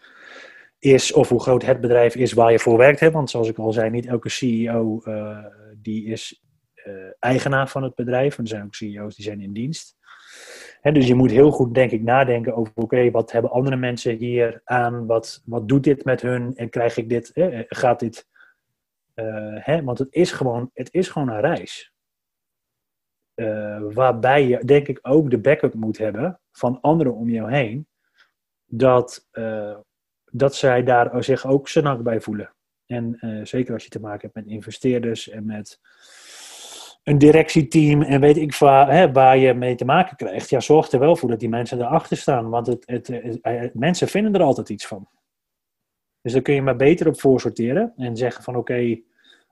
is 0.80 1.14
of 1.14 1.30
hoe 1.30 1.42
groot 1.42 1.66
het 1.66 1.82
bedrijf 1.82 2.16
is 2.16 2.34
waar 2.34 2.52
je 2.52 2.60
voor 2.60 2.78
werkt. 2.78 3.00
Hè? 3.00 3.12
Want 3.12 3.30
zoals 3.30 3.50
ik 3.50 3.58
al 3.58 3.74
zei, 3.74 3.90
niet 3.90 4.06
elke 4.06 4.30
CEO 4.30 5.02
uh, 5.04 5.46
die 5.78 6.06
is 6.06 6.44
uh, 6.76 6.94
eigenaar 7.20 7.70
van 7.70 7.84
het 7.84 7.96
bedrijf. 7.96 8.38
Er 8.38 8.48
zijn 8.48 8.64
ook 8.64 8.76
CEO's 8.76 9.16
die 9.16 9.26
zijn 9.26 9.42
in 9.42 9.54
dienst 9.54 9.96
dus 10.94 11.08
je 11.08 11.16
moet 11.16 11.32
heel 11.32 11.52
goed, 11.52 11.74
denk 11.74 11.92
ik, 11.92 12.02
nadenken 12.02 12.56
over: 12.56 12.74
oké, 12.76 13.12
wat 13.12 13.32
hebben 13.32 13.52
andere 13.52 13.76
mensen 13.76 14.16
hier 14.16 14.62
aan? 14.64 15.06
Wat, 15.06 15.42
wat 15.46 15.68
doet 15.68 15.84
dit 15.84 16.06
met 16.06 16.22
hun? 16.22 16.56
En 16.56 16.70
krijg 16.70 16.98
ik 16.98 17.10
dit? 17.10 17.32
Hè, 17.34 17.64
gaat 17.68 18.00
dit? 18.00 18.28
Uh, 19.16 19.58
hè, 19.60 19.84
want 19.84 19.98
het 19.98 20.14
is, 20.14 20.32
gewoon, 20.32 20.70
het 20.74 20.94
is 20.94 21.10
gewoon 21.10 21.30
een 21.30 21.40
reis. 21.40 21.94
Waarbij 23.94 24.48
je, 24.48 24.66
denk 24.66 24.88
ik, 24.88 25.00
ook 25.02 25.30
de 25.30 25.40
backup 25.40 25.74
moet 25.74 25.98
hebben 25.98 26.40
van 26.52 26.82
anderen 26.82 27.16
om 27.16 27.30
jou 27.30 27.52
heen. 27.52 27.88
Dat, 28.66 29.28
dat 30.38 30.56
zij 30.56 30.84
daar 30.84 31.24
zich 31.24 31.46
ook 31.46 31.70
zenak 31.70 32.04
bij 32.04 32.22
voelen. 32.22 32.54
En 32.86 33.18
zeker 33.44 33.74
als 33.74 33.84
je 33.84 33.90
te 33.90 34.00
maken 34.00 34.22
hebt 34.22 34.36
met 34.36 34.56
investeerders 34.56 35.30
en 35.30 35.46
met 35.46 35.80
een 37.04 37.18
directieteam 37.18 38.02
en 38.02 38.20
weet 38.20 38.38
ik 38.38 38.56
waar, 38.56 38.92
hè, 38.92 39.12
waar 39.12 39.38
je 39.38 39.54
mee 39.54 39.76
te 39.76 39.86
maken 39.86 40.16
krijgt, 40.16 40.50
ja, 40.50 40.60
zorg 40.60 40.92
er 40.92 41.00
wel 41.00 41.16
voor 41.16 41.30
dat 41.30 41.40
die 41.40 41.50
mensen 41.50 41.82
erachter 41.82 42.18
staan. 42.18 42.50
Want 42.50 42.68
het, 42.68 42.86
het, 42.86 43.74
mensen 43.74 44.08
vinden 44.08 44.34
er 44.34 44.42
altijd 44.42 44.70
iets 44.70 44.88
van. 44.88 45.08
Dus 46.22 46.34
daar 46.34 46.42
kun 46.42 46.54
je 46.54 46.62
maar 46.62 46.76
beter 46.76 47.08
op 47.08 47.20
voorsorteren 47.20 47.94
en 47.96 48.18
zeggen 48.18 48.44
van 48.44 48.56
oké, 48.56 49.02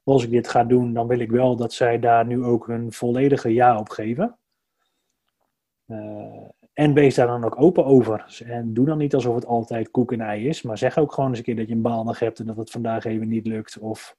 als 0.03 0.23
ik 0.23 0.29
dit 0.29 0.47
ga 0.47 0.63
doen, 0.63 0.93
dan 0.93 1.07
wil 1.07 1.19
ik 1.19 1.31
wel 1.31 1.55
dat 1.55 1.73
zij 1.73 1.99
daar 1.99 2.25
nu 2.25 2.43
ook 2.43 2.67
hun 2.67 2.93
volledige 2.93 3.53
ja 3.53 3.79
op 3.79 3.89
geven. 3.89 4.37
Uh, 5.87 6.49
en 6.73 6.93
wees 6.93 7.15
daar 7.15 7.27
dan 7.27 7.43
ook 7.43 7.61
open 7.61 7.85
over. 7.85 8.41
En 8.45 8.73
doe 8.73 8.85
dan 8.85 8.97
niet 8.97 9.15
alsof 9.15 9.35
het 9.35 9.45
altijd 9.45 9.91
koek 9.91 10.11
en 10.11 10.21
ei 10.21 10.47
is, 10.47 10.61
maar 10.61 10.77
zeg 10.77 10.97
ook 10.97 11.13
gewoon 11.13 11.29
eens 11.29 11.37
een 11.37 11.43
keer 11.43 11.55
dat 11.55 11.67
je 11.67 11.73
een 11.73 11.81
baal 11.81 12.03
nog 12.03 12.19
hebt 12.19 12.39
en 12.39 12.45
dat 12.45 12.57
het 12.57 12.71
vandaag 12.71 13.05
even 13.05 13.27
niet 13.27 13.47
lukt. 13.47 13.77
Of 13.77 14.15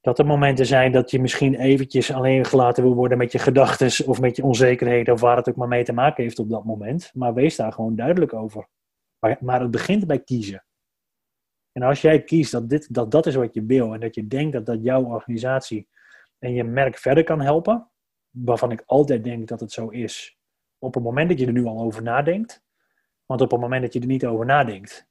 dat 0.00 0.18
er 0.18 0.26
momenten 0.26 0.66
zijn 0.66 0.92
dat 0.92 1.10
je 1.10 1.20
misschien 1.20 1.54
eventjes 1.54 2.12
alleen 2.12 2.44
gelaten 2.44 2.82
wil 2.82 2.94
worden 2.94 3.18
met 3.18 3.32
je 3.32 3.38
gedachten 3.38 4.06
of 4.06 4.20
met 4.20 4.36
je 4.36 4.44
onzekerheden 4.44 5.14
of 5.14 5.20
waar 5.20 5.36
het 5.36 5.48
ook 5.48 5.56
maar 5.56 5.68
mee 5.68 5.84
te 5.84 5.92
maken 5.92 6.22
heeft 6.22 6.38
op 6.38 6.50
dat 6.50 6.64
moment. 6.64 7.10
Maar 7.14 7.34
wees 7.34 7.56
daar 7.56 7.72
gewoon 7.72 7.96
duidelijk 7.96 8.32
over. 8.32 8.68
Maar, 9.18 9.36
maar 9.40 9.60
het 9.60 9.70
begint 9.70 10.06
bij 10.06 10.18
kiezen. 10.18 10.64
En 11.72 11.82
als 11.82 12.00
jij 12.00 12.22
kiest 12.22 12.52
dat, 12.52 12.68
dit, 12.68 12.94
dat 12.94 13.10
dat 13.10 13.26
is 13.26 13.34
wat 13.34 13.54
je 13.54 13.64
wil 13.64 13.94
en 13.94 14.00
dat 14.00 14.14
je 14.14 14.26
denkt 14.26 14.52
dat 14.52 14.66
dat 14.66 14.82
jouw 14.82 15.04
organisatie 15.04 15.88
en 16.38 16.52
je 16.52 16.64
merk 16.64 16.98
verder 16.98 17.24
kan 17.24 17.40
helpen, 17.40 17.90
waarvan 18.30 18.72
ik 18.72 18.82
altijd 18.86 19.24
denk 19.24 19.48
dat 19.48 19.60
het 19.60 19.72
zo 19.72 19.88
is, 19.88 20.37
op 20.78 20.94
het 20.94 21.02
moment 21.02 21.28
dat 21.28 21.38
je 21.38 21.46
er 21.46 21.52
nu 21.52 21.64
al 21.64 21.80
over 21.80 22.02
nadenkt, 22.02 22.62
want 23.26 23.40
op 23.40 23.50
het 23.50 23.60
moment 23.60 23.82
dat 23.82 23.92
je 23.92 24.00
er 24.00 24.06
niet 24.06 24.26
over 24.26 24.46
nadenkt, 24.46 25.08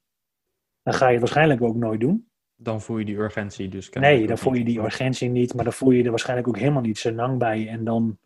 dan 0.84 0.94
ga 0.94 1.06
je 1.06 1.12
het 1.12 1.22
waarschijnlijk 1.22 1.62
ook 1.62 1.76
nooit 1.76 2.00
doen 2.00 2.28
dan 2.58 2.82
voel 2.82 2.98
je 2.98 3.06
die 3.06 3.18
urgentie 3.18 3.70
dus. 3.70 3.90
Nee, 3.90 4.28
dan 4.28 4.38
voel 4.38 4.54
je 4.54 4.64
die 4.64 4.80
urgentie 4.80 5.30
niet, 5.30 5.54
maar 5.54 5.64
dan 5.64 5.74
voel 5.74 5.92
je 5.92 6.04
er 6.04 6.10
waarschijnlijk 6.10 6.48
ook 6.48 6.58
helemaal 6.58 6.82
niet 6.82 6.98
zo 6.98 7.12
lang 7.12 7.38
bij. 7.38 7.68
En 7.68 7.84
dan, 7.84 8.18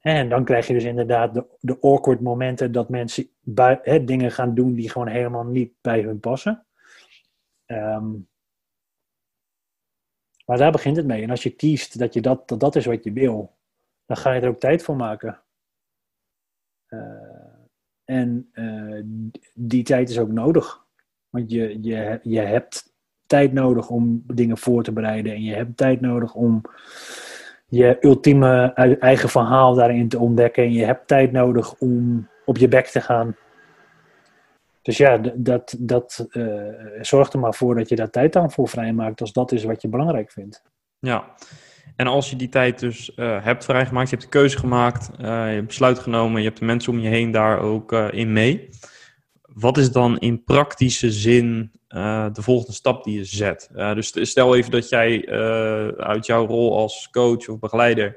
en 0.00 0.28
dan 0.28 0.44
krijg 0.44 0.66
je 0.66 0.72
dus 0.72 0.84
inderdaad 0.84 1.34
de, 1.34 1.46
de 1.60 1.80
awkward 1.80 2.20
momenten 2.20 2.72
dat 2.72 2.88
mensen 2.88 3.28
bui, 3.40 3.78
hè, 3.82 4.04
dingen 4.04 4.32
gaan 4.32 4.54
doen 4.54 4.74
die 4.74 4.90
gewoon 4.90 5.08
helemaal 5.08 5.44
niet 5.44 5.72
bij 5.80 6.00
hun 6.00 6.20
passen. 6.20 6.66
Um, 7.66 8.28
maar 10.44 10.58
daar 10.58 10.72
begint 10.72 10.96
het 10.96 11.06
mee. 11.06 11.22
En 11.22 11.30
als 11.30 11.42
je 11.42 11.50
kiest 11.50 11.98
dat, 11.98 12.14
je 12.14 12.20
dat, 12.20 12.48
dat 12.48 12.60
dat 12.60 12.76
is 12.76 12.86
wat 12.86 13.04
je 13.04 13.12
wil, 13.12 13.56
dan 14.06 14.16
ga 14.16 14.32
je 14.32 14.40
er 14.40 14.48
ook 14.48 14.60
tijd 14.60 14.82
voor 14.82 14.96
maken. 14.96 15.42
En 18.10 18.50
uh, 18.54 19.00
die 19.54 19.82
tijd 19.82 20.10
is 20.10 20.18
ook 20.18 20.32
nodig. 20.32 20.84
Want 21.30 21.50
je, 21.50 21.78
je, 21.82 22.20
je 22.22 22.40
hebt 22.40 22.92
tijd 23.26 23.52
nodig 23.52 23.88
om 23.88 24.22
dingen 24.26 24.58
voor 24.58 24.82
te 24.82 24.92
bereiden. 24.92 25.32
En 25.32 25.42
je 25.42 25.54
hebt 25.54 25.76
tijd 25.76 26.00
nodig 26.00 26.34
om 26.34 26.62
je 27.66 27.96
ultieme 28.00 28.72
eigen 29.00 29.28
verhaal 29.28 29.74
daarin 29.74 30.08
te 30.08 30.18
ontdekken. 30.18 30.64
En 30.64 30.72
je 30.72 30.84
hebt 30.84 31.06
tijd 31.06 31.32
nodig 31.32 31.74
om 31.78 32.28
op 32.44 32.56
je 32.56 32.68
bek 32.68 32.86
te 32.86 33.00
gaan. 33.00 33.36
Dus 34.82 34.96
ja, 34.96 35.18
dat, 35.34 35.76
dat 35.78 36.26
uh, 36.30 36.72
zorg 37.00 37.32
er 37.32 37.38
maar 37.38 37.54
voor 37.54 37.74
dat 37.74 37.88
je 37.88 37.96
daar 37.96 38.10
tijd 38.10 38.36
aan 38.36 38.50
voor 38.50 38.68
vrijmaakt 38.68 39.20
als 39.20 39.32
dat 39.32 39.52
is 39.52 39.64
wat 39.64 39.82
je 39.82 39.88
belangrijk 39.88 40.30
vindt. 40.30 40.62
Ja, 40.98 41.34
En 41.98 42.06
als 42.06 42.30
je 42.30 42.36
die 42.36 42.48
tijd 42.48 42.78
dus 42.78 43.12
uh, 43.16 43.44
hebt 43.44 43.64
vrijgemaakt, 43.64 44.10
je 44.10 44.16
hebt 44.16 44.32
de 44.32 44.38
keuze 44.38 44.58
gemaakt, 44.58 45.10
uh, 45.20 45.26
je 45.26 45.54
hebt 45.54 45.66
besluit 45.66 45.98
genomen, 45.98 46.40
je 46.40 46.46
hebt 46.46 46.58
de 46.58 46.64
mensen 46.64 46.92
om 46.92 46.98
je 46.98 47.08
heen 47.08 47.30
daar 47.30 47.60
ook 47.60 47.92
uh, 47.92 48.06
in 48.10 48.32
mee. 48.32 48.68
Wat 49.42 49.76
is 49.76 49.92
dan 49.92 50.18
in 50.18 50.44
praktische 50.44 51.12
zin 51.12 51.72
de 52.32 52.42
volgende 52.42 52.72
stap 52.72 53.04
die 53.04 53.18
je 53.18 53.24
zet? 53.24 53.70
dus 53.72 54.12
stel 54.30 54.56
even 54.56 54.70
dat 54.70 54.88
jij 54.88 55.28
uit 55.96 56.26
jouw 56.26 56.46
rol 56.46 56.76
als 56.76 57.08
coach 57.10 57.48
of 57.48 57.58
begeleider, 57.58 58.16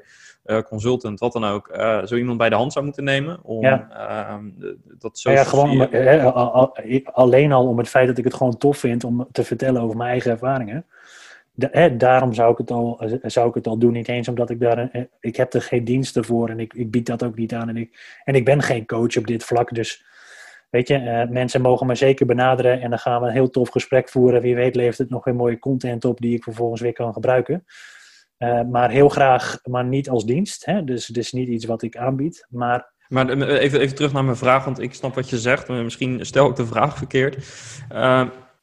consultant, 0.68 1.20
wat 1.20 1.32
dan 1.32 1.44
ook, 1.44 1.70
zo 2.04 2.16
iemand 2.16 2.38
bij 2.38 2.48
de 2.48 2.54
hand 2.54 2.72
zou 2.72 2.84
moeten 2.84 3.04
nemen 3.04 3.44
om 3.44 3.62
ja. 3.62 3.88
Ehm, 3.90 4.50
dat 4.98 5.18
zo. 5.18 5.30
Ja, 5.30 5.44
gewoon 5.44 5.88
alleen 7.12 7.52
al 7.52 7.66
om 7.66 7.78
het 7.78 7.88
feit 7.88 8.06
dat 8.06 8.18
ik 8.18 8.24
het 8.24 8.34
gewoon 8.34 8.56
tof 8.56 8.78
vind 8.78 9.04
om 9.04 9.28
te 9.32 9.44
vertellen 9.44 9.82
over 9.82 9.96
mijn 9.96 10.10
eigen 10.10 10.30
ervaringen 10.30 10.86
hè, 11.56 11.96
daarom 11.96 12.32
zou 12.32 12.52
ik, 12.52 12.58
het 12.58 12.70
al, 12.70 13.00
eh, 13.00 13.18
zou 13.22 13.48
ik 13.48 13.54
het 13.54 13.66
al 13.66 13.78
doen. 13.78 13.92
Niet 13.92 14.08
eens 14.08 14.28
omdat 14.28 14.50
ik 14.50 14.60
daar. 14.60 14.78
Een, 14.78 15.08
ik 15.20 15.36
heb 15.36 15.52
er 15.52 15.62
geen 15.62 15.84
diensten 15.84 16.24
voor 16.24 16.48
en 16.48 16.60
ik, 16.60 16.74
ik 16.74 16.90
bied 16.90 17.06
dat 17.06 17.22
ook 17.22 17.36
niet 17.36 17.54
aan. 17.54 17.68
En 17.68 17.76
ik, 17.76 18.20
en 18.24 18.34
ik 18.34 18.44
ben 18.44 18.62
geen 18.62 18.86
coach 18.86 19.16
op 19.16 19.26
dit 19.26 19.44
vlak. 19.44 19.74
Dus 19.74 20.04
weet 20.70 20.88
je, 20.88 21.00
uh, 21.00 21.28
mensen 21.28 21.60
mogen 21.60 21.86
me 21.86 21.94
zeker 21.94 22.26
benaderen. 22.26 22.80
En 22.80 22.90
dan 22.90 22.98
gaan 22.98 23.20
we 23.20 23.26
een 23.26 23.32
heel 23.32 23.50
tof 23.50 23.68
gesprek 23.68 24.08
voeren. 24.08 24.42
Wie 24.42 24.54
weet 24.54 24.76
levert 24.76 24.98
het 24.98 25.10
nog 25.10 25.24
weer 25.24 25.34
mooie 25.34 25.58
content 25.58 26.04
op 26.04 26.20
die 26.20 26.36
ik 26.36 26.42
vervolgens 26.42 26.80
weer 26.80 26.92
kan 26.92 27.12
gebruiken. 27.12 27.64
Maar 28.70 28.90
heel 28.90 29.08
graag, 29.08 29.58
maar 29.62 29.84
niet 29.84 30.08
als 30.08 30.24
dienst. 30.24 30.66
Hè? 30.66 30.84
Dus 30.84 31.06
het 31.06 31.16
is 31.16 31.32
niet 31.32 31.48
iets 31.48 31.64
wat 31.64 31.82
ik 31.82 31.96
aanbied. 31.96 32.46
Maar 32.48 32.92
maar 33.12 33.28
even, 33.28 33.80
even 33.80 33.96
terug 33.96 34.12
naar 34.12 34.24
mijn 34.24 34.36
vraag, 34.36 34.64
want 34.64 34.80
ik 34.80 34.94
snap 34.94 35.14
wat 35.14 35.30
je 35.30 35.38
zegt. 35.38 35.68
Misschien 35.68 36.26
stel 36.26 36.48
ik 36.48 36.56
de 36.56 36.66
vraag 36.66 36.96
verkeerd. 36.96 37.36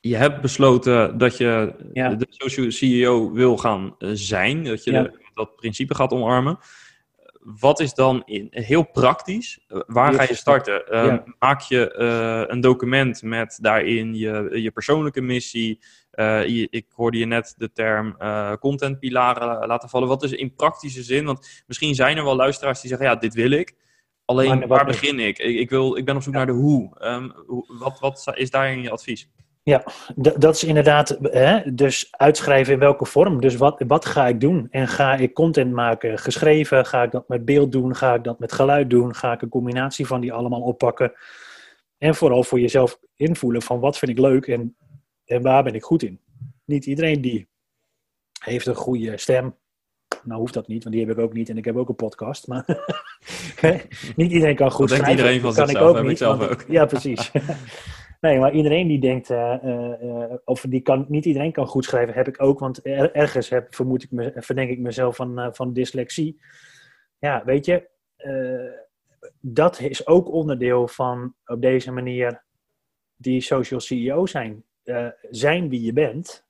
Je 0.02 0.16
hebt 0.16 0.42
besloten 0.42 1.18
dat 1.18 1.38
je 1.38 1.74
de 1.94 2.26
social 2.30 2.72
CEO 2.72 3.32
wil 3.32 3.58
gaan 3.58 3.96
eh, 3.98 4.10
zijn, 4.14 4.64
dat 4.64 4.84
je 4.84 5.20
dat 5.34 5.56
principe 5.56 5.96
gaat 5.96 6.12
omarmen. 6.12 6.60
Wat 7.40 7.80
is 7.80 7.94
dan 7.94 8.22
in, 8.26 8.48
heel 8.50 8.84
praktisch, 8.84 9.60
eh, 9.68 9.80
waar 9.88 10.14
ga 10.14 10.24
je 10.24 10.36
starten? 10.36 10.88
Ehm, 10.88 11.18
maak 11.40 11.62
je 11.62 11.96
uh, 11.98 12.54
een 12.54 12.62
document 12.62 13.22
met 13.22 13.58
daarin 13.62 14.16
je, 14.16 14.50
je 14.62 14.72
persoonlijke 14.72 15.22
missie? 15.22 15.80
Uh, 16.14 16.48
ik 16.48 16.86
hoorde 16.96 17.18
je 17.18 17.26
net 17.26 17.54
de 17.58 17.72
term 17.72 18.18
contentpilaren 18.60 19.68
laten 19.68 19.90
vallen. 19.90 20.08
Wat 20.08 20.24
is 20.24 20.32
in 20.32 20.56
praktische 20.56 21.04
zin? 21.04 21.26
Want 21.26 21.64
misschien 21.68 21.96
zijn 21.96 22.18
er 22.18 22.24
wel 22.24 22.36
luisteraars 22.36 22.82
die 22.82 22.90
zeggen, 22.90 23.08
ja, 23.08 23.16
dit 23.16 23.34
wil 23.34 23.52
ik. 23.52 23.76
Alleen, 24.26 24.68
waar 24.68 24.86
begin 24.86 25.20
ik? 25.20 25.40
ik? 25.40 25.60
Ik, 25.60 25.70
wil, 25.70 25.98
ik 25.98 26.06
ben 26.06 26.16
op 26.16 26.22
zoek 26.22 26.34
naar 26.34 26.46
de 26.46 26.52
hoe. 26.52 26.92
Um, 27.02 27.34
wat, 27.68 28.00
wat 28.00 28.32
is 28.36 28.50
daarin 28.50 28.82
je 28.82 28.90
advies? 28.90 29.30
Ja, 29.70 29.84
dat 30.16 30.56
is 30.56 30.64
inderdaad, 30.64 31.18
hè, 31.22 31.74
dus 31.74 32.08
uitschrijven 32.12 32.74
in 32.74 32.80
welke 32.80 33.06
vorm. 33.06 33.42
Dus 33.42 33.56
wat, 33.56 33.84
wat 33.88 34.06
ga 34.06 34.28
ik 34.28 34.40
doen? 34.40 34.68
En 34.72 34.88
ga 34.88 35.16
ik 35.16 35.34
content 35.34 35.74
maken 35.74 36.20
geschreven? 36.20 36.86
Ga 36.86 37.04
ik 37.04 37.12
dat 37.12 37.28
met 37.28 37.46
beeld 37.46 37.72
doen? 37.72 37.96
Ga 37.96 38.14
ik 38.14 38.24
dat 38.24 38.40
met 38.40 38.52
geluid 38.52 38.90
doen? 38.90 39.16
Ga 39.16 39.34
ik 39.34 39.42
een 39.42 39.50
combinatie 39.50 40.08
van 40.08 40.22
die 40.22 40.34
allemaal 40.34 40.62
oppakken? 40.62 41.14
En 41.98 42.16
vooral 42.16 42.44
voor 42.44 42.60
jezelf 42.60 43.00
invoelen 43.16 43.62
van 43.62 43.80
wat 43.80 43.98
vind 43.98 44.12
ik 44.12 44.20
leuk 44.20 44.48
en, 44.48 44.76
en 45.26 45.42
waar 45.42 45.64
ben 45.64 45.76
ik 45.76 45.84
goed 45.84 46.04
in? 46.04 46.20
Niet 46.66 46.86
iedereen 46.86 47.22
die 47.22 47.48
heeft 48.44 48.68
een 48.68 48.76
goede 48.76 49.18
stem. 49.18 49.56
Nou 50.24 50.40
hoeft 50.40 50.54
dat 50.54 50.68
niet, 50.68 50.84
want 50.84 50.96
die 50.96 51.06
heb 51.06 51.18
ik 51.18 51.24
ook 51.24 51.34
niet 51.34 51.50
en 51.50 51.58
ik 51.58 51.66
heb 51.66 51.76
ook 51.76 51.90
een 51.90 51.96
podcast. 51.96 52.48
Maar 52.48 52.66
niet 54.16 54.32
iedereen 54.32 54.56
kan 54.56 54.72
goed 54.72 54.90
dat 54.90 54.98
schrijven. 54.98 55.18
iedereen 55.18 55.42
van 55.42 55.54
zichzelf, 55.54 55.90
ik 55.90 55.98
ook 55.98 56.02
niet. 56.02 56.12
Ik 56.12 56.18
zelf 56.18 56.50
ook. 56.50 56.66
Ja, 56.68 56.86
precies. 56.86 57.32
Nee, 58.20 58.40
maar 58.40 58.54
iedereen 58.54 58.88
die 58.88 59.00
denkt, 59.00 59.30
uh, 59.30 60.34
of 60.46 60.66
die 60.70 60.82
kan, 60.82 61.06
niet 61.08 61.26
iedereen 61.26 61.52
kan 61.52 61.68
goed 61.68 61.86
schrijven, 61.86 62.14
heb 62.14 62.28
ik 62.28 62.42
ook, 62.42 62.60
want 62.60 62.82
ergens 62.82 63.50
heb, 63.50 63.76
vermoed 63.76 64.04
ik 64.04 64.12
me, 64.12 64.32
verdenk 64.36 64.70
ik 64.70 64.80
mezelf 64.80 65.16
van, 65.16 65.56
van 65.56 65.74
dyslexie. 65.74 66.42
Ja, 67.20 67.44
weet 67.46 67.66
je, 67.66 67.90
dat 69.40 69.80
is 69.80 70.08
ook 70.08 70.32
onderdeel 70.32 70.88
van 70.88 71.36
op 71.46 71.62
deze 71.62 71.92
manier 71.92 72.44
die 73.16 73.42
social 73.42 73.80
CEO 73.80 74.26
zijn. 74.26 74.64
zijn 75.30 75.70
wie 75.70 75.82
je 75.82 75.94
bent 75.94 76.48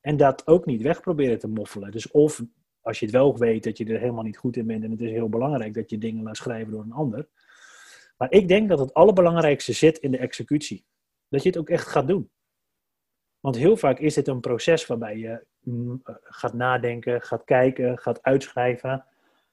en 0.00 0.16
dat 0.16 0.46
ook 0.46 0.66
niet 0.66 0.82
weg 0.82 1.00
proberen 1.00 1.38
te 1.38 1.48
moffelen. 1.48 1.90
Dus 1.90 2.10
of 2.10 2.42
als 2.80 2.98
je 2.98 3.06
het 3.06 3.14
wel 3.14 3.38
weet 3.38 3.64
dat 3.64 3.78
je 3.78 3.84
er 3.84 4.00
helemaal 4.00 4.24
niet 4.24 4.36
goed 4.36 4.56
in 4.56 4.66
bent 4.66 4.84
en 4.84 4.90
het 4.90 5.00
is 5.00 5.10
heel 5.10 5.28
belangrijk 5.28 5.74
dat 5.74 5.90
je 5.90 5.98
dingen 5.98 6.22
laat 6.22 6.36
schrijven 6.36 6.72
door 6.72 6.82
een 6.82 6.92
ander 6.92 7.28
maar 8.20 8.32
ik 8.32 8.48
denk 8.48 8.68
dat 8.68 8.78
het 8.78 8.94
allerbelangrijkste 8.94 9.72
zit 9.72 9.98
in 9.98 10.10
de 10.10 10.18
executie. 10.18 10.84
Dat 11.28 11.42
je 11.42 11.48
het 11.48 11.58
ook 11.58 11.68
echt 11.68 11.86
gaat 11.88 12.08
doen. 12.08 12.30
Want 13.40 13.56
heel 13.56 13.76
vaak 13.76 13.98
is 13.98 14.14
dit 14.14 14.28
een 14.28 14.40
proces 14.40 14.86
waarbij 14.86 15.16
je 15.16 15.46
mm, 15.60 16.00
eh, 16.04 16.14
gaat 16.20 16.54
nadenken, 16.54 17.22
gaat 17.22 17.44
kijken, 17.44 17.98
gaat 17.98 18.22
uitschrijven. 18.22 19.04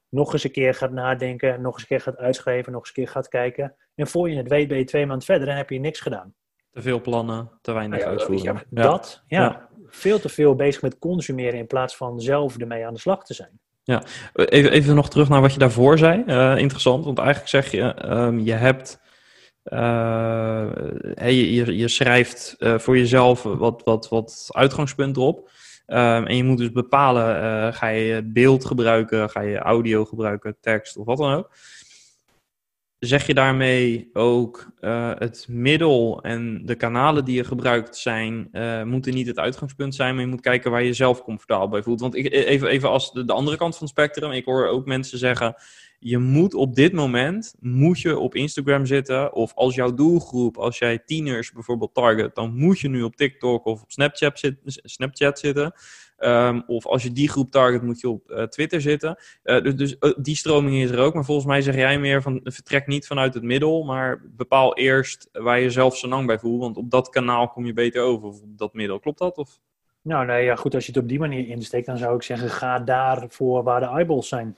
Nog 0.09 0.33
eens 0.33 0.43
een 0.43 0.51
keer 0.51 0.73
gaat 0.73 0.91
nadenken, 0.91 1.61
nog 1.61 1.73
eens 1.73 1.81
een 1.81 1.87
keer 1.87 2.01
gaat 2.01 2.17
uitschrijven, 2.17 2.71
nog 2.71 2.81
eens 2.81 2.89
een 2.89 3.03
keer 3.03 3.11
gaat 3.11 3.27
kijken. 3.27 3.75
En 3.95 4.07
voor 4.07 4.29
je 4.29 4.37
het 4.37 4.47
weet 4.47 4.67
ben 4.67 4.77
je 4.77 4.83
twee 4.83 5.05
maanden 5.05 5.25
verder 5.25 5.47
en 5.47 5.55
heb 5.55 5.69
je 5.69 5.79
niks 5.79 5.99
gedaan. 5.99 6.35
Te 6.71 6.81
veel 6.81 7.01
plannen, 7.01 7.51
te 7.61 7.71
weinig 7.71 7.99
ja, 7.99 8.05
uitvoeren. 8.05 8.63
Ja, 8.69 8.83
dat, 8.83 9.23
ja, 9.27 9.69
Veel 9.85 10.19
te 10.19 10.29
veel 10.29 10.55
bezig 10.55 10.81
met 10.81 10.99
consumeren 10.99 11.59
in 11.59 11.67
plaats 11.67 11.97
van 11.97 12.19
zelf 12.19 12.57
ermee 12.57 12.85
aan 12.85 12.93
de 12.93 12.99
slag 12.99 13.25
te 13.25 13.33
zijn. 13.33 13.59
Ja, 13.87 14.03
even, 14.33 14.71
even 14.71 14.95
nog 14.95 15.09
terug 15.09 15.29
naar 15.29 15.41
wat 15.41 15.53
je 15.53 15.59
daarvoor 15.59 15.97
zei. 15.97 16.23
Uh, 16.27 16.57
interessant, 16.57 17.05
want 17.05 17.17
eigenlijk 17.17 17.49
zeg 17.49 17.71
je, 17.71 18.11
um, 18.11 18.39
je 18.39 18.51
hebt. 18.51 18.99
Uh, 19.63 20.67
je, 21.15 21.77
je, 21.77 21.87
schrijft 21.87 22.55
uh, 22.59 22.77
voor 22.77 22.97
jezelf 22.97 23.43
wat, 23.43 23.81
wat, 23.83 24.09
wat 24.09 24.47
uitgangspunten 24.51 25.21
op. 25.21 25.49
Um, 25.87 26.25
en 26.25 26.35
je 26.35 26.43
moet 26.43 26.57
dus 26.57 26.71
bepalen, 26.71 27.73
ga 27.73 27.87
je 27.87 28.23
beeld 28.23 28.65
gebruiken, 28.65 29.29
ga 29.29 29.41
je 29.41 29.57
audio 29.57 30.05
gebruiken, 30.05 30.57
tekst 30.61 30.97
of 30.97 31.05
wat 31.05 31.17
dan 31.17 31.33
ook. 31.33 31.51
Zeg 32.99 33.27
je 33.27 33.33
daarmee 33.33 34.09
ook 34.13 34.71
uh, 34.81 35.11
het 35.15 35.45
middel 35.49 36.21
en 36.21 36.65
de 36.65 36.75
kanalen 36.75 37.25
die 37.25 37.35
je 37.35 37.43
gebruikt 37.43 37.97
zijn, 37.97 38.49
uh, 38.51 38.83
moeten 38.83 39.13
niet 39.13 39.27
het 39.27 39.39
uitgangspunt 39.39 39.95
zijn, 39.95 40.13
maar 40.13 40.23
je 40.23 40.29
moet 40.29 40.41
kijken 40.41 40.71
waar 40.71 40.83
je 40.83 40.93
zelf 40.93 41.23
comfortabel 41.23 41.67
bij 41.67 41.83
voelt. 41.83 41.99
Want 41.99 42.15
ik, 42.15 42.25
e-, 42.25 42.43
even, 42.43 42.67
even 42.67 42.89
als 42.89 43.11
de, 43.11 43.25
de, 43.25 43.33
andere 43.33 43.57
kant 43.57 43.73
van 43.77 43.87
het 43.87 43.97
spectrum, 43.97 44.31
ik 44.31 44.45
hoor 44.45 44.67
ook 44.67 44.85
mensen 44.85 45.17
zeggen, 45.17 45.55
je 45.99 46.17
moet 46.17 46.53
op 46.53 46.75
dit 46.75 46.93
moment, 46.93 47.55
moet 47.59 47.99
je 47.99 48.19
op 48.19 48.35
Instagram 48.35 48.85
zitten, 48.85 49.33
of 49.33 49.53
als 49.53 49.75
jouw 49.75 49.93
doelgroep, 49.93 50.57
als 50.57 50.77
jij 50.77 50.99
tieners 50.99 51.51
bijvoorbeeld 51.51 51.93
target, 51.93 52.35
dan 52.35 52.55
moet 52.55 52.79
je 52.79 52.89
nu 52.89 53.01
op 53.01 53.15
TikTok 53.15 53.65
of 53.65 53.81
op 53.81 53.91
Snapchat, 53.91 54.53
Snapchat 54.65 55.39
zitten. 55.39 55.73
Um, 56.19 56.63
of 56.67 56.85
als 56.85 57.03
je 57.03 57.11
die 57.11 57.29
groep 57.29 57.51
target, 57.51 57.81
moet 57.81 57.99
je 57.99 58.09
op 58.09 58.29
uh, 58.29 58.43
Twitter 58.43 58.81
zitten. 58.81 59.17
Uh, 59.43 59.61
dus 59.61 59.75
dus 59.75 59.95
uh, 59.99 60.11
die 60.17 60.35
stroming 60.35 60.75
is 60.75 60.89
er 60.89 60.99
ook. 60.99 61.13
Maar 61.13 61.25
volgens 61.25 61.47
mij 61.47 61.61
zeg 61.61 61.75
jij 61.75 61.99
meer 61.99 62.21
van 62.21 62.39
vertrek 62.43 62.87
niet 62.87 63.07
vanuit 63.07 63.33
het 63.33 63.43
middel, 63.43 63.83
maar 63.83 64.21
bepaal 64.25 64.75
eerst 64.77 65.29
waar 65.31 65.59
je 65.59 65.69
zelf 65.69 65.97
zo 65.97 66.07
lang 66.07 66.27
bij 66.27 66.39
voelt. 66.39 66.61
Want 66.61 66.77
op 66.77 66.91
dat 66.91 67.09
kanaal 67.09 67.47
kom 67.47 67.65
je 67.65 67.73
beter 67.73 68.01
over, 68.01 68.27
of 68.27 68.41
op 68.41 68.57
dat 68.57 68.73
middel. 68.73 68.99
Klopt 68.99 69.19
dat? 69.19 69.37
Of? 69.37 69.59
Nou, 70.01 70.25
nee, 70.25 70.43
ja, 70.43 70.55
goed. 70.55 70.75
Als 70.75 70.85
je 70.85 70.91
het 70.91 71.01
op 71.01 71.09
die 71.09 71.19
manier 71.19 71.47
insteekt, 71.47 71.85
dan 71.85 71.97
zou 71.97 72.15
ik 72.15 72.23
zeggen: 72.23 72.49
ga 72.49 72.79
daar 72.79 73.25
voor 73.29 73.63
waar 73.63 73.79
de 73.79 73.85
eyeballs 73.85 74.27
zijn 74.27 74.57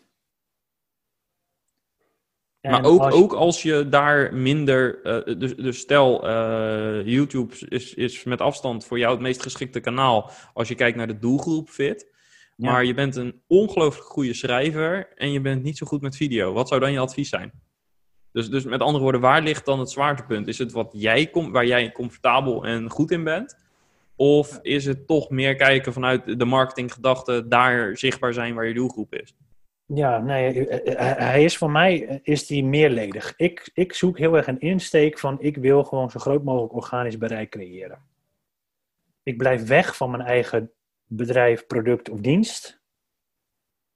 maar 2.61 2.83
ook 2.83 3.01
als, 3.01 3.15
je... 3.15 3.21
ook 3.23 3.33
als 3.33 3.61
je 3.61 3.89
daar 3.89 4.33
minder. 4.33 4.99
Uh, 5.27 5.39
dus, 5.39 5.55
dus 5.55 5.77
stel, 5.77 6.29
uh, 6.29 7.05
YouTube 7.05 7.53
is, 7.67 7.93
is 7.93 8.23
met 8.23 8.41
afstand 8.41 8.85
voor 8.85 8.99
jou 8.99 9.11
het 9.11 9.21
meest 9.21 9.41
geschikte 9.41 9.79
kanaal. 9.79 10.31
Als 10.53 10.67
je 10.67 10.75
kijkt 10.75 10.97
naar 10.97 11.07
de 11.07 11.19
doelgroep 11.19 11.69
fit. 11.69 12.17
Maar 12.55 12.85
je 12.85 12.93
bent 12.93 13.15
een 13.15 13.41
ongelooflijk 13.47 14.07
goede 14.07 14.33
schrijver 14.33 15.13
en 15.15 15.31
je 15.31 15.41
bent 15.41 15.63
niet 15.63 15.77
zo 15.77 15.85
goed 15.85 16.01
met 16.01 16.15
video. 16.15 16.53
Wat 16.53 16.67
zou 16.67 16.79
dan 16.79 16.91
je 16.91 16.99
advies 16.99 17.29
zijn? 17.29 17.51
Dus, 18.31 18.49
dus 18.49 18.63
met 18.63 18.81
andere 18.81 19.03
woorden, 19.03 19.21
waar 19.21 19.41
ligt 19.41 19.65
dan 19.65 19.79
het 19.79 19.89
zwaartepunt? 19.89 20.47
Is 20.47 20.57
het 20.57 20.71
wat 20.71 20.89
jij 20.91 21.29
waar 21.31 21.65
jij 21.65 21.91
comfortabel 21.91 22.65
en 22.65 22.89
goed 22.89 23.11
in 23.11 23.23
bent? 23.23 23.57
Of 24.15 24.59
is 24.61 24.85
het 24.85 25.07
toch 25.07 25.29
meer 25.29 25.55
kijken 25.55 25.93
vanuit 25.93 26.39
de 26.39 26.45
marketinggedachte, 26.45 27.47
daar 27.47 27.97
zichtbaar 27.97 28.33
zijn 28.33 28.55
waar 28.55 28.67
je 28.67 28.73
doelgroep 28.73 29.13
is? 29.13 29.33
Ja, 29.93 30.19
nee, 30.19 30.67
eh, 30.67 30.93
eh, 30.93 31.11
eh, 31.11 31.17
hij 31.17 31.43
is 31.43 31.57
voor 31.57 31.71
mij 31.71 32.19
is 32.23 32.47
die 32.47 32.63
meerledig. 32.65 33.33
Ik, 33.37 33.69
ik 33.73 33.93
zoek 33.93 34.17
heel 34.17 34.35
erg 34.35 34.47
een 34.47 34.59
insteek 34.59 35.19
van 35.19 35.41
ik 35.41 35.57
wil 35.57 35.83
gewoon 35.83 36.09
zo 36.09 36.19
groot 36.19 36.43
mogelijk 36.43 36.73
organisch 36.73 37.17
bereik 37.17 37.49
creëren. 37.49 38.01
Ik 39.23 39.37
blijf 39.37 39.67
weg 39.67 39.95
van 39.95 40.11
mijn 40.11 40.23
eigen 40.23 40.71
bedrijf, 41.05 41.65
product 41.65 42.09
of 42.09 42.19
dienst. 42.19 42.81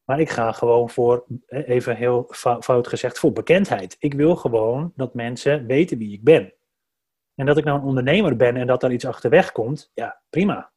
Maar 0.04 0.20
ik 0.20 0.30
ga 0.30 0.52
gewoon 0.52 0.90
voor, 0.90 1.26
even 1.48 1.96
heel 1.96 2.28
fout 2.60 2.88
gezegd, 2.88 3.20
voor 3.20 3.32
bekendheid. 3.34 3.96
Ik 4.00 4.14
wil 4.14 4.36
gewoon 4.36 4.94
dat 4.96 5.14
mensen 5.14 5.66
weten 5.66 5.98
wie 5.98 6.14
ik 6.14 6.24
ben. 6.24 6.54
En 7.36 7.46
dat 7.46 7.58
ik 7.58 7.64
nou 7.64 7.80
een 7.80 7.86
ondernemer 7.86 8.36
ben 8.36 8.56
en 8.56 8.68
dat 8.68 8.84
er 8.84 8.92
iets 8.92 9.06
achterweg 9.06 9.52
komt, 9.52 9.92
ja, 9.94 10.22
prima. 10.30 10.73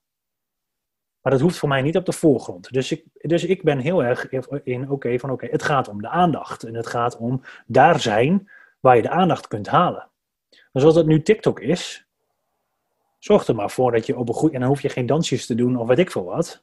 Maar 1.26 1.34
dat 1.34 1.44
hoeft 1.44 1.58
voor 1.58 1.68
mij 1.68 1.82
niet 1.82 1.96
op 1.96 2.04
de 2.04 2.12
voorgrond. 2.12 2.72
Dus 2.72 2.92
ik, 2.92 3.04
dus 3.20 3.44
ik 3.44 3.62
ben 3.62 3.78
heel 3.78 4.04
erg 4.04 4.28
in 4.64 4.90
oké 4.90 5.18
van 5.18 5.30
oké, 5.30 5.46
het 5.46 5.62
gaat 5.62 5.88
om 5.88 6.02
de 6.02 6.08
aandacht. 6.08 6.62
En 6.62 6.74
het 6.74 6.86
gaat 6.86 7.16
om 7.16 7.42
daar 7.66 8.00
zijn 8.00 8.50
waar 8.80 8.96
je 8.96 9.02
de 9.02 9.10
aandacht 9.10 9.48
kunt 9.48 9.66
halen. 9.66 10.08
Maar 10.50 10.82
zoals 10.82 10.94
dat 10.94 11.06
nu 11.06 11.22
TikTok 11.22 11.60
is, 11.60 12.06
zorg 13.18 13.46
er 13.46 13.54
maar 13.54 13.70
voor 13.70 13.92
dat 13.92 14.06
je 14.06 14.16
op 14.16 14.28
een 14.28 14.34
goed... 14.34 14.52
En 14.52 14.60
dan 14.60 14.68
hoef 14.68 14.82
je 14.82 14.88
geen 14.88 15.06
dansjes 15.06 15.46
te 15.46 15.54
doen 15.54 15.76
of 15.76 15.88
weet 15.88 15.98
ik 15.98 16.10
veel 16.10 16.24
wat. 16.24 16.62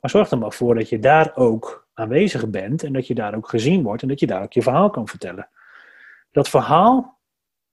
Maar 0.00 0.10
zorg 0.10 0.30
er 0.30 0.38
maar 0.38 0.52
voor 0.52 0.74
dat 0.74 0.88
je 0.88 0.98
daar 0.98 1.36
ook 1.36 1.88
aanwezig 1.94 2.48
bent 2.48 2.82
en 2.82 2.92
dat 2.92 3.06
je 3.06 3.14
daar 3.14 3.34
ook 3.34 3.48
gezien 3.48 3.82
wordt 3.82 4.02
en 4.02 4.08
dat 4.08 4.20
je 4.20 4.26
daar 4.26 4.42
ook 4.42 4.52
je 4.52 4.62
verhaal 4.62 4.90
kan 4.90 5.08
vertellen. 5.08 5.48
Dat 6.30 6.48
verhaal 6.48 7.18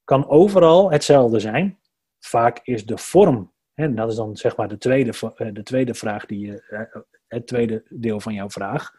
kan 0.03 0.29
overal 0.29 0.91
hetzelfde 0.91 1.39
zijn. 1.39 1.79
Vaak 2.19 2.59
is 2.63 2.85
de 2.85 2.97
vorm, 2.97 3.51
en 3.79 3.95
dat 3.95 4.09
is 4.09 4.15
dan 4.15 4.35
zeg 4.35 4.55
maar 4.55 4.67
de 4.67 4.77
tweede, 4.77 5.11
eh, 5.35 5.47
de 5.53 5.63
tweede 5.63 5.93
vraag 5.93 6.25
die 6.25 6.45
je, 6.45 6.63
eh, 6.69 7.01
het 7.27 7.47
tweede 7.47 7.83
deel 7.89 8.19
van 8.19 8.33
jouw 8.33 8.49
vraag. 8.49 8.91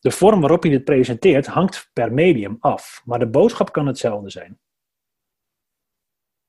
De 0.00 0.10
vorm 0.10 0.40
waarop 0.40 0.64
je 0.64 0.70
dit 0.70 0.84
presenteert 0.84 1.46
hangt 1.46 1.90
per 1.92 2.12
medium 2.12 2.56
af, 2.60 3.02
maar 3.04 3.18
de 3.18 3.28
boodschap 3.28 3.72
kan 3.72 3.86
hetzelfde 3.86 4.30
zijn. 4.30 4.58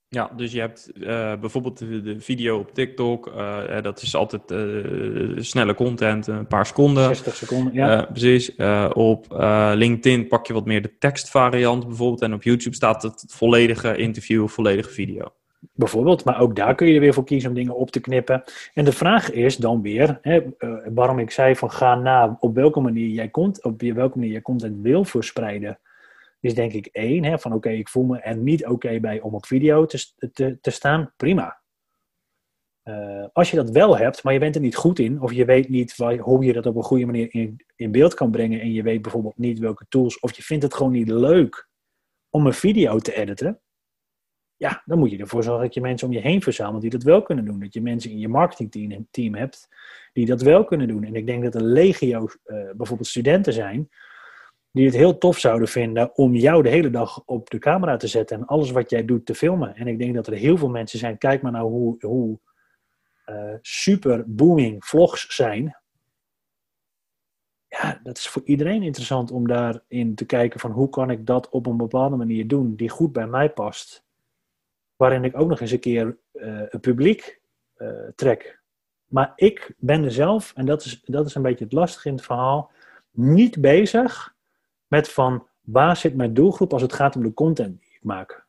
Ja, 0.10 0.32
dus 0.36 0.52
je 0.52 0.60
hebt 0.60 0.92
uh, 0.94 1.40
bijvoorbeeld 1.40 1.78
de, 1.78 2.02
de, 2.02 2.20
video 2.20 2.60
op 2.60 2.74
TikTok. 2.74 3.28
Uh, 3.28 3.82
dat 3.82 4.02
is 4.02 4.16
altijd 4.16 4.52
uh, 4.52 5.38
snelle 5.42 5.74
content, 5.74 6.28
een 6.28 6.48
paar 6.48 6.66
seconden. 6.66 7.04
60 7.04 7.36
seconden, 7.36 7.74
ja. 7.74 8.06
precies. 8.06 8.56
op 8.94 9.26
LinkedIn 9.74 10.28
pak 10.28 10.48
je 10.48 10.54
wat 10.54 10.66
meer 10.66 10.82
de 10.82 10.98
tekstvariant 10.98 11.88
bijvoorbeeld. 11.88 12.22
En 12.22 12.34
op 12.34 12.44
YouTube 12.44 12.76
staat 12.76 13.04
het 13.04 13.26
volledige 13.28 13.98
interview, 13.98 14.48
volledige 14.48 14.90
video. 14.90 15.34
Bijvoorbeeld, 15.60 16.26
maar 16.26 16.40
ook 16.40 16.56
daar 16.56 16.76
kun 16.76 16.88
je 16.88 16.94
er 16.94 17.00
weer 17.00 17.14
voor 17.14 17.24
kiezen 17.24 17.50
om 17.50 17.56
dingen 17.56 17.76
op 17.76 17.92
te 17.92 18.00
knippen. 18.00 18.44
En 18.74 18.86
de 18.86 18.92
vraag 18.92 19.32
is 19.32 19.58
dan 19.58 19.82
weer, 19.82 20.20
hè, 20.22 20.42
waarom 20.94 21.20
ik 21.20 21.32
zei 21.32 21.56
van 21.56 21.72
ga 21.72 21.96
na 21.96 22.38
op 22.40 22.56
welke 22.56 22.80
manier 22.80 23.08
jij 23.08 23.30
komt, 23.30 23.64
op 23.64 23.82
welke 23.82 24.18
manier 24.18 24.32
jij 24.32 24.42
content 24.42 24.82
wil 24.82 25.04
verspreiden 25.04 25.80
is 26.40 26.56
denk 26.56 26.74
ik 26.74 26.86
één, 26.86 27.24
hè, 27.24 27.40
van 27.40 27.54
oké, 27.54 27.70
ik 27.70 27.90
voel 27.90 28.04
me 28.04 28.20
er 28.20 28.38
niet 28.38 28.66
oké 28.66 29.00
bij 29.00 29.22
om 29.22 29.34
op 29.34 29.46
video 29.46 29.86
te, 29.86 30.58
te, 30.62 30.72
staan, 30.72 31.14
prima. 31.18 31.62
Uh, 32.84 33.26
als 33.34 33.50
je 33.52 33.56
dat 33.56 33.70
wel 33.70 33.98
hebt, 33.98 34.24
maar 34.24 34.34
je 34.34 34.40
bent 34.40 34.56
er 34.56 34.62
niet 34.62 34.76
goed 34.76 35.00
in, 35.00 35.22
of 35.22 35.32
je 35.32 35.46
weet 35.46 35.70
niet 35.70 35.96
hoe 36.20 36.46
je 36.46 36.54
dat 36.54 36.66
op 36.66 36.76
een 36.76 36.84
goede 36.84 37.06
manier 37.06 37.56
in 37.76 37.92
beeld 37.92 38.14
kan 38.14 38.32
brengen, 38.32 38.62
en 38.62 38.72
je 38.72 38.84
weet 38.84 39.02
bijvoorbeeld 39.02 39.38
niet 39.38 39.60
welke 39.60 39.86
tools, 39.90 40.20
of 40.20 40.36
je 40.36 40.44
vindt 40.44 40.64
het 40.64 40.74
gewoon 40.74 40.92
niet 40.92 41.10
leuk 41.10 41.68
om 42.30 42.46
een 42.46 42.54
video 42.54 42.98
te 42.98 43.16
editen, 43.16 43.62
ja, 44.58 44.82
dan 44.86 45.00
moet 45.00 45.12
je 45.12 45.18
ervoor 45.18 45.44
zorgen 45.44 45.64
dat 45.64 45.74
je 45.74 45.82
mensen 45.82 46.08
om 46.08 46.14
je 46.14 46.20
heen 46.20 46.42
verzamelt 46.42 46.82
die 46.82 46.90
dat 46.90 47.04
wel 47.04 47.22
kunnen 47.22 47.46
doen. 47.46 47.60
Dat 47.60 47.74
je 47.74 47.82
mensen 47.82 48.12
in 48.12 48.20
je 48.20 48.28
marketingteam 48.28 49.08
team 49.12 49.36
hebt 49.36 49.70
die 50.14 50.26
dat 50.26 50.42
wel 50.42 50.64
kunnen 50.64 50.88
doen. 50.88 51.04
En 51.04 51.16
ik 51.16 51.26
denk 51.26 51.44
dat 51.44 51.56
er 51.56 51.64
legio 51.64 52.22
uh, 52.22 52.72
bijvoorbeeld 52.76 53.08
studenten 53.08 53.54
zijn 53.54 53.90
die 54.72 54.86
het 54.86 54.96
heel 54.96 55.18
tof 55.18 55.38
zouden 55.38 55.68
vinden 55.68 56.18
om 56.18 56.36
jou 56.36 56.64
de 56.64 56.70
hele 56.70 56.90
dag 56.90 57.24
op 57.26 57.50
de 57.50 57.58
camera 57.58 57.98
te 57.98 58.08
zetten 58.08 58.38
en 58.38 58.46
alles 58.46 58.72
wat 58.72 58.90
jij 58.90 59.06
doet 59.06 59.26
te 59.26 59.36
filmen. 59.36 59.76
En 59.76 59.88
ik 59.88 60.00
denk 60.00 60.16
dat 60.16 60.28
er 60.28 60.34
heel 60.34 60.58
veel 60.58 60.70
mensen 60.70 61.00
zijn, 61.00 61.18
kijk 61.18 61.42
maar 61.42 61.52
nou 61.52 61.70
hoe, 61.70 61.96
hoe 62.00 62.40
uh, 63.26 63.54
super 63.62 64.24
booming 64.28 64.86
vlogs 64.86 65.36
zijn. 65.36 65.78
Ja, 67.68 68.00
dat 68.04 68.18
is 68.18 68.28
voor 68.28 68.42
iedereen 68.46 68.84
interessant 68.84 69.32
om 69.32 69.48
daarin 69.48 70.16
te 70.16 70.26
kijken 70.26 70.60
van 70.60 70.72
hoe 70.72 70.90
kan 70.90 71.10
ik 71.10 71.26
dat 71.26 71.50
op 71.50 71.66
een 71.66 71.78
bepaalde 71.78 72.16
manier 72.16 72.48
doen 72.48 72.76
die 72.76 72.90
goed 72.90 73.12
bij 73.12 73.28
mij 73.28 73.50
past. 73.50 74.07
Waarin 74.98 75.24
ik 75.24 75.40
ook 75.40 75.50
nog 75.50 75.60
eens 75.60 75.72
een 75.72 75.80
keer 75.80 76.18
uh, 76.34 76.62
een 76.70 76.80
publiek 76.80 77.40
uh, 77.78 77.90
trek. 78.16 78.62
Maar 79.06 79.34
ik 79.36 79.74
ben 79.78 80.04
er 80.04 80.12
zelf, 80.12 80.54
en 80.56 80.66
dat 80.66 80.86
is, 80.86 81.02
dat 81.02 81.26
is 81.26 81.36
een 81.36 81.42
beetje 81.42 81.64
het 81.64 81.74
lastige 81.74 82.08
in 82.08 82.16
het 82.16 82.26
verhaal, 82.26 82.72
niet 83.12 83.62
bezig 83.62 84.36
met 84.88 85.10
van 85.10 85.48
waar 85.62 85.98
zit 85.98 86.16
mijn 86.16 86.34
doelgroep 86.34 86.74
als 86.74 86.82
het 86.82 86.94
gaat 86.94 87.16
om 87.16 87.24
de 87.24 87.34
content 87.34 87.82
die 87.82 87.94
ik 87.94 88.04
maak. 88.04 88.46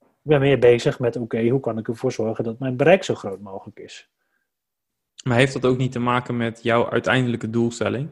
Ik 0.00 0.32
ben 0.32 0.40
meer 0.40 0.58
bezig 0.58 0.98
met 0.98 1.16
oké, 1.16 1.48
hoe 1.48 1.60
kan 1.60 1.78
ik 1.78 1.88
ervoor 1.88 2.12
zorgen 2.12 2.44
dat 2.44 2.58
mijn 2.58 2.76
bereik 2.76 3.04
zo 3.04 3.14
groot 3.14 3.40
mogelijk 3.40 3.78
is. 3.78 4.10
Maar 5.24 5.36
heeft 5.36 5.52
dat 5.52 5.64
ook 5.64 5.76
niet 5.76 5.92
te 5.92 5.98
maken 5.98 6.36
met 6.36 6.62
jouw 6.62 6.90
uiteindelijke 6.90 7.50
doelstelling? 7.50 8.08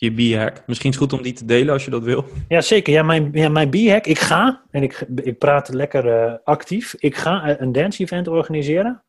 Je 0.00 0.10
B-hack. 0.10 0.62
Misschien 0.66 0.90
is 0.90 0.96
het 0.96 1.04
goed 1.04 1.18
om 1.18 1.22
die 1.22 1.32
te 1.32 1.44
delen 1.44 1.72
als 1.72 1.84
je 1.84 1.90
dat 1.90 2.02
wil. 2.02 2.24
Ja, 2.48 2.60
zeker. 2.60 2.92
Ja, 2.92 3.02
mijn, 3.02 3.28
ja, 3.32 3.48
mijn 3.48 3.70
B-hack. 3.70 4.06
Ik 4.06 4.18
ga, 4.18 4.62
en 4.70 4.82
ik, 4.82 5.06
ik 5.14 5.38
praat 5.38 5.68
lekker 5.68 6.06
uh, 6.06 6.34
actief. 6.44 6.94
Ik 6.98 7.16
ga 7.16 7.60
een 7.60 7.72
dance 7.72 8.02
event 8.02 8.28
organiseren. 8.28 9.02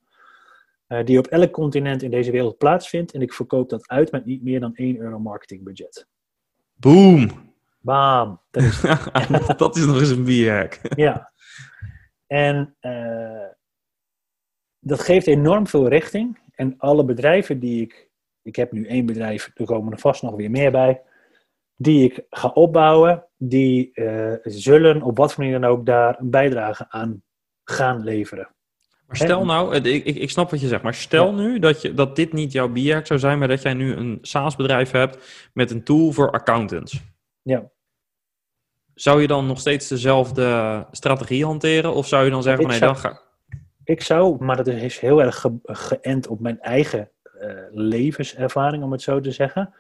Uh, 0.87 1.05
die 1.05 1.17
op 1.17 1.27
elk 1.27 1.51
continent 1.51 2.03
in 2.03 2.11
deze 2.11 2.31
wereld 2.31 2.57
plaatsvindt. 2.57 3.11
En 3.11 3.21
ik 3.21 3.33
verkoop 3.33 3.69
dat 3.69 3.87
uit 3.87 4.11
met 4.11 4.25
niet 4.25 4.43
meer 4.43 4.59
dan 4.59 4.75
1 4.75 4.97
euro 4.99 5.19
marketingbudget. 5.19 6.07
Boom! 6.73 7.53
Bam! 7.79 8.41
Dat 8.51 8.63
is, 8.63 8.81
dat 9.57 9.75
is 9.75 9.85
nog 9.85 9.99
eens 9.99 10.09
een 10.09 10.23
bierhack. 10.23 10.79
ja. 10.95 11.31
En 12.27 12.75
uh, 12.81 13.47
dat 14.79 14.99
geeft 14.99 15.27
enorm 15.27 15.67
veel 15.67 15.87
richting. 15.87 16.39
En 16.55 16.75
alle 16.77 17.05
bedrijven 17.05 17.59
die 17.59 17.81
ik... 17.81 18.08
Ik 18.49 18.55
heb 18.55 18.71
nu 18.71 18.85
één 18.85 19.05
bedrijf, 19.05 19.51
er 19.55 19.65
komen 19.65 19.93
er 19.93 19.99
vast 19.99 20.21
nog 20.21 20.35
weer 20.35 20.51
meer 20.51 20.71
bij. 20.71 21.01
Die 21.75 22.03
ik 22.03 22.25
ga 22.29 22.47
opbouwen. 22.47 23.25
Die 23.37 23.91
uh, 23.93 24.33
zullen 24.43 25.01
op 25.01 25.17
wat 25.17 25.33
voor 25.33 25.43
manier 25.43 25.59
dan 25.59 25.69
ook 25.69 25.85
daar 25.85 26.19
een 26.19 26.29
bijdrage 26.29 26.85
aan 26.89 27.23
gaan 27.63 28.03
leveren. 28.03 28.49
Maar 29.07 29.17
stel 29.17 29.45
nou, 29.45 29.75
ik, 29.75 30.05
ik, 30.05 30.15
ik 30.15 30.29
snap 30.29 30.49
wat 30.49 30.61
je 30.61 30.67
zegt, 30.67 30.83
maar 30.83 30.93
stel 30.93 31.25
ja. 31.25 31.31
nu 31.31 31.59
dat, 31.59 31.81
je, 31.81 31.93
dat 31.93 32.15
dit 32.15 32.33
niet 32.33 32.51
jouw 32.51 32.69
bier 32.69 33.01
zou 33.03 33.19
zijn, 33.19 33.39
maar 33.39 33.47
dat 33.47 33.61
jij 33.61 33.73
nu 33.73 33.93
een 33.95 34.17
SaaS-bedrijf 34.21 34.91
hebt 34.91 35.49
met 35.53 35.71
een 35.71 35.83
tool 35.83 36.11
voor 36.11 36.31
accountants. 36.31 37.01
Ja. 37.41 37.71
Zou 38.93 39.21
je 39.21 39.27
dan 39.27 39.45
nog 39.45 39.59
steeds 39.59 39.87
dezelfde 39.87 40.85
strategie 40.91 41.45
hanteren? 41.45 41.93
Of 41.93 42.07
zou 42.07 42.23
je 42.23 42.29
dan 42.29 42.43
zeggen, 42.43 42.63
ik 42.63 42.69
nee, 42.69 42.77
zou, 42.77 42.91
dan 42.93 43.01
ga... 43.01 43.21
Ik 43.83 44.01
zou, 44.01 44.43
maar 44.43 44.55
dat 44.55 44.67
is 44.67 44.99
heel 44.99 45.21
erg 45.21 45.39
ge, 45.39 45.59
geënt 45.63 46.27
op 46.27 46.39
mijn 46.39 46.59
eigen 46.59 47.11
levenservaring, 47.71 48.83
om 48.83 48.91
het 48.91 49.01
zo 49.01 49.19
te 49.19 49.31
zeggen. 49.31 49.73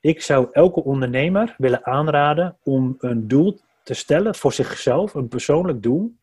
Ik 0.00 0.22
zou 0.22 0.48
elke 0.52 0.84
ondernemer 0.84 1.54
willen 1.58 1.86
aanraden 1.86 2.56
om 2.62 2.96
een 2.98 3.28
doel 3.28 3.60
te 3.82 3.94
stellen 3.94 4.34
voor 4.34 4.52
zichzelf, 4.52 5.14
een 5.14 5.28
persoonlijk 5.28 5.82
doel, 5.82 6.14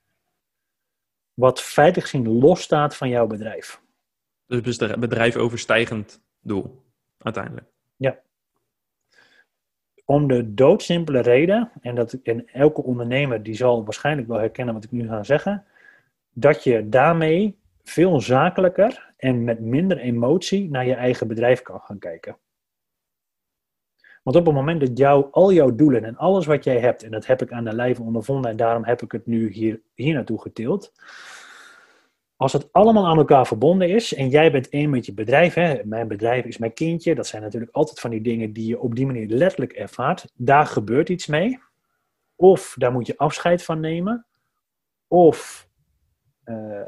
wat 1.34 1.62
feitelijk 1.62 2.10
gezien 2.10 2.40
losstaat 2.40 2.96
van 2.96 3.10
jouw 3.10 3.28
bedrijf. 3.28 3.82
Dus 4.48 4.78
bedrijf 4.78 5.36
overstijgend 5.36 6.22
doel, 6.42 6.84
uiteindelijk. 7.18 7.68
Ja. 7.96 8.20
Om 10.06 10.28
de 10.28 10.54
doodsimpele 10.54 11.20
reden, 11.20 11.72
en, 11.82 11.96
dat, 11.96 12.14
en 12.14 12.48
elke 12.48 12.84
ondernemer 12.84 13.44
die 13.44 13.56
zal 13.56 13.84
waarschijnlijk 13.84 14.28
wel 14.28 14.40
herkennen 14.40 14.74
wat 14.74 14.84
ik 14.84 14.92
nu 14.92 15.08
ga 15.08 15.24
zeggen, 15.24 15.66
dat 16.34 16.64
je 16.64 16.90
daarmee 16.90 17.58
veel 17.90 18.22
zakelijker 18.22 19.14
en 19.18 19.44
met 19.44 19.60
minder 19.60 19.98
emotie 19.98 20.70
naar 20.70 20.86
je 20.86 20.94
eigen 20.94 21.28
bedrijf 21.28 21.62
kan 21.62 21.80
gaan 21.80 22.00
kijken. 22.00 22.38
Want 24.24 24.40
op 24.40 24.46
het 24.46 24.56
moment 24.56 24.80
dat 24.80 24.98
jou, 24.98 25.28
al 25.32 25.54
jouw 25.54 25.76
doelen 25.76 26.04
en 26.04 26.18
alles 26.18 26.46
wat 26.46 26.64
jij 26.64 26.80
hebt, 26.80 27.04
en 27.04 27.12
dat 27.12 27.26
heb 27.26 27.42
ik 27.42 27.52
aan 27.52 27.64
de 27.64 27.76
lijve 27.76 28.02
ondervonden 28.02 28.52
en 28.52 28.58
daarom 28.58 28.86
heb 28.86 29.02
ik 29.02 29.12
het 29.12 29.26
nu 29.26 29.52
hier, 29.52 29.82
hier 29.94 30.14
naartoe 30.14 30.42
getild. 30.42 30.94
Als 32.36 32.54
het 32.54 32.74
allemaal 32.74 33.08
aan 33.08 33.18
elkaar 33.18 33.48
verbonden 33.48 33.90
is 33.90 34.14
en 34.14 34.30
jij 34.30 34.52
bent 34.52 34.70
één 34.70 34.90
met 34.90 35.06
je 35.06 35.14
bedrijf, 35.14 35.54
hè, 35.54 35.84
mijn 35.84 36.08
bedrijf 36.08 36.46
is 36.46 36.58
mijn 36.58 36.74
kindje, 36.74 37.16
dat 37.16 37.28
zijn 37.28 37.42
natuurlijk 37.42 37.72
altijd 37.72 38.00
van 38.00 38.10
die 38.10 38.22
dingen 38.22 38.54
die 38.54 38.68
je 38.68 38.80
op 38.80 38.96
die 38.96 39.06
manier 39.06 39.28
letterlijk 39.28 39.74
ervaart. 39.74 40.32
Daar 40.34 40.66
gebeurt 40.66 41.10
iets 41.10 41.28
mee. 41.28 41.60
Of 42.36 42.76
daar 42.78 42.92
moet 42.92 43.08
je 43.08 43.18
afscheid 43.18 43.64
van 43.64 43.80
nemen. 43.80 44.26
Of 45.08 45.68
uh, 46.46 46.82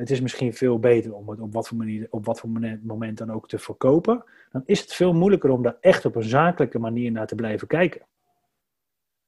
het 0.00 0.10
is 0.10 0.20
misschien 0.20 0.54
veel 0.54 0.78
beter 0.78 1.14
om 1.14 1.28
het 1.28 1.40
op 1.40 1.52
wat 1.52 1.68
voor, 1.68 1.76
manier, 1.76 2.06
op 2.10 2.24
wat 2.26 2.40
voor 2.40 2.50
moment 2.82 3.18
dan 3.18 3.32
ook 3.32 3.48
te 3.48 3.58
verkopen. 3.58 4.24
Dan 4.52 4.62
is 4.66 4.80
het 4.80 4.92
veel 4.92 5.12
moeilijker 5.12 5.50
om 5.50 5.62
daar 5.62 5.76
echt 5.80 6.04
op 6.04 6.16
een 6.16 6.22
zakelijke 6.22 6.78
manier 6.78 7.12
naar 7.12 7.26
te 7.26 7.34
blijven 7.34 7.66
kijken. 7.68 8.06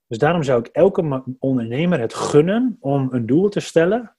Dus 0.07 0.19
daarom 0.19 0.43
zou 0.43 0.61
ik 0.61 0.67
elke 0.67 1.23
ondernemer 1.39 2.01
het 2.01 2.15
gunnen 2.15 2.77
om 2.81 3.09
een 3.13 3.27
doel 3.27 3.49
te 3.49 3.61
stellen 3.61 4.15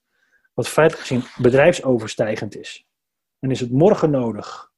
wat 0.53 0.67
feitelijk 0.67 1.07
gezien 1.07 1.23
bedrijfsoverstijgend 1.37 2.57
is. 2.57 2.87
En 3.39 3.51
is 3.51 3.59
het 3.59 3.71
morgen 3.71 4.09
nodig 4.09 4.71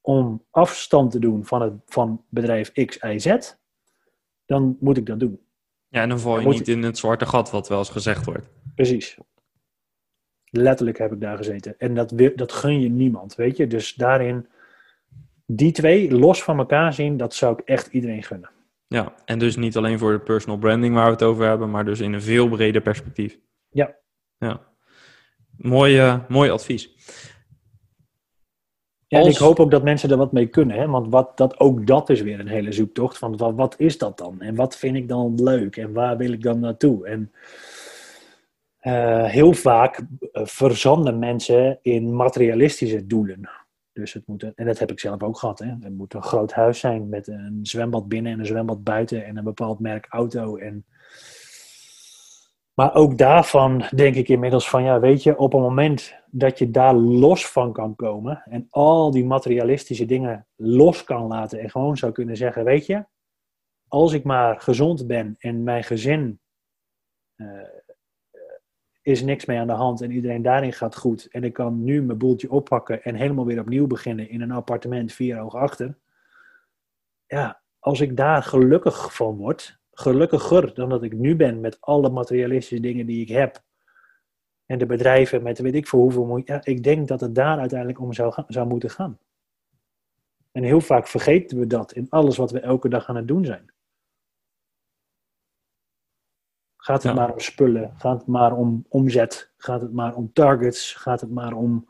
om 0.00 0.44
afstand 0.50 1.10
te 1.10 1.18
doen 1.18 1.44
van, 1.44 1.62
het, 1.62 1.72
van 1.86 2.24
bedrijf 2.28 2.72
X, 2.72 2.96
Y, 2.96 3.18
Z, 3.18 3.54
dan 4.46 4.76
moet 4.80 4.96
ik 4.96 5.06
dat 5.06 5.20
doen. 5.20 5.40
Ja, 5.88 6.02
en 6.02 6.08
dan 6.08 6.20
val 6.20 6.40
je 6.40 6.48
niet 6.48 6.68
in 6.68 6.82
het 6.82 6.98
zwarte 6.98 7.26
gat 7.26 7.50
wat 7.50 7.68
wel 7.68 7.78
eens 7.78 7.90
gezegd 7.90 8.24
wordt. 8.24 8.46
Precies. 8.74 9.18
Letterlijk 10.50 10.98
heb 10.98 11.12
ik 11.12 11.20
daar 11.20 11.36
gezeten. 11.36 11.74
En 11.78 11.94
dat, 11.94 12.12
dat 12.34 12.52
gun 12.52 12.80
je 12.80 12.88
niemand, 12.88 13.34
weet 13.34 13.56
je. 13.56 13.66
Dus 13.66 13.94
daarin, 13.94 14.46
die 15.46 15.72
twee 15.72 16.12
los 16.12 16.42
van 16.42 16.58
elkaar 16.58 16.92
zien, 16.92 17.16
dat 17.16 17.34
zou 17.34 17.52
ik 17.58 17.60
echt 17.68 17.86
iedereen 17.86 18.22
gunnen. 18.22 18.50
Ja, 18.86 19.14
en 19.24 19.38
dus 19.38 19.56
niet 19.56 19.76
alleen 19.76 19.98
voor 19.98 20.12
de 20.12 20.20
personal 20.20 20.58
branding 20.58 20.94
waar 20.94 21.04
we 21.04 21.10
het 21.10 21.22
over 21.22 21.46
hebben, 21.46 21.70
maar 21.70 21.84
dus 21.84 22.00
in 22.00 22.12
een 22.12 22.22
veel 22.22 22.48
breder 22.48 22.82
perspectief. 22.82 23.38
Ja. 23.68 23.96
Ja. 24.38 24.60
Mooi, 25.56 26.00
uh, 26.00 26.18
mooi 26.28 26.50
advies. 26.50 26.90
Ja, 29.06 29.18
Als... 29.18 29.26
en 29.26 29.32
ik 29.32 29.38
hoop 29.38 29.60
ook 29.60 29.70
dat 29.70 29.82
mensen 29.82 30.10
er 30.10 30.16
wat 30.16 30.32
mee 30.32 30.46
kunnen. 30.46 30.76
Hè? 30.76 30.86
Want 30.86 31.08
wat, 31.08 31.36
dat, 31.36 31.60
ook 31.60 31.86
dat 31.86 32.10
is 32.10 32.20
weer 32.20 32.40
een 32.40 32.48
hele 32.48 32.72
zoektocht. 32.72 33.18
Van 33.18 33.36
wat, 33.36 33.54
wat 33.54 33.74
is 33.78 33.98
dat 33.98 34.18
dan? 34.18 34.40
En 34.40 34.54
wat 34.54 34.76
vind 34.76 34.96
ik 34.96 35.08
dan 35.08 35.42
leuk? 35.42 35.76
En 35.76 35.92
waar 35.92 36.16
wil 36.16 36.32
ik 36.32 36.42
dan 36.42 36.60
naartoe? 36.60 37.06
En 37.06 37.32
uh, 38.82 39.24
heel 39.24 39.52
vaak 39.52 40.02
verzanden 40.32 41.18
mensen 41.18 41.78
in 41.82 42.16
materialistische 42.16 43.06
doelen. 43.06 43.50
Dus 43.92 44.12
het 44.12 44.26
moet, 44.26 44.54
en 44.54 44.66
dat 44.66 44.78
heb 44.78 44.90
ik 44.90 45.00
zelf 45.00 45.22
ook 45.22 45.38
gehad. 45.38 45.58
Hè. 45.58 45.66
Het 45.80 45.96
moet 45.96 46.14
een 46.14 46.22
groot 46.22 46.52
huis 46.52 46.78
zijn 46.80 47.08
met 47.08 47.28
een 47.28 47.58
zwembad 47.62 48.08
binnen 48.08 48.32
en 48.32 48.38
een 48.38 48.46
zwembad 48.46 48.84
buiten 48.84 49.24
en 49.24 49.36
een 49.36 49.44
bepaald 49.44 49.80
merk 49.80 50.06
auto. 50.08 50.56
En... 50.56 50.84
Maar 52.74 52.94
ook 52.94 53.18
daarvan 53.18 53.84
denk 53.94 54.14
ik 54.14 54.28
inmiddels 54.28 54.68
van, 54.68 54.82
ja, 54.82 55.00
weet 55.00 55.22
je, 55.22 55.38
op 55.38 55.52
het 55.52 55.60
moment 55.60 56.14
dat 56.26 56.58
je 56.58 56.70
daar 56.70 56.94
los 56.94 57.46
van 57.46 57.72
kan 57.72 57.96
komen 57.96 58.42
en 58.44 58.66
al 58.70 59.10
die 59.10 59.24
materialistische 59.24 60.06
dingen 60.06 60.46
los 60.56 61.04
kan 61.04 61.26
laten 61.26 61.58
en 61.58 61.70
gewoon 61.70 61.96
zou 61.96 62.12
kunnen 62.12 62.36
zeggen, 62.36 62.64
weet 62.64 62.86
je, 62.86 63.04
als 63.88 64.12
ik 64.12 64.24
maar 64.24 64.60
gezond 64.60 65.06
ben 65.06 65.34
en 65.38 65.62
mijn 65.62 65.84
gezin 65.84 66.40
uh, 67.36 67.48
is 69.02 69.22
niks 69.22 69.44
mee 69.44 69.58
aan 69.58 69.66
de 69.66 69.72
hand 69.72 70.00
en 70.00 70.10
iedereen 70.10 70.42
daarin 70.42 70.72
gaat 70.72 70.96
goed. 70.96 71.28
En 71.30 71.44
ik 71.44 71.52
kan 71.52 71.84
nu 71.84 72.02
mijn 72.02 72.18
boeltje 72.18 72.50
oppakken 72.50 73.02
en 73.02 73.14
helemaal 73.14 73.46
weer 73.46 73.60
opnieuw 73.60 73.86
beginnen 73.86 74.28
in 74.28 74.40
een 74.40 74.50
appartement 74.50 75.12
vier 75.12 75.36
hoog 75.36 75.54
achter. 75.54 75.98
Ja, 77.26 77.60
als 77.78 78.00
ik 78.00 78.16
daar 78.16 78.42
gelukkig 78.42 79.14
van 79.14 79.36
word, 79.36 79.78
gelukkiger 79.92 80.74
dan 80.74 80.88
dat 80.88 81.02
ik 81.02 81.12
nu 81.12 81.36
ben 81.36 81.60
met 81.60 81.80
alle 81.80 82.10
materialistische 82.10 82.82
dingen 82.82 83.06
die 83.06 83.20
ik 83.20 83.28
heb. 83.28 83.62
En 84.66 84.78
de 84.78 84.86
bedrijven 84.86 85.42
met 85.42 85.58
weet 85.58 85.74
ik 85.74 85.86
voor 85.86 86.00
hoeveel 86.00 86.42
Ja, 86.44 86.60
ik 86.64 86.82
denk 86.82 87.08
dat 87.08 87.20
het 87.20 87.34
daar 87.34 87.58
uiteindelijk 87.58 88.00
om 88.00 88.12
zou, 88.12 88.44
zou 88.46 88.66
moeten 88.66 88.90
gaan. 88.90 89.18
En 90.52 90.62
heel 90.62 90.80
vaak 90.80 91.06
vergeten 91.06 91.58
we 91.58 91.66
dat 91.66 91.92
in 91.92 92.06
alles 92.08 92.36
wat 92.36 92.50
we 92.50 92.60
elke 92.60 92.88
dag 92.88 93.08
aan 93.08 93.16
het 93.16 93.28
doen 93.28 93.44
zijn. 93.44 93.72
Gaat 96.90 97.02
het 97.02 97.14
maar 97.14 97.32
om 97.32 97.40
spullen? 97.40 97.92
Gaat 97.96 98.18
het 98.18 98.26
maar 98.26 98.52
om 98.52 98.84
omzet? 98.88 99.52
Gaat 99.56 99.80
het 99.80 99.92
maar 99.92 100.14
om 100.14 100.30
targets? 100.32 100.94
Gaat 100.94 101.20
het 101.20 101.30
maar 101.30 101.52
om 101.52 101.86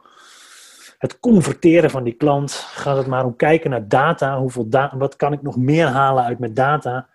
het 0.98 1.20
converteren 1.20 1.90
van 1.90 2.05
die 2.05 2.12
klant? 2.12 2.53
Gaat 2.53 2.96
het 2.96 3.07
maar 3.07 3.24
om 3.24 3.36
kijken 3.36 3.70
naar 3.70 3.88
data? 3.88 4.38
Hoeveel 4.38 4.68
da 4.68 4.94
wat 4.96 5.16
kan 5.16 5.32
ik 5.32 5.42
nog 5.42 5.57
meer 5.57 5.86
halen 5.86 6.24
uit 6.24 6.38
mijn 6.38 6.55
data? 6.55 7.09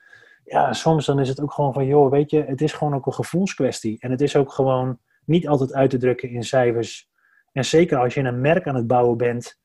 Ja, 0.45 0.73
soms 0.73 1.05
dan 1.05 1.19
is 1.19 1.29
het 1.29 1.41
ook 1.41 1.51
gewoon 1.51 1.73
van, 1.73 1.85
joh, 1.85 2.11
weet 2.11 2.29
je, 2.29 2.43
het 2.43 2.61
is 2.61 2.73
gewoon 2.73 2.95
ook 2.95 3.05
een 3.05 3.13
gevoelskwestie. 3.13 3.97
En 3.99 4.11
het 4.11 4.21
is 4.21 4.35
ook 4.35 4.51
gewoon 4.51 4.99
niet 5.25 5.47
altijd 5.47 5.73
uit 5.73 5.89
te 5.89 5.97
drukken 5.97 6.29
in 6.29 6.43
cijfers. 6.43 7.09
En 7.51 7.65
zeker 7.65 7.97
als 7.97 8.13
je 8.13 8.21
een 8.21 8.41
merk 8.41 8.67
aan 8.67 8.75
het 8.75 8.87
bouwen 8.87 9.17
bent, 9.17 9.59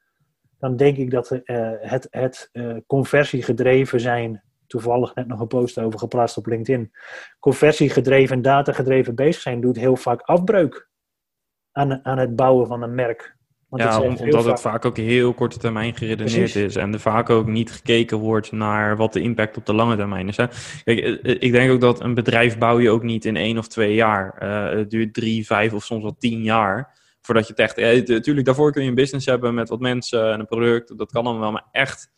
dan 0.58 0.76
denk 0.76 0.96
ik 0.96 1.10
dat 1.10 1.30
uh, 1.30 1.40
het, 1.80 2.06
het 2.10 2.48
uh, 2.52 2.76
conversiegedreven 2.86 4.00
zijn 4.00 4.42
toevallig 4.70 5.14
net 5.14 5.26
nog 5.26 5.40
een 5.40 5.46
post 5.46 5.78
over 5.78 5.98
geplaatst 5.98 6.36
op 6.36 6.46
LinkedIn. 6.46 6.90
Conversiegedreven 7.38 8.36
en 8.36 8.42
datagedreven 8.42 9.14
bezig 9.14 9.42
zijn 9.42 9.60
doet 9.60 9.76
heel 9.76 9.96
vaak 9.96 10.20
afbreuk 10.20 10.88
aan, 11.72 12.04
aan 12.04 12.18
het 12.18 12.36
bouwen 12.36 12.66
van 12.66 12.82
een 12.82 12.94
merk. 12.94 13.38
Want 13.68 13.82
ja, 13.82 14.02
het 14.02 14.20
omdat 14.20 14.44
het 14.44 14.60
vaak 14.60 14.84
ook 14.84 14.96
heel 14.96 15.34
korte 15.34 15.58
termijn 15.58 15.96
geredeneerd 15.96 16.54
is. 16.54 16.76
En 16.76 16.92
er 16.92 17.00
vaak 17.00 17.30
ook 17.30 17.46
niet 17.46 17.72
gekeken 17.72 18.18
wordt 18.18 18.52
naar 18.52 18.96
wat 18.96 19.12
de 19.12 19.20
impact 19.20 19.56
op 19.56 19.66
de 19.66 19.72
lange 19.72 19.96
termijn 19.96 20.28
is. 20.28 20.36
Hè? 20.36 20.46
Kijk, 20.84 20.98
eh, 20.98 21.12
eh, 21.12 21.36
ik 21.40 21.52
denk 21.52 21.70
ook 21.70 21.80
dat 21.80 22.00
een 22.00 22.14
bedrijf 22.14 22.58
bouw 22.58 22.80
je 22.80 22.90
ook 22.90 23.02
niet 23.02 23.24
in 23.24 23.36
één 23.36 23.58
of 23.58 23.68
twee 23.68 23.94
jaar. 23.94 24.42
Uh, 24.42 24.78
het 24.78 24.90
duurt 24.90 25.14
drie, 25.14 25.46
vijf 25.46 25.72
of 25.72 25.84
soms 25.84 26.02
wel 26.02 26.16
tien 26.18 26.42
jaar. 26.42 26.98
Voordat 27.20 27.46
je 27.46 27.52
het 27.56 27.76
echt... 27.78 28.08
natuurlijk, 28.08 28.46
daarvoor 28.46 28.72
kun 28.72 28.82
je 28.82 28.88
een 28.88 28.94
business 28.94 29.26
hebben 29.26 29.54
met 29.54 29.68
wat 29.68 29.80
mensen 29.80 30.32
en 30.32 30.40
een 30.40 30.46
product. 30.46 30.98
Dat 30.98 31.12
kan 31.12 31.24
dan 31.24 31.40
wel, 31.40 31.52
maar 31.52 31.66
echt 31.70 32.10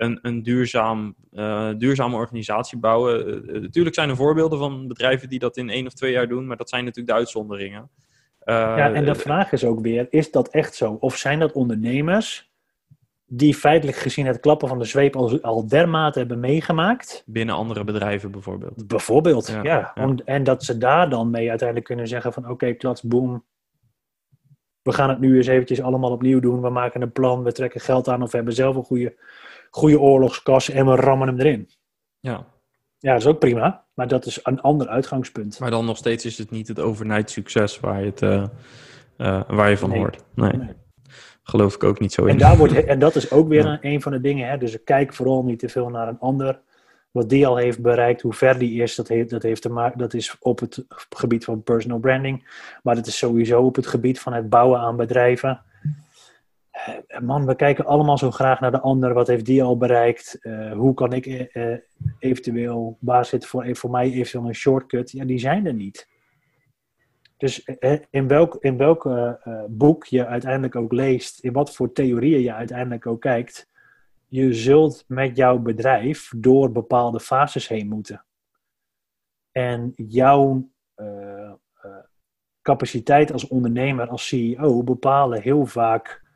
een, 0.00 0.18
een 0.22 0.42
duurzaam, 0.42 1.14
uh, 1.32 1.70
duurzame 1.78 2.16
organisatie 2.16 2.78
bouwen. 2.78 3.28
Uh, 3.28 3.60
natuurlijk 3.60 3.94
zijn 3.94 4.08
er 4.08 4.16
voorbeelden 4.16 4.58
van 4.58 4.88
bedrijven 4.88 5.28
die 5.28 5.38
dat 5.38 5.56
in 5.56 5.70
één 5.70 5.86
of 5.86 5.92
twee 5.92 6.12
jaar 6.12 6.28
doen, 6.28 6.46
maar 6.46 6.56
dat 6.56 6.68
zijn 6.68 6.84
natuurlijk 6.84 7.12
de 7.12 7.18
uitzonderingen. 7.18 7.90
Ja, 8.44 8.92
en 8.92 9.04
de 9.04 9.14
vraag 9.14 9.52
is 9.52 9.64
ook 9.64 9.80
weer, 9.80 10.06
is 10.10 10.30
dat 10.30 10.48
echt 10.48 10.74
zo? 10.74 10.96
Of 11.00 11.16
zijn 11.16 11.38
dat 11.38 11.52
ondernemers 11.52 12.50
die 13.26 13.54
feitelijk 13.54 13.98
gezien 13.98 14.26
het 14.26 14.40
klappen 14.40 14.68
van 14.68 14.78
de 14.78 14.84
zweep 14.84 15.16
al, 15.16 15.40
al 15.42 15.68
dermate 15.68 16.18
hebben 16.18 16.40
meegemaakt? 16.40 17.22
Binnen 17.26 17.54
andere 17.54 17.84
bedrijven 17.84 18.30
bijvoorbeeld. 18.30 18.86
Bijvoorbeeld, 18.86 19.48
ja. 19.48 19.62
ja. 19.62 20.14
en 20.24 20.44
dat 20.44 20.64
ze 20.64 20.78
daar 20.78 21.10
dan 21.10 21.30
mee 21.30 21.48
uiteindelijk 21.48 21.86
kunnen 21.86 22.08
zeggen 22.08 22.32
van 22.32 22.42
oké, 22.42 22.52
okay, 22.52 22.74
klats, 22.74 23.02
boom. 23.02 23.44
We 24.82 24.92
gaan 24.92 25.08
het 25.08 25.20
nu 25.20 25.36
eens 25.36 25.46
eventjes 25.46 25.82
allemaal 25.82 26.10
opnieuw 26.10 26.40
doen. 26.40 26.60
We 26.60 26.70
maken 26.70 27.02
een 27.02 27.12
plan, 27.12 27.42
we 27.42 27.52
trekken 27.52 27.80
geld 27.80 28.08
aan 28.08 28.22
of 28.22 28.30
we 28.30 28.36
hebben 28.36 28.54
zelf 28.54 28.76
een 28.76 28.84
goede 28.84 29.14
goede 29.70 30.00
oorlogskas 30.00 30.70
en 30.70 30.86
we 30.86 30.94
rammen 30.94 31.28
hem 31.28 31.38
erin. 31.38 31.68
Ja. 32.20 32.46
Ja, 32.98 33.12
dat 33.12 33.20
is 33.20 33.26
ook 33.26 33.38
prima, 33.38 33.84
maar 33.94 34.08
dat 34.08 34.26
is 34.26 34.40
een 34.42 34.60
ander 34.60 34.88
uitgangspunt. 34.88 35.58
Maar 35.58 35.70
dan 35.70 35.84
nog 35.84 35.96
steeds 35.96 36.24
is 36.24 36.38
het 36.38 36.50
niet 36.50 36.68
het 36.68 36.80
overnight 36.80 37.30
succes 37.30 37.80
waar 37.80 38.00
je, 38.00 38.06
het, 38.06 38.22
uh, 38.22 38.44
uh, 39.18 39.42
waar 39.48 39.70
je 39.70 39.76
van 39.76 39.92
hoort. 39.92 40.24
Nee. 40.34 40.52
nee. 40.52 40.74
Geloof 41.42 41.74
ik 41.74 41.84
ook 41.84 42.00
niet 42.00 42.12
zo 42.12 42.24
in. 42.24 42.30
En, 42.30 42.38
daar 42.38 42.56
wordt, 42.56 42.84
en 42.84 42.98
dat 42.98 43.16
is 43.16 43.30
ook 43.30 43.48
weer 43.48 43.66
een, 43.66 43.78
een 43.80 44.02
van 44.02 44.12
de 44.12 44.20
dingen. 44.20 44.48
Hè? 44.48 44.58
Dus 44.58 44.82
kijk 44.84 45.14
vooral 45.14 45.44
niet 45.44 45.58
te 45.58 45.68
veel 45.68 45.88
naar 45.88 46.08
een 46.08 46.18
ander. 46.18 46.60
Wat 47.10 47.28
die 47.28 47.46
al 47.46 47.56
heeft 47.56 47.82
bereikt, 47.82 48.22
hoe 48.22 48.32
ver 48.32 48.58
die 48.58 48.82
is, 48.82 48.94
dat, 48.94 49.08
heeft, 49.08 49.30
dat, 49.30 49.42
heeft 49.42 49.62
te 49.62 49.68
maken, 49.68 49.98
dat 49.98 50.14
is 50.14 50.36
op 50.40 50.60
het 50.60 50.84
gebied 51.08 51.44
van 51.44 51.62
personal 51.62 51.98
branding. 51.98 52.48
Maar 52.82 52.94
dat 52.94 53.06
is 53.06 53.18
sowieso 53.18 53.62
op 53.62 53.76
het 53.76 53.86
gebied 53.86 54.20
van 54.20 54.32
het 54.32 54.48
bouwen 54.48 54.80
aan 54.80 54.96
bedrijven. 54.96 55.62
Eh, 56.86 57.20
man, 57.20 57.46
we 57.46 57.54
kijken 57.54 57.84
allemaal 57.84 58.18
zo 58.18 58.30
graag 58.30 58.60
naar 58.60 58.70
de 58.70 58.80
ander. 58.80 59.14
Wat 59.14 59.26
heeft 59.26 59.46
die 59.46 59.62
al 59.62 59.76
bereikt? 59.76 60.38
Uh, 60.40 60.72
hoe 60.72 60.94
kan 60.94 61.12
ik 61.12 61.26
uh, 61.26 61.76
eventueel, 62.18 62.96
waar 63.00 63.24
zit 63.24 63.46
voor, 63.46 63.76
voor 63.76 63.90
mij 63.90 64.10
eventueel 64.10 64.46
een 64.46 64.54
shortcut? 64.54 65.10
Ja, 65.10 65.24
die 65.24 65.38
zijn 65.38 65.66
er 65.66 65.74
niet. 65.74 66.08
Dus 67.36 67.64
in 68.10 68.28
welk, 68.28 68.56
in 68.60 68.76
welk 68.76 69.08
boek 69.68 70.04
je 70.04 70.26
uiteindelijk 70.26 70.76
ook 70.76 70.92
leest, 70.92 71.40
in 71.40 71.52
wat 71.52 71.74
voor 71.74 71.92
theorieën 71.92 72.40
je 72.40 72.52
uiteindelijk 72.52 73.06
ook 73.06 73.20
kijkt, 73.20 73.68
je 74.26 74.52
zult 74.52 75.04
met 75.06 75.36
jouw 75.36 75.58
bedrijf 75.58 76.32
door 76.36 76.72
bepaalde 76.72 77.20
fases 77.20 77.68
heen 77.68 77.88
moeten. 77.88 78.24
En 79.52 79.92
jouw 79.96 80.70
capaciteit 82.62 83.32
als 83.32 83.48
ondernemer, 83.48 84.08
als 84.08 84.28
CEO, 84.28 84.82
bepalen 84.82 85.42
heel 85.42 85.66
vaak 85.66 86.29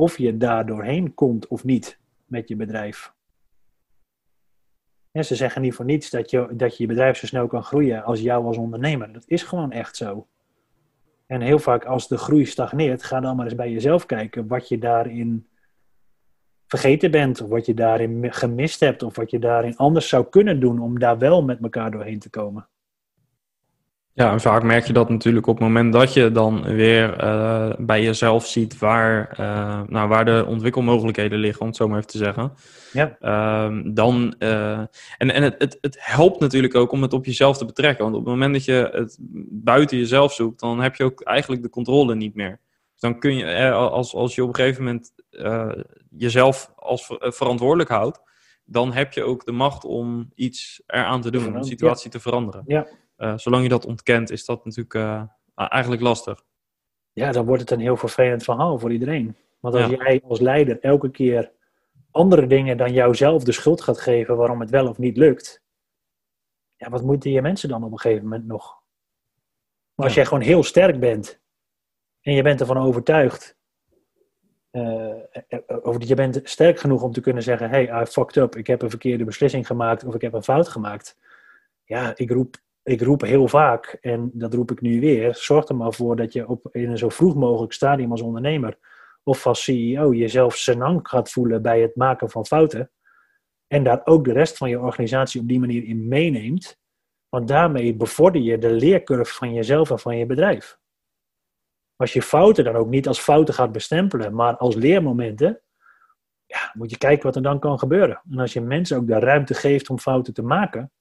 of 0.00 0.18
je 0.18 0.36
daar 0.36 0.66
doorheen 0.66 1.14
komt 1.14 1.46
of 1.48 1.64
niet 1.64 1.98
met 2.24 2.48
je 2.48 2.56
bedrijf. 2.56 3.12
ze 5.12 5.34
zeggen 5.34 5.62
niet 5.62 5.74
voor 5.74 5.84
niets 5.84 6.10
dat 6.10 6.30
je, 6.30 6.48
dat 6.52 6.76
je 6.76 6.82
je 6.82 6.88
bedrijf 6.88 7.16
zo 7.18 7.26
snel 7.26 7.46
kan 7.46 7.64
groeien 7.64 8.04
als 8.04 8.20
jou 8.20 8.44
als 8.44 8.56
ondernemer. 8.56 9.12
Dat 9.12 9.24
is 9.26 9.42
gewoon 9.42 9.72
echt 9.72 9.96
zo. 9.96 10.26
En 11.26 11.40
heel 11.40 11.58
vaak 11.58 11.84
als 11.84 12.08
de 12.08 12.18
groei 12.18 12.46
stagneert, 12.46 13.02
ga 13.02 13.20
dan 13.20 13.36
maar 13.36 13.44
eens 13.44 13.54
bij 13.54 13.70
jezelf 13.70 14.06
kijken 14.06 14.46
wat 14.46 14.68
je 14.68 14.78
daarin 14.78 15.46
vergeten 16.66 17.10
bent, 17.10 17.40
of 17.40 17.48
wat 17.48 17.66
je 17.66 17.74
daarin 17.74 18.32
gemist 18.32 18.80
hebt, 18.80 19.02
of 19.02 19.16
wat 19.16 19.30
je 19.30 19.38
daarin 19.38 19.76
anders 19.76 20.08
zou 20.08 20.26
kunnen 20.28 20.60
doen 20.60 20.80
om 20.80 20.98
daar 20.98 21.18
wel 21.18 21.42
met 21.42 21.62
elkaar 21.62 21.90
doorheen 21.90 22.18
te 22.18 22.30
komen. 22.30 22.68
Ja, 24.20 24.32
en 24.32 24.40
vaak 24.40 24.62
merk 24.62 24.86
je 24.86 24.92
dat 24.92 25.08
natuurlijk 25.08 25.46
op 25.46 25.58
het 25.58 25.64
moment 25.66 25.92
dat 25.92 26.12
je 26.12 26.32
dan 26.32 26.62
weer 26.62 27.24
uh, 27.24 27.72
bij 27.78 28.02
jezelf 28.02 28.46
ziet 28.46 28.78
waar, 28.78 29.36
uh, 29.40 29.80
nou, 29.86 30.08
waar 30.08 30.24
de 30.24 30.44
ontwikkelmogelijkheden 30.48 31.38
liggen, 31.38 31.60
om 31.60 31.66
het 31.66 31.76
zo 31.76 31.88
maar 31.88 31.96
even 31.96 32.10
te 32.10 32.18
zeggen. 32.18 32.52
Ja. 32.92 33.16
Uh, 33.20 33.80
dan, 33.94 34.34
eh, 34.38 34.78
en 35.18 35.30
en 35.30 35.42
het, 35.42 35.54
het, 35.58 35.78
het 35.80 35.96
helpt 36.00 36.40
natuurlijk 36.40 36.74
ook 36.74 36.92
om 36.92 37.02
het 37.02 37.12
op 37.12 37.24
jezelf 37.24 37.58
te 37.58 37.64
betrekken. 37.64 38.04
Want 38.04 38.16
op 38.16 38.24
het 38.24 38.30
moment 38.30 38.52
dat 38.52 38.64
je 38.64 38.90
het 38.92 39.18
buiten 39.50 39.98
jezelf 39.98 40.32
zoekt, 40.32 40.60
dan 40.60 40.80
heb 40.80 40.94
je 40.94 41.04
ook 41.04 41.22
eigenlijk 41.22 41.62
de 41.62 41.70
controle 41.70 42.14
niet 42.14 42.34
meer. 42.34 42.60
Dus 42.92 43.00
dan 43.00 43.18
kun 43.18 43.36
je, 43.36 43.72
als, 43.72 44.14
als 44.14 44.34
je 44.34 44.42
op 44.42 44.48
een 44.48 44.54
gegeven 44.54 44.84
moment 44.84 45.12
jezelf 46.10 46.72
als 46.76 47.06
ver 47.06 47.32
verantwoordelijk 47.32 47.90
houdt, 47.90 48.20
dan 48.64 48.92
heb 48.92 49.12
je 49.12 49.22
ook 49.22 49.44
de 49.44 49.52
macht 49.52 49.84
om 49.84 50.30
iets 50.34 50.82
eraan 50.86 51.20
te 51.20 51.30
doen, 51.30 51.46
om 51.46 51.60
de 51.60 51.66
situatie 51.66 52.10
te 52.10 52.20
veranderen. 52.20 52.62
Ja. 52.66 52.86
Uh, 53.20 53.36
zolang 53.36 53.62
je 53.62 53.68
dat 53.68 53.86
ontkent, 53.86 54.30
is 54.30 54.44
dat 54.44 54.64
natuurlijk 54.64 54.94
uh, 54.94 55.22
eigenlijk 55.54 56.02
lastig. 56.02 56.42
Ja, 57.12 57.32
dan 57.32 57.46
wordt 57.46 57.60
het 57.60 57.70
een 57.70 57.80
heel 57.80 57.96
vervelend 57.96 58.42
verhaal 58.42 58.78
voor 58.78 58.92
iedereen. 58.92 59.36
Want 59.58 59.74
als 59.74 59.90
ja. 59.90 59.96
jij 59.96 60.22
als 60.24 60.40
leider 60.40 60.80
elke 60.80 61.10
keer 61.10 61.52
andere 62.10 62.46
dingen 62.46 62.76
dan 62.76 62.92
jouzelf 62.92 63.44
de 63.44 63.52
schuld 63.52 63.82
gaat 63.82 64.00
geven 64.00 64.36
waarom 64.36 64.60
het 64.60 64.70
wel 64.70 64.88
of 64.88 64.98
niet 64.98 65.16
lukt, 65.16 65.62
ja, 66.76 66.88
wat 66.88 67.02
moeten 67.02 67.30
je 67.30 67.42
mensen 67.42 67.68
dan 67.68 67.84
op 67.84 67.92
een 67.92 68.00
gegeven 68.00 68.22
moment 68.22 68.46
nog? 68.46 68.82
Maar 69.94 70.06
als 70.06 70.14
ja. 70.14 70.20
jij 70.20 70.24
gewoon 70.24 70.44
heel 70.44 70.62
sterk 70.62 71.00
bent 71.00 71.40
en 72.20 72.34
je 72.34 72.42
bent 72.42 72.60
ervan 72.60 72.78
overtuigd, 72.78 73.58
uh, 74.72 75.14
over, 75.82 76.06
je 76.06 76.14
bent 76.14 76.40
sterk 76.44 76.80
genoeg 76.80 77.02
om 77.02 77.12
te 77.12 77.20
kunnen 77.20 77.42
zeggen: 77.42 77.70
Hey, 77.70 78.02
I 78.02 78.06
fucked 78.06 78.36
up, 78.36 78.56
ik 78.56 78.66
heb 78.66 78.82
een 78.82 78.90
verkeerde 78.90 79.24
beslissing 79.24 79.66
gemaakt 79.66 80.04
of 80.04 80.14
ik 80.14 80.20
heb 80.20 80.32
een 80.32 80.42
fout 80.42 80.68
gemaakt. 80.68 81.18
Ja, 81.84 82.12
ik 82.16 82.30
roep 82.30 82.56
ik 82.82 83.00
roep 83.00 83.20
heel 83.20 83.48
vaak, 83.48 83.98
en 84.00 84.30
dat 84.32 84.54
roep 84.54 84.70
ik 84.70 84.80
nu 84.80 85.00
weer, 85.00 85.34
zorg 85.34 85.68
er 85.68 85.76
maar 85.76 85.92
voor 85.92 86.16
dat 86.16 86.32
je 86.32 86.48
op, 86.48 86.68
in 86.72 86.90
een 86.90 86.98
zo 86.98 87.08
vroeg 87.08 87.34
mogelijk 87.34 87.72
stadium 87.72 88.10
als 88.10 88.22
ondernemer 88.22 88.78
of 89.22 89.46
als 89.46 89.64
CEO 89.64 90.14
jezelf 90.14 90.56
senang 90.56 91.08
gaat 91.08 91.30
voelen 91.30 91.62
bij 91.62 91.80
het 91.80 91.96
maken 91.96 92.30
van 92.30 92.46
fouten. 92.46 92.90
En 93.66 93.84
daar 93.84 94.00
ook 94.04 94.24
de 94.24 94.32
rest 94.32 94.56
van 94.56 94.68
je 94.68 94.80
organisatie 94.80 95.40
op 95.40 95.48
die 95.48 95.60
manier 95.60 95.84
in 95.84 96.08
meeneemt. 96.08 96.78
Want 97.28 97.48
daarmee 97.48 97.94
bevorder 97.94 98.42
je 98.42 98.58
de 98.58 98.70
leercurve 98.70 99.34
van 99.34 99.52
jezelf 99.52 99.90
en 99.90 99.98
van 99.98 100.16
je 100.16 100.26
bedrijf. 100.26 100.78
Als 101.96 102.12
je 102.12 102.22
fouten 102.22 102.64
dan 102.64 102.76
ook 102.76 102.88
niet 102.88 103.08
als 103.08 103.20
fouten 103.20 103.54
gaat 103.54 103.72
bestempelen, 103.72 104.34
maar 104.34 104.56
als 104.56 104.74
leermomenten, 104.74 105.62
ja, 106.46 106.70
moet 106.72 106.90
je 106.90 106.98
kijken 106.98 107.26
wat 107.26 107.36
er 107.36 107.42
dan 107.42 107.58
kan 107.58 107.78
gebeuren. 107.78 108.22
En 108.30 108.38
als 108.38 108.52
je 108.52 108.60
mensen 108.60 108.96
ook 108.96 109.06
de 109.06 109.18
ruimte 109.18 109.54
geeft 109.54 109.90
om 109.90 109.98
fouten 109.98 110.34
te 110.34 110.42
maken, 110.42 110.92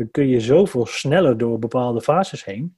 dan 0.00 0.10
kun 0.10 0.28
je 0.28 0.40
zoveel 0.40 0.86
sneller 0.86 1.38
door 1.38 1.58
bepaalde 1.58 2.00
fases 2.00 2.44
heen. 2.44 2.76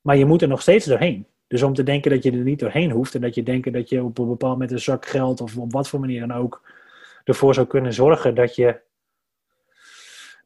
Maar 0.00 0.16
je 0.16 0.24
moet 0.24 0.42
er 0.42 0.48
nog 0.48 0.60
steeds 0.60 0.86
doorheen. 0.86 1.26
Dus 1.46 1.62
om 1.62 1.74
te 1.74 1.82
denken 1.82 2.10
dat 2.10 2.22
je 2.22 2.30
er 2.30 2.36
niet 2.36 2.58
doorheen 2.58 2.90
hoeft 2.90 3.14
en 3.14 3.20
dat 3.20 3.34
je 3.34 3.42
denkt 3.42 3.72
dat 3.72 3.88
je 3.88 4.02
op 4.02 4.18
een 4.18 4.28
bepaald 4.28 4.52
moment 4.52 4.70
een 4.70 4.78
zak 4.78 5.06
geld 5.06 5.40
of 5.40 5.56
op 5.56 5.72
wat 5.72 5.88
voor 5.88 6.00
manier 6.00 6.20
dan 6.26 6.36
ook 6.36 6.70
ervoor 7.24 7.54
zou 7.54 7.66
kunnen 7.66 7.92
zorgen 7.92 8.34
dat 8.34 8.54
je, 8.54 8.80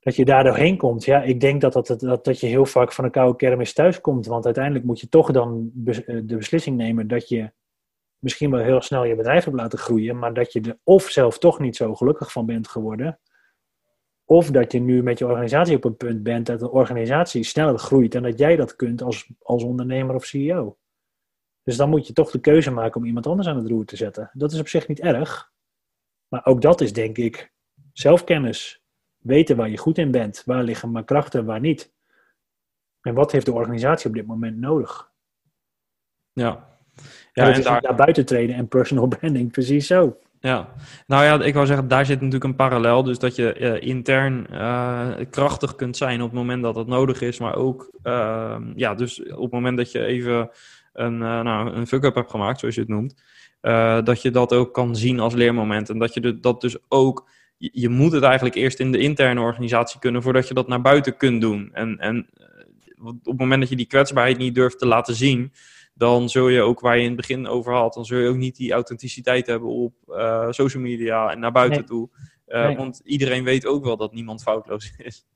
dat 0.00 0.16
je 0.16 0.24
daar 0.24 0.44
doorheen 0.44 0.76
komt. 0.76 1.04
Ja, 1.04 1.22
ik 1.22 1.40
denk 1.40 1.60
dat, 1.60 1.72
dat, 1.72 1.86
dat, 2.00 2.24
dat 2.24 2.40
je 2.40 2.46
heel 2.46 2.66
vaak 2.66 2.92
van 2.92 3.04
een 3.04 3.10
koude 3.10 3.36
kermis 3.36 3.72
thuis 3.72 4.00
komt. 4.00 4.26
Want 4.26 4.44
uiteindelijk 4.44 4.84
moet 4.84 5.00
je 5.00 5.08
toch 5.08 5.30
dan 5.30 5.70
de 5.74 6.36
beslissing 6.36 6.76
nemen 6.76 7.08
dat 7.08 7.28
je 7.28 7.50
misschien 8.18 8.50
wel 8.50 8.62
heel 8.62 8.82
snel 8.82 9.04
je 9.04 9.14
bedrijf 9.14 9.44
hebt 9.44 9.56
laten 9.56 9.78
groeien, 9.78 10.18
maar 10.18 10.34
dat 10.34 10.52
je 10.52 10.60
er 10.60 10.78
of 10.82 11.10
zelf 11.10 11.38
toch 11.38 11.58
niet 11.58 11.76
zo 11.76 11.94
gelukkig 11.94 12.32
van 12.32 12.46
bent 12.46 12.68
geworden. 12.68 13.18
Of 14.28 14.50
dat 14.50 14.72
je 14.72 14.80
nu 14.80 15.02
met 15.02 15.18
je 15.18 15.26
organisatie 15.26 15.76
op 15.76 15.84
een 15.84 15.96
punt 15.96 16.22
bent 16.22 16.46
dat 16.46 16.58
de 16.58 16.70
organisatie 16.70 17.44
sneller 17.44 17.78
groeit 17.78 18.14
en 18.14 18.22
dat 18.22 18.38
jij 18.38 18.56
dat 18.56 18.76
kunt 18.76 19.02
als, 19.02 19.30
als 19.42 19.62
ondernemer 19.62 20.14
of 20.14 20.24
CEO. 20.24 20.78
Dus 21.62 21.76
dan 21.76 21.88
moet 21.88 22.06
je 22.06 22.12
toch 22.12 22.30
de 22.30 22.40
keuze 22.40 22.70
maken 22.70 23.00
om 23.00 23.06
iemand 23.06 23.26
anders 23.26 23.48
aan 23.48 23.56
het 23.56 23.68
roer 23.68 23.84
te 23.84 23.96
zetten. 23.96 24.30
Dat 24.32 24.52
is 24.52 24.60
op 24.60 24.68
zich 24.68 24.88
niet 24.88 25.00
erg. 25.00 25.52
Maar 26.28 26.44
ook 26.44 26.62
dat 26.62 26.80
is 26.80 26.92
denk 26.92 27.18
ik 27.18 27.52
zelfkennis. 27.92 28.84
Weten 29.16 29.56
waar 29.56 29.70
je 29.70 29.76
goed 29.76 29.98
in 29.98 30.10
bent. 30.10 30.42
Waar 30.44 30.62
liggen 30.62 30.92
mijn 30.92 31.04
krachten, 31.04 31.44
waar 31.44 31.60
niet. 31.60 31.92
En 33.00 33.14
wat 33.14 33.32
heeft 33.32 33.46
de 33.46 33.52
organisatie 33.52 34.08
op 34.08 34.14
dit 34.14 34.26
moment 34.26 34.56
nodig? 34.56 35.12
Ja. 36.32 36.78
Ja, 37.32 37.46
en, 37.46 37.52
en 37.52 37.62
daar... 37.62 37.82
naar 37.82 37.94
buiten 37.94 38.26
treden 38.26 38.56
en 38.56 38.68
personal 38.68 39.06
branding, 39.16 39.50
precies 39.52 39.86
zo. 39.86 40.20
Ja, 40.46 40.68
nou 41.06 41.24
ja, 41.24 41.44
ik 41.44 41.54
wou 41.54 41.66
zeggen, 41.66 41.88
daar 41.88 42.06
zit 42.06 42.16
natuurlijk 42.16 42.44
een 42.44 42.56
parallel. 42.56 43.02
Dus 43.02 43.18
dat 43.18 43.36
je 43.36 43.58
uh, 43.58 43.88
intern 43.88 44.46
uh, 44.52 45.08
krachtig 45.30 45.74
kunt 45.74 45.96
zijn 45.96 46.22
op 46.22 46.30
het 46.30 46.38
moment 46.38 46.62
dat 46.62 46.74
dat 46.74 46.86
nodig 46.86 47.20
is. 47.20 47.38
Maar 47.38 47.56
ook, 47.56 47.90
uh, 48.04 48.56
ja, 48.74 48.94
dus 48.94 49.22
op 49.22 49.42
het 49.42 49.52
moment 49.52 49.76
dat 49.76 49.92
je 49.92 50.04
even 50.04 50.50
een, 50.92 51.14
uh, 51.14 51.40
nou, 51.40 51.70
een 51.70 51.86
fuck-up 51.86 52.14
hebt 52.14 52.30
gemaakt, 52.30 52.60
zoals 52.60 52.74
je 52.74 52.80
het 52.80 52.90
noemt, 52.90 53.14
dat 54.06 54.22
je 54.22 54.30
dat 54.30 54.52
ook 54.52 54.74
kan 54.74 54.96
zien 54.96 55.20
als 55.20 55.34
leermoment. 55.34 55.90
En 55.90 55.98
dat 55.98 56.14
je 56.14 56.40
dat 56.40 56.60
dus 56.60 56.76
ook, 56.88 57.28
je, 57.56 57.70
je, 57.72 57.88
moet 57.88 58.12
het 58.12 58.22
eigenlijk 58.22 58.54
eerst 58.54 58.80
in 58.80 58.92
de 58.92 58.98
interne 58.98 59.40
organisatie 59.40 60.00
kunnen 60.00 60.22
voordat 60.22 60.48
je 60.48 60.54
dat 60.54 60.68
naar 60.68 60.82
buiten 60.82 61.16
kunt 61.16 61.40
doen. 61.40 61.70
En, 61.72 61.98
en 61.98 62.26
op 62.98 63.24
het 63.24 63.38
moment 63.38 63.60
dat 63.60 63.70
je 63.70 63.76
die 63.76 63.86
kwetsbaarheid 63.86 64.38
niet 64.38 64.54
durft 64.54 64.78
te 64.78 64.86
laten 64.86 65.14
zien, 65.14 65.52
dan 65.96 66.28
zul 66.28 66.48
je 66.48 66.60
ook, 66.60 66.80
waar 66.80 66.96
je 66.96 67.02
in 67.02 67.08
het 67.08 67.16
begin 67.16 67.46
over 67.46 67.74
had, 67.74 67.94
dan 67.94 68.04
zul 68.04 68.18
je 68.18 68.28
ook 68.28 68.36
niet 68.36 68.56
die 68.56 68.72
authenticiteit 68.72 69.46
hebben 69.46 69.68
op 69.68 69.94
social 70.50 70.82
media 70.82 71.30
en 71.30 71.38
naar 71.38 71.52
buiten 71.52 71.78
nee. 71.78 71.88
toe. 71.88 72.08
Nee. 72.46 72.76
Want 72.76 73.00
iedereen 73.04 73.44
weet 73.44 73.66
ook 73.66 73.84
wel 73.84 73.96
dat 73.96 74.12
niemand 74.12 74.42
foutloos 74.42 74.94
is. 74.96 75.26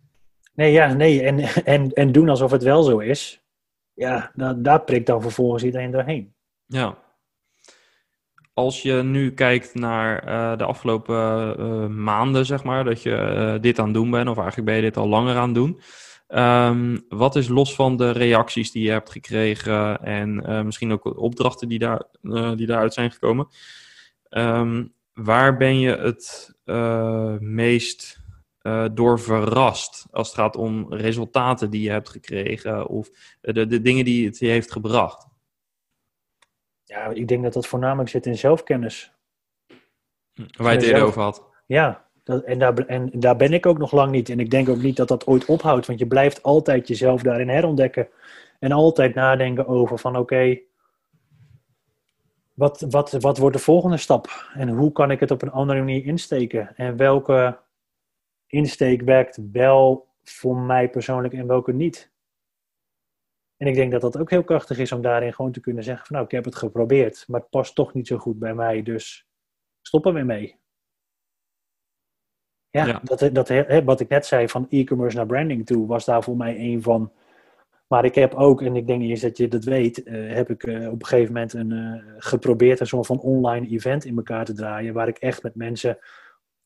Nee, 0.55 0.73
ja, 0.73 0.93
nee. 0.93 1.23
En, 1.23 1.39
en, 1.65 1.93
en 1.93 2.13
doen 2.13 2.29
alsof 2.29 2.51
het 2.51 2.63
wel 2.63 2.83
zo 2.83 2.99
is 2.99 3.41
ja, 4.01 4.31
daar, 4.35 4.63
daar 4.63 4.83
prikt 4.83 5.07
dan 5.07 5.23
vervolgens 5.23 5.63
iedereen 5.63 5.91
doorheen. 5.91 6.35
Ja. 6.67 6.99
Als 8.55 8.83
je 8.83 8.93
nu 8.93 9.33
kijkt 9.33 9.75
naar 9.75 10.29
uh, 10.29 10.59
de 10.59 10.65
afgelopen 10.65 12.03
maanden, 12.03 12.47
zeg 12.47 12.65
maar, 12.65 12.85
dat 12.85 13.03
je 13.03 13.59
dit 13.61 13.79
aan 13.79 13.85
het 13.85 13.95
doen 13.95 14.11
bent, 14.11 14.29
of 14.29 14.37
eigenlijk 14.37 14.67
ben 14.67 14.77
je 14.77 14.83
dit 14.83 14.97
al 14.97 15.09
langer 15.09 15.37
aan 15.37 15.49
het 15.49 15.55
doen. 15.55 15.81
Um, 16.35 17.05
wat 17.09 17.37
is 17.37 17.49
los 17.49 17.75
van 17.75 17.97
de 17.97 18.11
reacties 18.11 18.73
die 18.73 18.85
je 18.85 18.91
hebt 18.91 19.11
gekregen 19.11 20.03
en 20.03 20.65
misschien 20.65 20.93
ook 20.93 21.19
opdrachten 21.19 21.69
die, 21.69 21.79
daar, 21.79 22.05
die 22.57 22.67
daaruit 22.67 22.95
zijn 22.95 23.11
gekomen? 23.11 23.49
Um, 24.31 24.95
waar 25.13 25.57
ben 25.57 25.79
je 25.79 25.97
het 25.97 26.55
meest 27.41 28.21
uh, 28.63 28.87
door 28.93 29.21
verrast 29.21 30.07
als 30.11 30.27
het 30.27 30.37
gaat 30.37 30.57
om 30.57 30.95
resultaten 30.95 31.71
die 31.71 31.83
je 31.83 31.91
hebt 31.91 32.09
gekregen 32.09 32.87
of 32.87 33.11
de, 33.41 33.67
de 33.67 33.81
dingen 33.81 34.05
die 34.05 34.27
het 34.27 34.39
je 34.39 34.47
heeft 34.47 34.73
gebracht? 34.73 35.27
Ja, 36.85 37.07
ik 37.07 37.29
denk 37.29 37.43
dat 37.43 37.53
dat 37.53 37.67
voornamelijk 37.67 38.11
zit 38.11 38.27
in 38.27 38.39
zelfkennis. 38.39 39.13
Waar 40.57 40.73
je 40.73 40.79
het 40.79 40.87
eerder 40.87 41.05
over 41.05 41.23
had. 41.23 41.49
Ja, 41.67 42.10
en, 42.25 42.59
daar, 42.59 42.75
en 42.75 43.11
daar 43.13 43.37
ben 43.37 43.53
ik 43.53 43.67
ook 43.67 43.79
nog 43.79 43.93
lang 43.93 44.11
niet. 44.11 44.29
En 44.29 44.41
ik 44.41 44.51
denk 44.51 44.69
ook 44.69 44.83
niet 44.83 44.97
dat 44.97 45.09
dat 45.09 45.27
ooit 45.27 45.45
ophoudt, 45.45 45.87
want 45.87 45.99
je 45.99 46.07
blijft 46.07 46.43
altijd 46.43 46.89
jezelf 46.89 47.23
daarin 47.23 47.49
herontdekken. 47.49 48.09
En 48.59 48.73
altijd 48.73 49.15
nadenken 49.15 49.67
over 49.67 49.99
van 49.99 50.17
oké, 50.17 50.59
wat, 52.55 52.87
wat, 52.89 53.13
wat 53.13 53.39
wordt 53.39 53.57
de 53.57 53.63
volgende 53.63 53.97
stap? 53.97 54.51
En 54.55 54.69
hoe 54.69 54.93
kan 54.93 55.11
ik 55.11 55.21
het 55.21 55.31
op 55.31 55.43
een 55.43 55.51
andere 55.51 55.79
manier 55.79 56.07
insteken? 56.07 56.77
En 56.77 56.97
welke 56.97 57.59
insteek 58.47 59.03
werkt 59.03 59.39
wel 59.53 60.09
voor 60.23 60.57
mij 60.57 60.91
persoonlijk 60.91 61.35
en 61.35 61.47
welke 61.47 61.73
niet. 61.73 62.13
En 63.57 63.67
ik 63.67 63.75
denk 63.75 63.93
dat 63.93 64.01
dat 64.01 64.19
ook 64.19 64.31
heel 64.31 64.45
krachtig 64.45 64.79
is 64.79 64.93
om 64.93 65.03
daarin 65.03 65.35
gewoon 65.35 65.53
te 65.53 65.61
kunnen 65.61 65.85
zeggen 65.85 66.07
van 66.07 66.15
nou, 66.17 66.29
ik 66.29 66.35
heb 66.35 66.45
het 66.45 66.55
geprobeerd, 66.55 67.25
maar 67.27 67.41
het 67.41 67.51
past 67.51 67.75
toch 67.75 67.95
niet 67.95 68.07
zo 68.07 68.19
goed 68.19 68.39
bij 68.39 68.55
mij, 68.55 68.83
dus 68.83 69.29
stop 69.83 70.07
er 70.07 70.13
weer 70.13 70.27
mee. 70.27 70.59
Ja, 72.71 72.87
ja. 72.87 73.01
Dat, 73.05 73.31
dat, 73.33 73.83
wat 73.85 74.01
ik 74.01 74.09
net 74.09 74.27
zei 74.27 74.49
van 74.49 74.67
e-commerce 74.69 75.17
naar 75.17 75.27
branding 75.27 75.67
toe, 75.67 75.87
was 75.87 76.05
daar 76.05 76.23
voor 76.23 76.37
mij 76.37 76.59
een 76.59 76.83
van. 76.83 77.13
Maar 77.87 78.05
ik 78.05 78.15
heb 78.15 78.35
ook, 78.35 78.63
en 78.63 78.77
ik 78.77 78.87
denk 78.87 79.01
niet 79.01 79.11
eens 79.11 79.21
dat 79.21 79.37
je 79.37 79.49
dat 79.49 79.65
weet, 79.65 80.07
uh, 80.07 80.35
heb 80.35 80.51
ik 80.51 80.67
uh, 80.67 80.93
op 80.93 81.01
een 81.01 81.07
gegeven 81.07 81.33
moment 81.33 81.53
een, 81.53 81.71
uh, 81.71 82.03
geprobeerd 82.19 82.81
een 82.81 82.87
soort 82.87 83.07
van 83.07 83.21
online 83.21 83.69
event 83.69 84.05
in 84.05 84.17
elkaar 84.17 84.45
te 84.45 84.53
draaien, 84.53 84.95
waar 84.95 85.09
ik 85.09 85.19
echt 85.19 85.43
met 85.43 85.55
mensen 85.55 85.99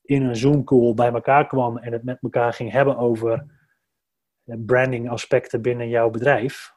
in 0.01 0.23
een 0.23 0.35
Zoom-call 0.35 0.93
bij 0.93 1.11
elkaar 1.11 1.47
kwam 1.47 1.77
en 1.77 1.91
het 1.91 2.03
met 2.03 2.17
elkaar 2.21 2.53
ging 2.53 2.71
hebben 2.71 2.97
over 2.97 3.45
branding 4.43 5.09
aspecten 5.09 5.61
binnen 5.61 5.89
jouw 5.89 6.09
bedrijf. 6.09 6.73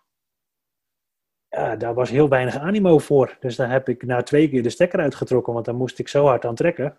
Ja, 1.49 1.77
daar 1.77 1.95
was 1.95 2.11
heel 2.11 2.29
weinig 2.29 2.59
animo 2.59 2.99
voor. 2.99 3.37
Dus 3.41 3.57
daar 3.57 3.71
heb 3.71 3.89
ik 3.89 4.03
na 4.03 4.23
twee 4.23 4.49
keer 4.49 4.63
de 4.63 4.71
stekker 4.71 5.01
uitgetrokken, 5.01 5.53
want 5.53 5.65
daar 5.65 5.75
moest 5.75 5.99
ik 5.99 6.09
zo 6.09 6.25
hard 6.25 6.45
aan 6.45 6.55
trekken. 6.55 6.99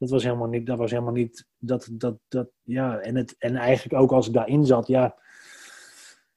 Dat 0.00 0.10
was 0.10 0.22
helemaal 0.24 0.48
niet, 0.48 0.66
dat 0.66 0.78
was 0.78 0.90
helemaal 0.90 1.12
niet, 1.12 1.46
dat, 1.58 1.88
dat, 1.92 2.18
dat, 2.28 2.50
ja, 2.62 2.98
en, 2.98 3.16
het, 3.16 3.34
en 3.38 3.56
eigenlijk 3.56 4.02
ook 4.02 4.12
als 4.12 4.26
ik 4.26 4.32
daarin 4.32 4.66
zat, 4.66 4.86
ja, 4.86 5.16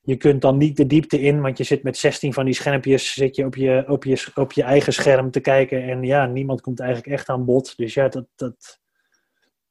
je 0.01 0.18
kunt 0.18 0.41
dan 0.41 0.57
niet 0.57 0.78
de 0.78 0.88
diepte 0.88 1.22
in, 1.22 1.41
want 1.41 1.57
je 1.57 1.64
zit 1.64 1.84
met 1.84 1.97
16 1.97 2.34
van 2.34 2.45
die 2.45 2.53
schermpjes, 2.53 3.14
zit 3.14 3.36
je 3.36 3.45
op 3.45 3.55
je, 3.55 3.84
op 3.88 4.03
je, 4.03 4.32
op 4.36 4.51
je 4.51 4.64
eigen 4.64 4.93
scherm 4.93 5.32
te 5.32 5.39
kijken 5.39 5.84
en 5.84 6.03
ja, 6.03 6.26
niemand 6.26 6.61
komt 6.61 6.80
eigenlijk 6.80 7.14
echt 7.14 7.30
aan 7.30 7.45
bod. 7.45 7.78
Dus 7.78 7.93
ja, 7.93 8.07
dat, 8.07 8.28
dat, 8.36 8.82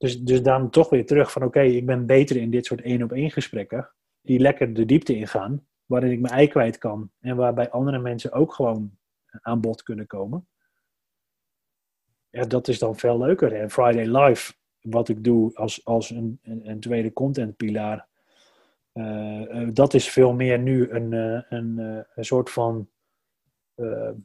dus, 0.02 0.20
dus 0.20 0.42
dan 0.42 0.70
toch 0.70 0.90
weer 0.90 1.06
terug 1.06 1.32
van 1.32 1.42
oké, 1.42 1.60
ik 1.60 1.86
ben 1.86 2.06
beter 2.06 2.36
in 2.36 2.50
dit 2.50 2.66
soort 2.66 2.80
één 2.80 3.02
op 3.02 3.12
één 3.12 3.30
gesprekken. 3.30 3.92
Die 4.22 4.38
lekker 4.38 4.74
de 4.74 4.84
diepte 4.84 5.16
ingaan. 5.16 5.66
Waarin 5.86 6.10
ik 6.10 6.20
mijn 6.20 6.34
ei 6.34 6.48
kwijt 6.48 6.78
kan. 6.78 7.10
En 7.20 7.36
waarbij 7.36 7.70
andere 7.70 7.98
mensen 7.98 8.32
ook 8.32 8.54
gewoon 8.54 8.98
aan 9.40 9.60
bod 9.60 9.82
kunnen 9.82 10.06
komen. 10.06 10.46
Ja, 12.32 12.44
dat 12.44 12.68
is 12.68 12.78
dan 12.78 12.96
veel 12.96 13.18
leuker. 13.18 13.52
En 13.52 13.70
Friday 13.70 14.04
Live, 14.06 14.52
wat 14.80 15.08
ik 15.08 15.24
doe 15.24 15.54
als, 15.54 15.84
als 15.84 16.10
een, 16.10 16.40
een, 16.42 16.80
tweede 16.80 17.12
contentpilaar. 17.12 18.06
Uh, 18.94 19.68
dat 19.72 19.94
is 19.94 20.10
veel 20.10 20.32
meer 20.32 20.58
nu 20.58 20.90
een, 20.90 21.12
uh, 21.12 21.42
een, 21.48 21.78
een 22.14 22.24
soort 22.24 22.50
van 22.50 22.88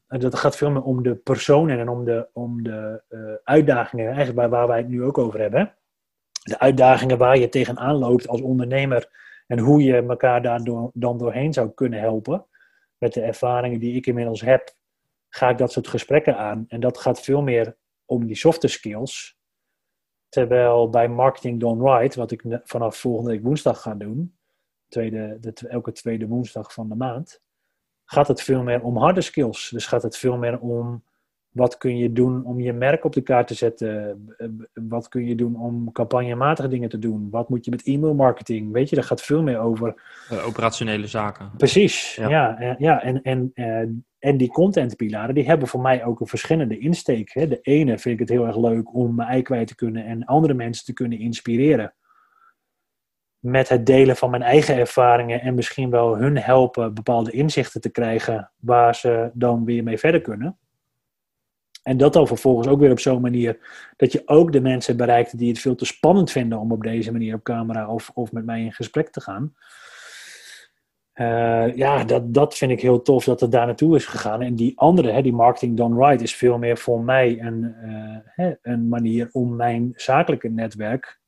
dat 0.07 0.35
gaat 0.35 0.55
veel 0.55 0.71
meer 0.71 0.81
om 0.81 1.03
de 1.03 1.15
personen 1.15 1.79
en 1.79 1.89
om 1.89 2.05
de, 2.05 2.27
om 2.33 2.63
de 2.63 3.01
uitdagingen, 3.43 4.05
eigenlijk 4.05 4.37
waar, 4.37 4.49
waar 4.49 4.67
wij 4.67 4.77
het 4.77 4.87
nu 4.87 5.03
ook 5.03 5.17
over 5.17 5.39
hebben. 5.39 5.73
De 6.43 6.59
uitdagingen 6.59 7.17
waar 7.17 7.37
je 7.37 7.49
tegenaan 7.49 7.95
loopt 7.95 8.27
als 8.27 8.41
ondernemer 8.41 9.09
en 9.47 9.59
hoe 9.59 9.83
je 9.83 10.05
elkaar 10.07 10.41
daar 10.41 10.63
dan 10.93 11.17
doorheen 11.17 11.53
zou 11.53 11.69
kunnen 11.69 11.99
helpen. 11.99 12.45
Met 12.97 13.13
de 13.13 13.21
ervaringen 13.21 13.79
die 13.79 13.95
ik 13.95 14.05
inmiddels 14.05 14.41
heb, 14.41 14.75
ga 15.29 15.49
ik 15.49 15.57
dat 15.57 15.71
soort 15.71 15.87
gesprekken 15.87 16.37
aan. 16.37 16.65
En 16.67 16.79
dat 16.79 16.97
gaat 16.97 17.21
veel 17.21 17.41
meer 17.41 17.75
om 18.07 18.25
die 18.25 18.35
softe 18.35 18.67
skills. 18.67 19.37
Terwijl 20.29 20.89
bij 20.89 21.07
Marketing 21.07 21.59
Done 21.59 21.97
Right, 21.97 22.15
wat 22.15 22.31
ik 22.31 22.43
vanaf 22.63 22.97
volgende 22.97 23.31
week 23.31 23.43
woensdag 23.43 23.81
ga 23.81 23.95
doen, 23.95 24.37
tweede, 24.87 25.37
de, 25.39 25.67
elke 25.67 25.91
tweede 25.91 26.27
woensdag 26.27 26.73
van 26.73 26.89
de 26.89 26.95
maand, 26.95 27.41
gaat 28.05 28.27
het 28.27 28.41
veel 28.41 28.63
meer 28.63 28.81
om 28.81 28.97
harde 28.97 29.21
skills. 29.21 29.69
Dus 29.69 29.85
gaat 29.85 30.03
het 30.03 30.17
veel 30.17 30.37
meer 30.37 30.59
om 30.59 31.03
wat 31.57 31.77
kun 31.77 31.97
je 31.97 32.13
doen 32.13 32.45
om 32.45 32.59
je 32.59 32.73
merk 32.73 33.03
op 33.03 33.13
de 33.13 33.21
kaart 33.21 33.47
te 33.47 33.53
zetten? 33.53 34.35
Wat 34.73 35.09
kun 35.09 35.25
je 35.25 35.35
doen 35.35 35.55
om 35.55 35.91
campagnematige 35.91 36.67
dingen 36.67 36.89
te 36.89 36.99
doen? 36.99 37.27
Wat 37.29 37.49
moet 37.49 37.65
je 37.65 37.71
met 37.71 37.83
e-mail 37.83 38.13
marketing? 38.13 38.71
Weet 38.71 38.89
je, 38.89 38.95
daar 38.95 39.03
gaat 39.03 39.21
veel 39.21 39.43
meer 39.43 39.59
over. 39.59 40.01
Uh, 40.31 40.47
operationele 40.47 41.07
zaken. 41.07 41.51
Precies, 41.57 42.15
ja. 42.15 42.29
ja, 42.29 42.75
ja 42.79 43.01
en, 43.03 43.21
en, 43.21 43.51
uh, 43.55 43.79
en 44.19 44.37
die 44.37 44.49
contentpilaren, 44.49 45.35
die 45.35 45.45
hebben 45.45 45.67
voor 45.67 45.81
mij 45.81 46.05
ook 46.05 46.19
een 46.19 46.27
verschillende 46.27 46.77
insteek. 46.77 47.33
Hè. 47.33 47.47
De 47.47 47.59
ene 47.61 47.97
vind 47.97 48.13
ik 48.13 48.19
het 48.19 48.29
heel 48.29 48.45
erg 48.45 48.57
leuk 48.57 48.93
om 48.93 49.15
mijn 49.15 49.29
ei 49.29 49.41
kwijt 49.41 49.67
te 49.67 49.75
kunnen 49.75 50.05
en 50.05 50.25
andere 50.25 50.53
mensen 50.53 50.85
te 50.85 50.93
kunnen 50.93 51.19
inspireren. 51.19 51.93
met 53.39 53.69
het 53.69 53.85
delen 53.85 54.15
van 54.15 54.29
mijn 54.29 54.43
eigen 54.43 54.75
ervaringen 54.75 55.41
en 55.41 55.55
misschien 55.55 55.89
wel 55.89 56.17
hun 56.17 56.37
helpen 56.37 56.93
bepaalde 56.93 57.31
inzichten 57.31 57.81
te 57.81 57.89
krijgen 57.89 58.51
waar 58.59 58.95
ze 58.95 59.29
dan 59.33 59.65
weer 59.65 59.83
mee 59.83 59.97
verder 59.97 60.21
kunnen. 60.21 60.57
En 61.87 61.97
dat 61.97 62.13
dan 62.13 62.27
vervolgens 62.27 62.67
ook 62.67 62.79
weer 62.79 62.91
op 62.91 62.99
zo'n 62.99 63.21
manier 63.21 63.57
dat 63.95 64.11
je 64.11 64.21
ook 64.25 64.51
de 64.51 64.61
mensen 64.61 64.97
bereikt 64.97 65.37
die 65.37 65.49
het 65.49 65.59
veel 65.59 65.75
te 65.75 65.85
spannend 65.85 66.31
vinden 66.31 66.59
om 66.59 66.71
op 66.71 66.83
deze 66.83 67.11
manier 67.11 67.35
op 67.35 67.43
camera 67.43 67.89
of, 67.89 68.11
of 68.13 68.31
met 68.31 68.45
mij 68.45 68.61
in 68.61 68.73
gesprek 68.73 69.09
te 69.09 69.21
gaan. 69.21 69.55
Uh, 71.15 71.75
ja, 71.75 72.03
dat, 72.03 72.33
dat 72.33 72.57
vind 72.57 72.71
ik 72.71 72.81
heel 72.81 73.01
tof 73.01 73.23
dat 73.23 73.39
het 73.39 73.51
daar 73.51 73.65
naartoe 73.65 73.95
is 73.95 74.05
gegaan. 74.05 74.41
En 74.41 74.55
die 74.55 74.79
andere, 74.79 75.11
hè, 75.11 75.21
die 75.21 75.33
marketing 75.33 75.77
done 75.77 76.07
right, 76.07 76.21
is 76.21 76.35
veel 76.35 76.57
meer 76.57 76.77
voor 76.77 77.03
mij 77.03 77.41
een, 77.41 77.73
hè, 78.25 78.53
een 78.61 78.87
manier 78.87 79.29
om 79.31 79.55
mijn 79.55 79.93
zakelijke 79.95 80.49
netwerk 80.49 81.19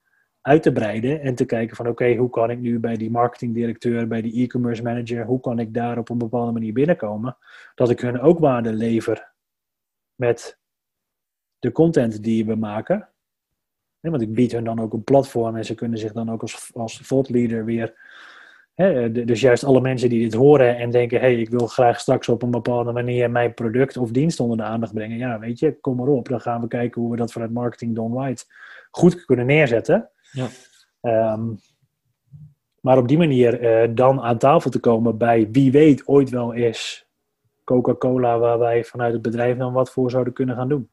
uit 0.41 0.63
te 0.63 0.71
breiden 0.71 1.21
en 1.21 1.35
te 1.35 1.45
kijken 1.45 1.75
van 1.75 1.87
oké, 1.87 2.15
hoe 2.15 2.29
kan 2.29 2.49
ik 2.49 2.59
nu 2.59 2.79
bij 2.79 2.95
die 2.95 3.11
marketingdirecteur, 3.11 4.07
bij 4.07 4.21
die 4.21 4.43
e-commerce 4.43 4.83
manager, 4.83 5.25
hoe 5.25 5.39
kan 5.39 5.59
ik 5.59 5.73
daar 5.73 5.97
op 5.97 6.09
een 6.09 6.17
bepaalde 6.17 6.51
manier 6.51 6.73
binnenkomen, 6.73 7.37
dat 7.75 7.89
ik 7.89 7.99
hun 7.99 8.21
ook 8.21 8.39
waarde 8.39 8.73
lever 8.73 9.37
met 10.19 10.59
de 11.59 11.71
content 11.71 12.23
die 12.23 12.45
we 12.45 12.55
maken. 12.55 13.09
want 13.99 14.21
ik 14.21 14.33
bied 14.33 14.51
hun 14.51 14.63
dan 14.63 14.79
ook 14.79 14.93
een 14.93 15.03
platform 15.03 15.55
en 15.55 15.65
ze 15.65 15.75
kunnen 15.75 15.99
zich 15.99 16.13
dan 16.13 16.31
ook 16.31 16.41
als, 16.41 16.71
als 16.73 17.07
thought 17.07 17.29
leader 17.29 17.65
weer 17.65 17.93
dus 19.11 19.41
juist 19.41 19.63
alle 19.63 19.81
mensen 19.81 20.09
die 20.09 20.19
dit 20.19 20.33
horen 20.33 20.77
en 20.77 20.91
denken: 20.91 21.19
hey, 21.19 21.35
ik 21.35 21.49
wil 21.49 21.67
graag 21.67 21.99
straks 21.99 22.29
op 22.29 22.41
een 22.41 22.51
bepaalde 22.51 22.91
manier 22.91 23.31
mijn 23.31 23.53
product 23.53 23.97
of 23.97 24.11
dienst 24.11 24.39
onder 24.39 24.57
de 24.57 24.63
aandacht 24.63 24.93
brengen. 24.93 25.17
Ja, 25.17 25.39
weet 25.39 25.59
je, 25.59 25.79
kom 25.81 25.95
maar 25.95 26.07
op. 26.07 26.27
Dan 26.27 26.41
gaan 26.41 26.61
we 26.61 26.67
kijken 26.67 27.01
hoe 27.01 27.11
we 27.11 27.17
dat 27.17 27.31
vanuit 27.31 27.51
Marketing 27.51 27.95
Done 27.95 28.25
Right 28.25 28.47
goed 28.91 29.25
kunnen 29.25 29.45
neerzetten. 29.45 30.09
Ja. 30.31 30.47
Ehm, 31.01 31.53
maar 32.81 32.97
op 32.97 33.07
die 33.07 33.17
manier 33.17 33.83
uh, 33.83 33.95
dan 33.95 34.21
aan 34.21 34.37
tafel 34.37 34.69
te 34.69 34.79
komen 34.79 35.17
bij 35.17 35.49
wie 35.51 35.71
weet 35.71 36.07
ooit 36.07 36.29
wel 36.29 36.51
is 36.51 37.08
Coca-Cola, 37.69 38.39
waar 38.39 38.59
wij 38.59 38.83
vanuit 38.83 39.13
het 39.13 39.21
bedrijf 39.21 39.57
dan 39.57 39.73
wat 39.73 39.91
voor 39.91 40.11
zouden 40.11 40.33
kunnen 40.33 40.55
gaan 40.55 40.69
doen. 40.69 40.89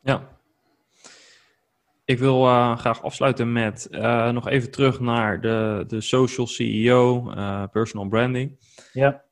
Ja, 0.00 0.20
ik 2.04 2.18
wil 2.18 2.46
uh, 2.46 2.76
graag 2.76 3.02
afsluiten 3.02 3.52
met 3.52 3.88
uh, 3.90 4.30
nog 4.30 4.48
even 4.48 4.70
terug 4.70 5.00
naar 5.00 5.40
de, 5.40 5.84
de 5.86 6.00
social 6.00 6.46
CEO, 6.46 7.30
uh, 7.30 7.62
personal 7.72 8.08
branding. 8.08 8.58
Ja. 8.92 9.23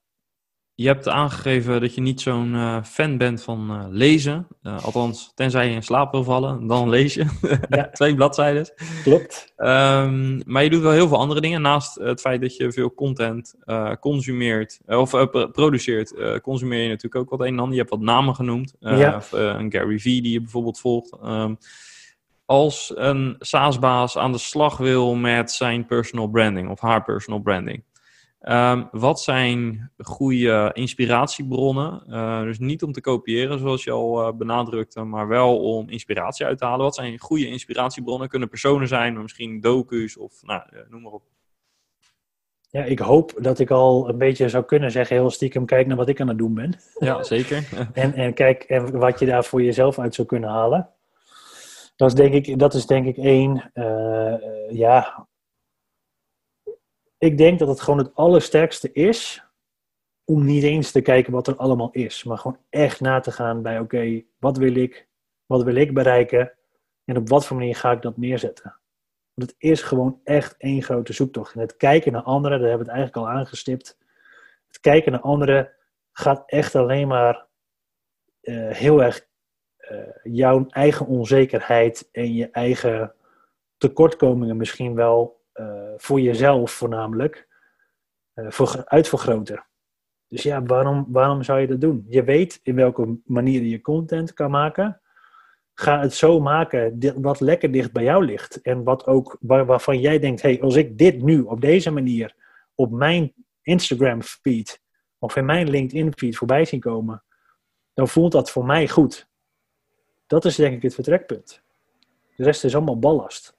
Je 0.74 0.86
hebt 0.86 1.08
aangegeven 1.08 1.80
dat 1.80 1.94
je 1.94 2.00
niet 2.00 2.20
zo'n 2.20 2.82
fan 2.84 3.16
bent 3.18 3.42
van 3.42 3.88
lezen. 3.90 4.46
althans, 4.62 5.32
tenzij 5.34 5.68
je 5.68 5.74
in 5.74 5.82
slaap 5.82 6.12
wil 6.12 6.24
vallen, 6.24 6.66
dan 6.66 6.88
lees 6.88 7.14
je. 7.14 7.26
Ja. 7.68 7.88
Twee 7.92 8.14
bladzijden. 8.14 8.72
Klopt. 9.02 9.52
Um, 9.56 10.42
maar 10.46 10.62
je 10.62 10.70
doet 10.70 10.82
wel 10.82 10.92
heel 10.92 11.08
veel 11.08 11.18
andere 11.18 11.40
dingen. 11.40 11.62
Naast 11.62 11.94
het 11.94 12.20
feit 12.20 12.40
dat 12.40 12.56
je 12.56 12.72
veel 12.72 12.94
content 12.94 13.54
consumeert, 14.00 14.80
of 14.86 15.10
produceert, 15.52 16.40
consumeer 16.42 16.82
je 16.82 16.88
natuurlijk 16.88 17.22
ook 17.22 17.30
wat 17.30 17.40
een 17.40 17.52
en 17.52 17.58
ander. 17.58 17.72
Je 17.72 17.80
hebt 17.80 17.90
wat 17.90 18.00
namen 18.00 18.34
genoemd. 18.34 18.74
Ja. 18.78 19.22
een 19.30 19.72
Gary 19.72 19.98
Vee 19.98 20.22
die 20.22 20.32
je 20.32 20.40
bijvoorbeeld 20.40 20.80
volgt. 20.80 21.18
Um, 21.24 21.58
als 22.52 22.92
een 22.94 23.36
SaaS-baas 23.38 24.18
aan 24.18 24.32
de 24.32 24.38
slag 24.38 24.76
wil 24.76 25.14
met 25.14 25.52
zijn 25.52 25.86
personal 25.86 26.28
branding 26.28 26.70
of 26.70 26.80
haar 26.80 27.02
personal 27.02 27.40
branding. 27.40 27.84
Um, 28.48 28.88
wat 28.92 29.20
zijn 29.20 29.90
goede 29.98 30.70
inspiratiebronnen? 30.72 32.02
Uh, 32.08 32.42
dus 32.42 32.58
niet 32.58 32.82
om 32.82 32.92
te 32.92 33.00
kopiëren, 33.00 33.58
zoals 33.58 33.84
je 33.84 33.90
al 33.90 34.26
uh, 34.26 34.32
benadrukte, 34.36 35.02
maar 35.02 35.28
wel 35.28 35.58
om 35.58 35.88
inspiratie 35.88 36.46
uit 36.46 36.58
te 36.58 36.64
halen. 36.64 36.84
Wat 36.84 36.94
zijn 36.94 37.18
goede 37.18 37.46
inspiratiebronnen? 37.46 38.28
Kunnen 38.28 38.48
personen 38.48 38.88
zijn, 38.88 39.12
maar 39.12 39.22
misschien 39.22 39.60
docu's 39.60 40.18
of 40.18 40.32
nou, 40.42 40.62
uh, 40.72 40.80
noem 40.88 41.02
maar 41.02 41.12
op. 41.12 41.22
Ja, 42.70 42.84
ik 42.84 42.98
hoop 42.98 43.34
dat 43.36 43.58
ik 43.58 43.70
al 43.70 44.08
een 44.08 44.18
beetje 44.18 44.48
zou 44.48 44.64
kunnen 44.64 44.90
zeggen, 44.90 45.16
heel 45.16 45.30
stiekem, 45.30 45.64
kijk 45.64 45.86
naar 45.86 45.96
wat 45.96 46.08
ik 46.08 46.20
aan 46.20 46.28
het 46.28 46.38
doen 46.38 46.54
ben. 46.54 46.74
Ja, 46.98 47.22
zeker. 47.22 47.68
en, 47.92 48.14
en 48.14 48.34
kijk 48.34 48.62
en 48.62 48.98
wat 48.98 49.18
je 49.18 49.26
daar 49.26 49.44
voor 49.44 49.62
jezelf 49.62 49.98
uit 49.98 50.14
zou 50.14 50.26
kunnen 50.26 50.50
halen. 50.50 50.88
Dat 51.96 52.08
is 52.08 52.14
denk 52.14 52.46
ik, 52.46 52.58
dat 52.58 52.74
is 52.74 52.86
denk 52.86 53.06
ik 53.06 53.16
één. 53.16 53.70
Ja. 54.70 55.26
Ik 57.22 57.38
denk 57.38 57.58
dat 57.58 57.68
het 57.68 57.80
gewoon 57.80 57.98
het 57.98 58.14
allersterkste 58.14 58.92
is 58.92 59.44
om 60.24 60.44
niet 60.44 60.62
eens 60.62 60.90
te 60.90 61.00
kijken 61.00 61.32
wat 61.32 61.46
er 61.46 61.56
allemaal 61.56 61.90
is, 61.90 62.24
maar 62.24 62.38
gewoon 62.38 62.58
echt 62.70 63.00
na 63.00 63.20
te 63.20 63.32
gaan 63.32 63.62
bij: 63.62 63.78
oké, 63.78 64.22
wat 64.38 64.56
wil 64.56 64.74
ik? 64.74 65.08
Wat 65.46 65.62
wil 65.62 65.74
ik 65.74 65.94
bereiken? 65.94 66.52
En 67.04 67.16
op 67.16 67.28
wat 67.28 67.46
voor 67.46 67.56
manier 67.56 67.76
ga 67.76 67.92
ik 67.92 68.02
dat 68.02 68.16
neerzetten? 68.16 68.76
Want 69.34 69.50
het 69.50 69.54
is 69.58 69.82
gewoon 69.82 70.20
echt 70.24 70.56
één 70.56 70.82
grote 70.82 71.12
zoektocht. 71.12 71.54
En 71.54 71.60
het 71.60 71.76
kijken 71.76 72.12
naar 72.12 72.22
anderen, 72.22 72.58
daar 72.60 72.68
hebben 72.68 72.86
we 72.86 72.92
het 72.92 73.00
eigenlijk 73.00 73.28
al 73.28 73.38
aangestipt. 73.38 73.98
Het 74.66 74.80
kijken 74.80 75.12
naar 75.12 75.20
anderen 75.20 75.72
gaat 76.12 76.42
echt 76.46 76.74
alleen 76.74 77.08
maar 77.08 77.46
uh, 78.42 78.70
heel 78.70 79.02
erg 79.02 79.26
uh, 79.90 79.98
jouw 80.22 80.66
eigen 80.68 81.06
onzekerheid 81.06 82.08
en 82.12 82.34
je 82.34 82.50
eigen 82.50 83.14
tekortkomingen 83.76 84.56
misschien 84.56 84.94
wel 84.94 85.41
voor 85.96 86.20
jezelf 86.20 86.70
voornamelijk 86.70 87.48
uh, 88.34 88.50
voor, 88.50 88.84
uitvergroten. 88.84 89.66
Dus 90.28 90.42
ja, 90.42 90.62
waarom, 90.62 91.06
waarom 91.08 91.42
zou 91.42 91.60
je 91.60 91.66
dat 91.66 91.80
doen? 91.80 92.04
Je 92.08 92.24
weet 92.24 92.60
in 92.62 92.74
welke 92.74 93.18
manier 93.24 93.62
je 93.62 93.80
content 93.80 94.32
kan 94.32 94.50
maken. 94.50 95.00
Ga 95.74 96.00
het 96.00 96.14
zo 96.14 96.40
maken 96.40 96.98
wat 97.22 97.40
lekker 97.40 97.72
dicht 97.72 97.92
bij 97.92 98.02
jou 98.02 98.24
ligt. 98.24 98.60
En 98.60 98.84
wat 98.84 99.06
ook, 99.06 99.36
waar, 99.40 99.66
waarvan 99.66 100.00
jij 100.00 100.18
denkt, 100.18 100.42
hey, 100.42 100.60
als 100.60 100.76
ik 100.76 100.98
dit 100.98 101.22
nu 101.22 101.40
op 101.40 101.60
deze 101.60 101.90
manier 101.90 102.34
op 102.74 102.90
mijn 102.90 103.32
Instagram 103.62 104.22
feed 104.22 104.82
of 105.18 105.36
in 105.36 105.44
mijn 105.44 105.70
LinkedIn 105.70 106.12
feed 106.16 106.36
voorbij 106.36 106.64
zien 106.64 106.80
komen, 106.80 107.24
dan 107.94 108.08
voelt 108.08 108.32
dat 108.32 108.50
voor 108.50 108.64
mij 108.64 108.88
goed. 108.88 109.28
Dat 110.26 110.44
is 110.44 110.56
denk 110.56 110.74
ik 110.74 110.82
het 110.82 110.94
vertrekpunt. 110.94 111.62
De 112.36 112.44
rest 112.44 112.64
is 112.64 112.74
allemaal 112.74 112.98
ballast. 112.98 113.56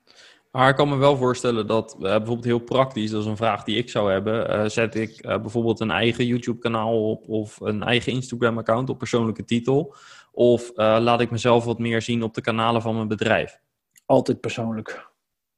Maar 0.53 0.69
ik 0.69 0.75
kan 0.75 0.89
me 0.89 0.95
wel 0.95 1.17
voorstellen 1.17 1.67
dat 1.67 1.95
uh, 1.95 2.01
bijvoorbeeld 2.01 2.43
heel 2.43 2.59
praktisch, 2.59 3.11
dat 3.11 3.21
is 3.21 3.27
een 3.27 3.37
vraag 3.37 3.63
die 3.63 3.77
ik 3.77 3.89
zou 3.89 4.11
hebben. 4.11 4.49
Uh, 4.49 4.65
zet 4.65 4.95
ik 4.95 5.25
uh, 5.25 5.41
bijvoorbeeld 5.41 5.79
een 5.79 5.91
eigen 5.91 6.25
YouTube-kanaal 6.25 7.09
op 7.09 7.29
of 7.29 7.59
een 7.59 7.83
eigen 7.83 8.11
Instagram-account 8.11 8.89
op 8.89 8.97
persoonlijke 8.97 9.45
titel? 9.45 9.95
Of 10.31 10.71
laat 10.75 11.21
ik 11.21 11.31
mezelf 11.31 11.65
wat 11.65 11.79
meer 11.79 12.01
zien 12.01 12.23
op 12.23 12.33
de 12.33 12.41
kanalen 12.41 12.81
van 12.81 12.95
mijn 12.95 13.07
bedrijf? 13.07 13.59
Altijd 14.05 14.41
persoonlijk. 14.41 15.09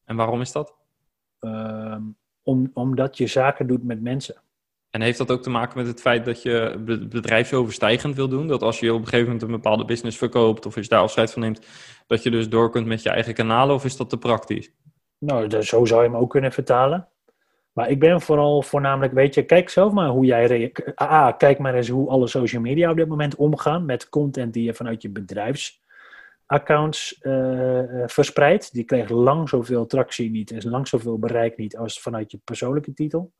En 0.05 0.15
waarom 0.15 0.41
is 0.41 0.51
dat? 0.51 0.75
Ehm, 1.39 2.01
om, 2.43 2.71
omdat 2.73 3.17
je 3.17 3.27
zaken 3.27 3.67
doet 3.67 3.83
met 3.83 4.01
mensen. 4.01 4.41
En 4.89 5.01
heeft 5.01 5.17
dat 5.17 5.31
ook 5.31 5.43
te 5.43 5.49
maken 5.49 5.77
met 5.77 5.87
het 5.87 6.01
feit 6.01 6.25
dat 6.25 6.41
je 6.41 6.83
bedrijfsoverstijgend 7.09 8.15
wil 8.15 8.27
doen? 8.27 8.47
Dat 8.47 8.61
als 8.61 8.79
je 8.79 8.93
op 8.93 8.99
een 8.99 9.07
gegeven 9.07 9.25
moment 9.25 9.41
een 9.41 9.51
bepaalde 9.51 9.85
business 9.85 10.17
verkoopt 10.17 10.65
of 10.65 10.75
je 10.75 10.87
daar 10.87 11.01
afscheid 11.01 11.31
van 11.31 11.41
neemt, 11.41 11.65
dat 12.07 12.23
je 12.23 12.31
dus 12.31 12.49
door 12.49 12.71
kunt 12.71 12.87
met 12.87 13.03
je 13.03 13.09
eigen 13.09 13.33
kanalen 13.33 13.75
of 13.75 13.85
is 13.85 13.97
dat 13.97 14.09
te 14.09 14.17
praktisch? 14.17 14.71
Nou, 15.25 15.61
zo 15.61 15.85
zou 15.85 16.03
je 16.03 16.09
hem 16.09 16.17
ook 16.17 16.29
kunnen 16.29 16.51
vertalen. 16.51 17.07
Maar 17.71 17.89
ik 17.89 17.99
ben 17.99 18.21
vooral 18.21 18.61
voornamelijk, 18.61 19.13
weet 19.13 19.33
je, 19.33 19.43
kijk 19.43 19.69
zelf 19.69 19.93
maar 19.93 20.09
hoe 20.09 20.25
jij. 20.25 20.71
Ah, 20.95 21.37
kijk 21.37 21.59
maar 21.59 21.75
eens 21.75 21.89
hoe 21.89 22.09
alle 22.09 22.27
social 22.27 22.61
media 22.61 22.89
op 22.89 22.97
dit 22.97 23.07
moment 23.07 23.35
omgaan 23.35 23.85
met 23.85 24.09
content 24.09 24.53
die 24.53 24.63
je 24.63 24.73
vanuit 24.73 25.01
je 25.01 25.09
bedrijfsaccounts 25.09 27.19
uh, 27.21 27.81
verspreidt. 28.05 28.73
Die 28.73 28.83
krijgt 28.83 29.09
lang 29.09 29.49
zoveel 29.49 29.85
tractie 29.85 30.31
niet 30.31 30.51
en 30.51 30.69
lang 30.69 30.87
zoveel 30.87 31.19
bereik 31.19 31.57
niet 31.57 31.77
als 31.77 32.01
vanuit 32.01 32.31
je 32.31 32.39
persoonlijke 32.43 32.93
titel. 32.93 33.31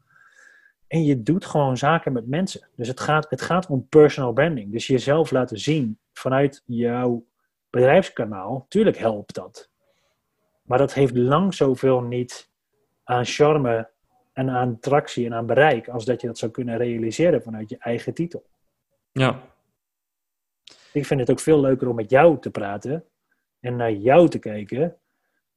En 0.87 1.03
je 1.03 1.23
doet 1.23 1.45
gewoon 1.45 1.77
zaken 1.77 2.13
met 2.13 2.27
mensen. 2.27 2.67
Dus 2.75 2.87
het 2.87 2.99
gaat, 2.99 3.29
het 3.29 3.41
gaat 3.41 3.67
om 3.67 3.87
personal 3.89 4.33
branding. 4.33 4.71
Dus 4.71 4.87
jezelf 4.87 5.31
laten 5.31 5.59
zien 5.59 5.99
vanuit 6.13 6.61
jouw 6.65 7.25
bedrijfskanaal. 7.69 8.65
Tuurlijk 8.69 8.97
helpt 8.97 9.33
dat. 9.33 9.73
Maar 10.65 10.77
dat 10.77 10.93
heeft 10.93 11.15
lang 11.15 11.53
zoveel 11.53 12.01
niet 12.01 12.49
aan 13.03 13.25
charme 13.25 13.89
en 14.33 14.49
aan 14.49 14.79
tractie 14.79 15.25
en 15.25 15.33
aan 15.33 15.45
bereik. 15.45 15.87
als 15.87 16.05
dat 16.05 16.21
je 16.21 16.27
dat 16.27 16.37
zou 16.37 16.51
kunnen 16.51 16.77
realiseren 16.77 17.41
vanuit 17.41 17.69
je 17.69 17.77
eigen 17.77 18.13
titel. 18.13 18.45
Ja. 19.11 19.41
Ik 20.93 21.05
vind 21.05 21.19
het 21.19 21.29
ook 21.29 21.39
veel 21.39 21.59
leuker 21.59 21.87
om 21.87 21.95
met 21.95 22.09
jou 22.09 22.39
te 22.39 22.51
praten 22.51 23.05
en 23.59 23.75
naar 23.75 23.91
jou 23.91 24.29
te 24.29 24.39
kijken 24.39 24.97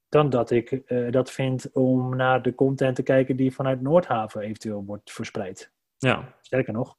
dan 0.09 0.31
dat 0.31 0.51
ik 0.51 0.83
uh, 0.87 1.11
dat 1.11 1.31
vind 1.31 1.73
om 1.73 2.17
naar 2.17 2.43
de 2.43 2.55
content 2.55 2.97
te 2.97 3.03
kijken 3.03 3.37
die 3.37 3.55
vanuit 3.55 3.81
Noordhaven 3.81 4.41
eventueel 4.41 4.85
wordt 4.85 5.13
verspreid. 5.13 5.73
Ja. 5.99 6.35
Sterker 6.41 6.73
nog, 6.73 6.97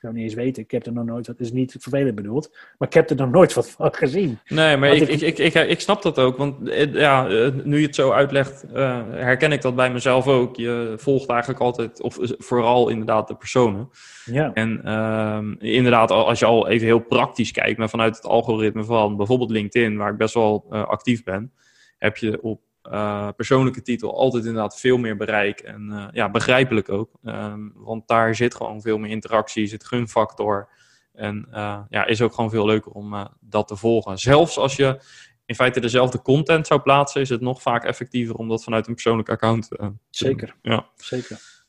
zou 0.00 0.12
niet 0.12 0.24
eens 0.24 0.34
weten, 0.34 0.62
ik 0.62 0.70
heb 0.70 0.86
er 0.86 0.92
nog 0.92 1.04
nooit, 1.04 1.26
dat 1.26 1.40
is 1.40 1.52
niet 1.52 1.76
vervelend 1.78 2.14
bedoeld, 2.14 2.56
maar 2.78 2.88
ik 2.88 2.94
heb 2.94 3.10
er 3.10 3.16
nog 3.16 3.30
nooit 3.30 3.52
wat 3.52 3.70
van 3.70 3.94
gezien. 3.94 4.38
Nee, 4.48 4.76
maar 4.76 4.92
ik, 4.94 5.08
ik, 5.08 5.20
ik, 5.20 5.38
ik, 5.38 5.54
ik, 5.54 5.80
snap 5.80 6.02
dat 6.02 6.18
ook, 6.18 6.36
want 6.36 6.68
eh, 6.68 6.94
ja, 6.94 7.28
eh, 7.28 7.48
nu 7.64 7.78
je 7.78 7.86
het 7.86 7.94
zo 7.94 8.10
uitlegt, 8.10 8.64
uh, 8.74 9.00
herken 9.10 9.52
ik 9.52 9.62
dat 9.62 9.76
bij 9.76 9.92
mezelf 9.92 10.26
ook. 10.26 10.56
Je 10.56 10.94
volgt 10.96 11.28
eigenlijk 11.28 11.60
altijd, 11.60 12.02
of 12.02 12.18
vooral 12.20 12.88
inderdaad 12.88 13.28
de 13.28 13.34
personen. 13.34 13.90
Ja. 14.24 14.50
En 14.54 14.80
uh, 14.84 15.72
inderdaad, 15.74 16.10
als 16.10 16.38
je 16.38 16.46
al 16.46 16.68
even 16.68 16.86
heel 16.86 17.00
praktisch 17.00 17.50
kijkt, 17.50 17.78
maar 17.78 17.88
vanuit 17.88 18.16
het 18.16 18.26
algoritme 18.26 18.84
van 18.84 19.16
bijvoorbeeld 19.16 19.50
LinkedIn, 19.50 19.96
waar 19.96 20.10
ik 20.12 20.18
best 20.18 20.34
wel 20.34 20.66
uh, 20.70 20.84
actief 20.84 21.22
ben, 21.22 21.52
heb 21.98 22.16
je 22.16 22.42
op 22.42 22.60
eh, 22.82 23.28
persoonlijke 23.36 23.82
titel 23.82 24.16
altijd 24.16 24.44
inderdaad 24.44 24.80
veel 24.80 24.98
meer 24.98 25.16
bereik. 25.16 25.60
En 25.60 25.92
eh, 25.92 26.06
ja, 26.12 26.30
begrijpelijk 26.30 26.88
ook. 26.88 27.10
Ehm, 27.24 27.68
want 27.74 28.08
daar 28.08 28.34
zit 28.34 28.54
gewoon 28.54 28.80
veel 28.80 28.98
meer 28.98 29.10
interactie, 29.10 29.66
zit 29.66 29.86
gunfactor. 29.86 30.68
En 31.12 31.46
uh, 31.50 31.80
ja, 31.88 32.06
is 32.06 32.22
ook 32.22 32.34
gewoon 32.34 32.50
veel 32.50 32.66
leuker 32.66 32.92
om 32.92 33.28
dat 33.40 33.68
te 33.68 33.76
volgen. 33.76 34.18
Zelfs 34.18 34.58
als 34.58 34.76
je 34.76 35.00
in 35.46 35.54
feite 35.54 35.80
dezelfde 35.80 36.22
content 36.22 36.66
zou 36.66 36.80
plaatsen, 36.80 37.20
is 37.20 37.28
het 37.28 37.40
nog 37.40 37.62
vaak 37.62 37.84
effectiever 37.84 38.34
om 38.34 38.48
dat 38.48 38.64
vanuit 38.64 38.86
een 38.86 38.94
persoonlijk 38.94 39.28
account 39.28 39.68
te 39.68 39.92
Zeker. 40.10 40.56
Doen. 40.62 40.72
Ja. 40.72 40.86
Zeker. 40.96 41.59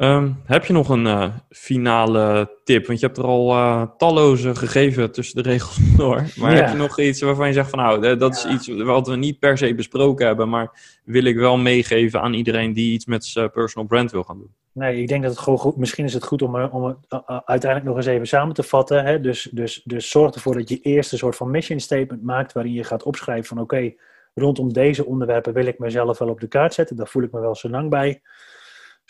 Um, 0.00 0.40
heb 0.44 0.64
je 0.64 0.72
nog 0.72 0.88
een 0.88 1.04
uh, 1.04 1.28
finale 1.50 2.50
tip? 2.64 2.86
Want 2.86 3.00
je 3.00 3.06
hebt 3.06 3.18
er 3.18 3.24
al 3.24 3.50
uh, 3.50 3.82
talloze 3.96 4.54
gegeven 4.54 5.12
tussen 5.12 5.42
de 5.42 5.50
regels 5.50 5.78
door. 5.96 6.24
Maar 6.36 6.54
ja. 6.54 6.56
heb 6.56 6.70
je 6.70 6.76
nog 6.76 7.00
iets 7.00 7.20
waarvan 7.20 7.46
je 7.46 7.52
zegt 7.52 7.70
van 7.70 7.78
nou, 7.78 8.16
dat 8.16 8.36
is 8.36 8.42
ja. 8.42 8.50
iets 8.50 8.68
wat 8.68 9.06
we 9.06 9.16
niet 9.16 9.38
per 9.38 9.58
se 9.58 9.74
besproken 9.74 10.26
hebben, 10.26 10.48
maar 10.48 11.00
wil 11.04 11.24
ik 11.24 11.36
wel 11.36 11.56
meegeven 11.56 12.20
aan 12.20 12.32
iedereen 12.32 12.72
die 12.72 12.92
iets 12.92 13.06
met 13.06 13.24
zijn 13.24 13.50
personal 13.50 13.88
brand 13.88 14.10
wil 14.10 14.22
gaan 14.22 14.38
doen? 14.38 14.54
Nee, 14.72 15.00
ik 15.00 15.08
denk 15.08 15.22
dat 15.22 15.30
het 15.30 15.40
gewoon 15.40 15.58
goed, 15.58 15.76
misschien 15.76 16.04
is 16.04 16.14
het 16.14 16.24
goed 16.24 16.42
om, 16.42 16.62
om 16.62 16.84
het 16.84 16.96
uh, 17.10 17.38
uiteindelijk 17.44 17.84
nog 17.84 17.96
eens 17.96 18.14
even 18.14 18.26
samen 18.26 18.54
te 18.54 18.62
vatten. 18.62 19.04
Hè? 19.04 19.20
Dus, 19.20 19.48
dus, 19.52 19.82
dus 19.84 20.10
zorg 20.10 20.34
ervoor 20.34 20.54
dat 20.54 20.68
je 20.68 20.80
eerst 20.80 21.12
een 21.12 21.18
soort 21.18 21.36
van 21.36 21.50
mission 21.50 21.80
statement 21.80 22.22
maakt 22.22 22.52
waarin 22.52 22.72
je 22.72 22.84
gaat 22.84 23.02
opschrijven 23.02 23.46
van 23.46 23.58
oké, 23.60 23.74
okay, 23.74 23.96
rondom 24.34 24.72
deze 24.72 25.06
onderwerpen 25.06 25.52
wil 25.52 25.66
ik 25.66 25.78
mezelf 25.78 26.18
wel 26.18 26.28
op 26.28 26.40
de 26.40 26.48
kaart 26.48 26.74
zetten. 26.74 26.96
Daar 26.96 27.08
voel 27.08 27.22
ik 27.22 27.32
me 27.32 27.40
wel 27.40 27.54
zo 27.54 27.68
lang 27.68 27.90
bij. 27.90 28.22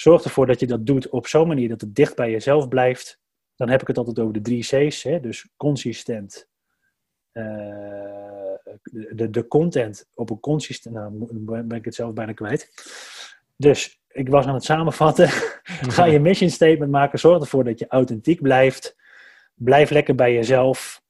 Zorg 0.01 0.25
ervoor 0.25 0.47
dat 0.47 0.61
je 0.61 0.67
dat 0.67 0.87
doet 0.87 1.09
op 1.09 1.27
zo'n 1.27 1.49
manier 1.49 1.69
dat 1.69 1.81
het 1.81 1.95
dicht 1.95 2.17
bij 2.17 2.31
jezelf 2.31 2.69
blijft. 2.69 3.21
Dan 3.57 3.69
heb 3.69 3.81
ik 3.81 3.87
het 3.87 3.99
altijd 3.99 4.19
over 4.19 4.33
de 4.33 4.41
drie 4.41 4.63
C's. 4.63 5.03
Hè? 5.03 5.21
Dus 5.21 5.49
consistent. 5.57 6.49
Uh, 7.33 7.45
de, 9.13 9.31
de 9.31 9.47
content 9.49 10.09
op 10.15 10.31
een 10.31 10.41
consistent... 10.41 10.95
Nou, 10.95 11.29
ben 11.65 11.79
ik 11.79 11.85
het 11.85 11.95
zelf 11.95 12.13
bijna 12.13 12.33
kwijt. 12.33 12.73
Dus 13.57 14.01
ik 14.09 14.29
was 14.29 14.47
aan 14.47 14.55
het 14.55 14.65
samenvatten. 14.65 15.29
Ga 15.97 16.05
je 16.05 16.21
mission 16.21 16.51
statement 16.51 16.91
maken. 16.91 17.19
Zorg 17.19 17.41
ervoor 17.41 17.65
dat 17.65 17.79
je 17.79 17.89
authentiek 17.89 18.43
blijft. 18.43 18.97
Blijf 19.55 19.91
lekker 19.91 20.15
bij 20.15 20.35
jezelf. 20.35 21.03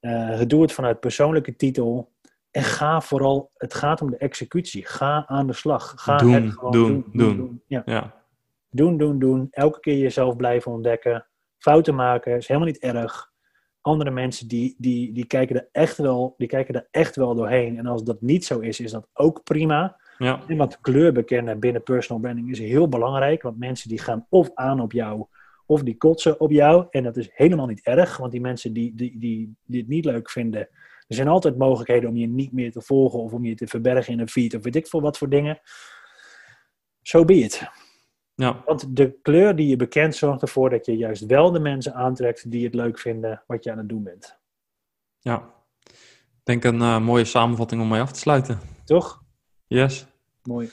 Uh, 0.00 0.40
doe 0.46 0.62
het 0.62 0.72
vanuit 0.72 1.00
persoonlijke 1.00 1.56
titel. 1.56 2.12
En 2.50 2.62
ga 2.62 3.00
vooral, 3.00 3.50
het 3.56 3.74
gaat 3.74 4.00
om 4.00 4.10
de 4.10 4.16
executie. 4.16 4.86
Ga 4.86 5.26
aan 5.26 5.46
de 5.46 5.52
slag. 5.52 5.92
Ga 5.96 6.16
doen, 6.16 6.32
het 6.32 6.52
gewoon 6.52 6.72
doen, 6.72 6.92
doen. 6.92 7.06
doen. 7.12 7.36
doen. 7.36 7.62
Ja. 7.66 7.82
Ja. 7.84 8.17
Doen, 8.70 8.96
doen, 8.96 9.18
doen. 9.18 9.48
Elke 9.50 9.80
keer 9.80 9.96
jezelf 9.96 10.36
blijven 10.36 10.72
ontdekken. 10.72 11.26
Fouten 11.58 11.94
maken 11.94 12.36
is 12.36 12.46
helemaal 12.46 12.68
niet 12.68 12.78
erg. 12.78 13.30
Andere 13.80 14.10
mensen 14.10 14.48
die, 14.48 14.74
die, 14.78 15.12
die, 15.12 15.26
kijken 15.26 15.56
er 15.56 15.68
echt 15.72 15.96
wel, 15.96 16.34
die 16.36 16.48
kijken 16.48 16.74
er 16.74 16.88
echt 16.90 17.16
wel 17.16 17.34
doorheen. 17.34 17.78
En 17.78 17.86
als 17.86 18.04
dat 18.04 18.20
niet 18.20 18.44
zo 18.44 18.58
is, 18.58 18.80
is 18.80 18.90
dat 18.90 19.08
ook 19.12 19.42
prima. 19.42 19.96
Ja. 20.18 20.42
En 20.46 20.56
wat 20.56 20.80
kleur 20.80 21.12
bekennen 21.12 21.60
binnen 21.60 21.82
personal 21.82 22.22
branding 22.22 22.50
is 22.50 22.58
heel 22.58 22.88
belangrijk. 22.88 23.42
Want 23.42 23.58
mensen 23.58 23.88
die 23.88 23.98
gaan 23.98 24.26
of 24.28 24.50
aan 24.54 24.80
op 24.80 24.92
jou, 24.92 25.26
of 25.66 25.82
die 25.82 25.96
kotsen 25.96 26.40
op 26.40 26.50
jou. 26.50 26.86
En 26.90 27.02
dat 27.02 27.16
is 27.16 27.30
helemaal 27.32 27.66
niet 27.66 27.84
erg. 27.84 28.16
Want 28.16 28.32
die 28.32 28.40
mensen 28.40 28.72
die, 28.72 28.94
die, 28.94 29.18
die, 29.18 29.56
die 29.64 29.80
het 29.80 29.88
niet 29.88 30.04
leuk 30.04 30.30
vinden... 30.30 30.68
Er 31.08 31.14
zijn 31.14 31.28
altijd 31.28 31.56
mogelijkheden 31.56 32.08
om 32.08 32.16
je 32.16 32.26
niet 32.26 32.52
meer 32.52 32.72
te 32.72 32.82
volgen... 32.82 33.18
of 33.18 33.32
om 33.32 33.44
je 33.44 33.54
te 33.54 33.66
verbergen 33.66 34.12
in 34.12 34.20
een 34.20 34.28
feed 34.28 34.54
of 34.54 34.62
weet 34.62 34.76
ik 34.76 34.86
veel 34.86 35.00
wat 35.00 35.18
voor 35.18 35.28
dingen. 35.28 35.60
Zo 37.02 37.18
so 37.18 37.24
be 37.24 37.34
it. 37.34 37.70
Ja. 38.38 38.62
Want 38.64 38.96
de 38.96 39.18
kleur 39.22 39.56
die 39.56 39.68
je 39.68 39.76
bekent 39.76 40.16
zorgt 40.16 40.42
ervoor 40.42 40.70
dat 40.70 40.86
je 40.86 40.96
juist 40.96 41.26
wel 41.26 41.52
de 41.52 41.60
mensen 41.60 41.94
aantrekt 41.94 42.50
die 42.50 42.64
het 42.64 42.74
leuk 42.74 42.98
vinden 42.98 43.42
wat 43.46 43.64
je 43.64 43.70
aan 43.70 43.78
het 43.78 43.88
doen 43.88 44.02
bent. 44.02 44.38
Ja, 45.18 45.54
ik 45.84 46.40
denk 46.44 46.64
een 46.64 46.80
uh, 46.80 47.00
mooie 47.00 47.24
samenvatting 47.24 47.80
om 47.80 47.88
mee 47.88 48.00
af 48.00 48.12
te 48.12 48.18
sluiten. 48.18 48.60
Toch? 48.84 49.22
Yes. 49.66 50.06
Mooi. 50.42 50.70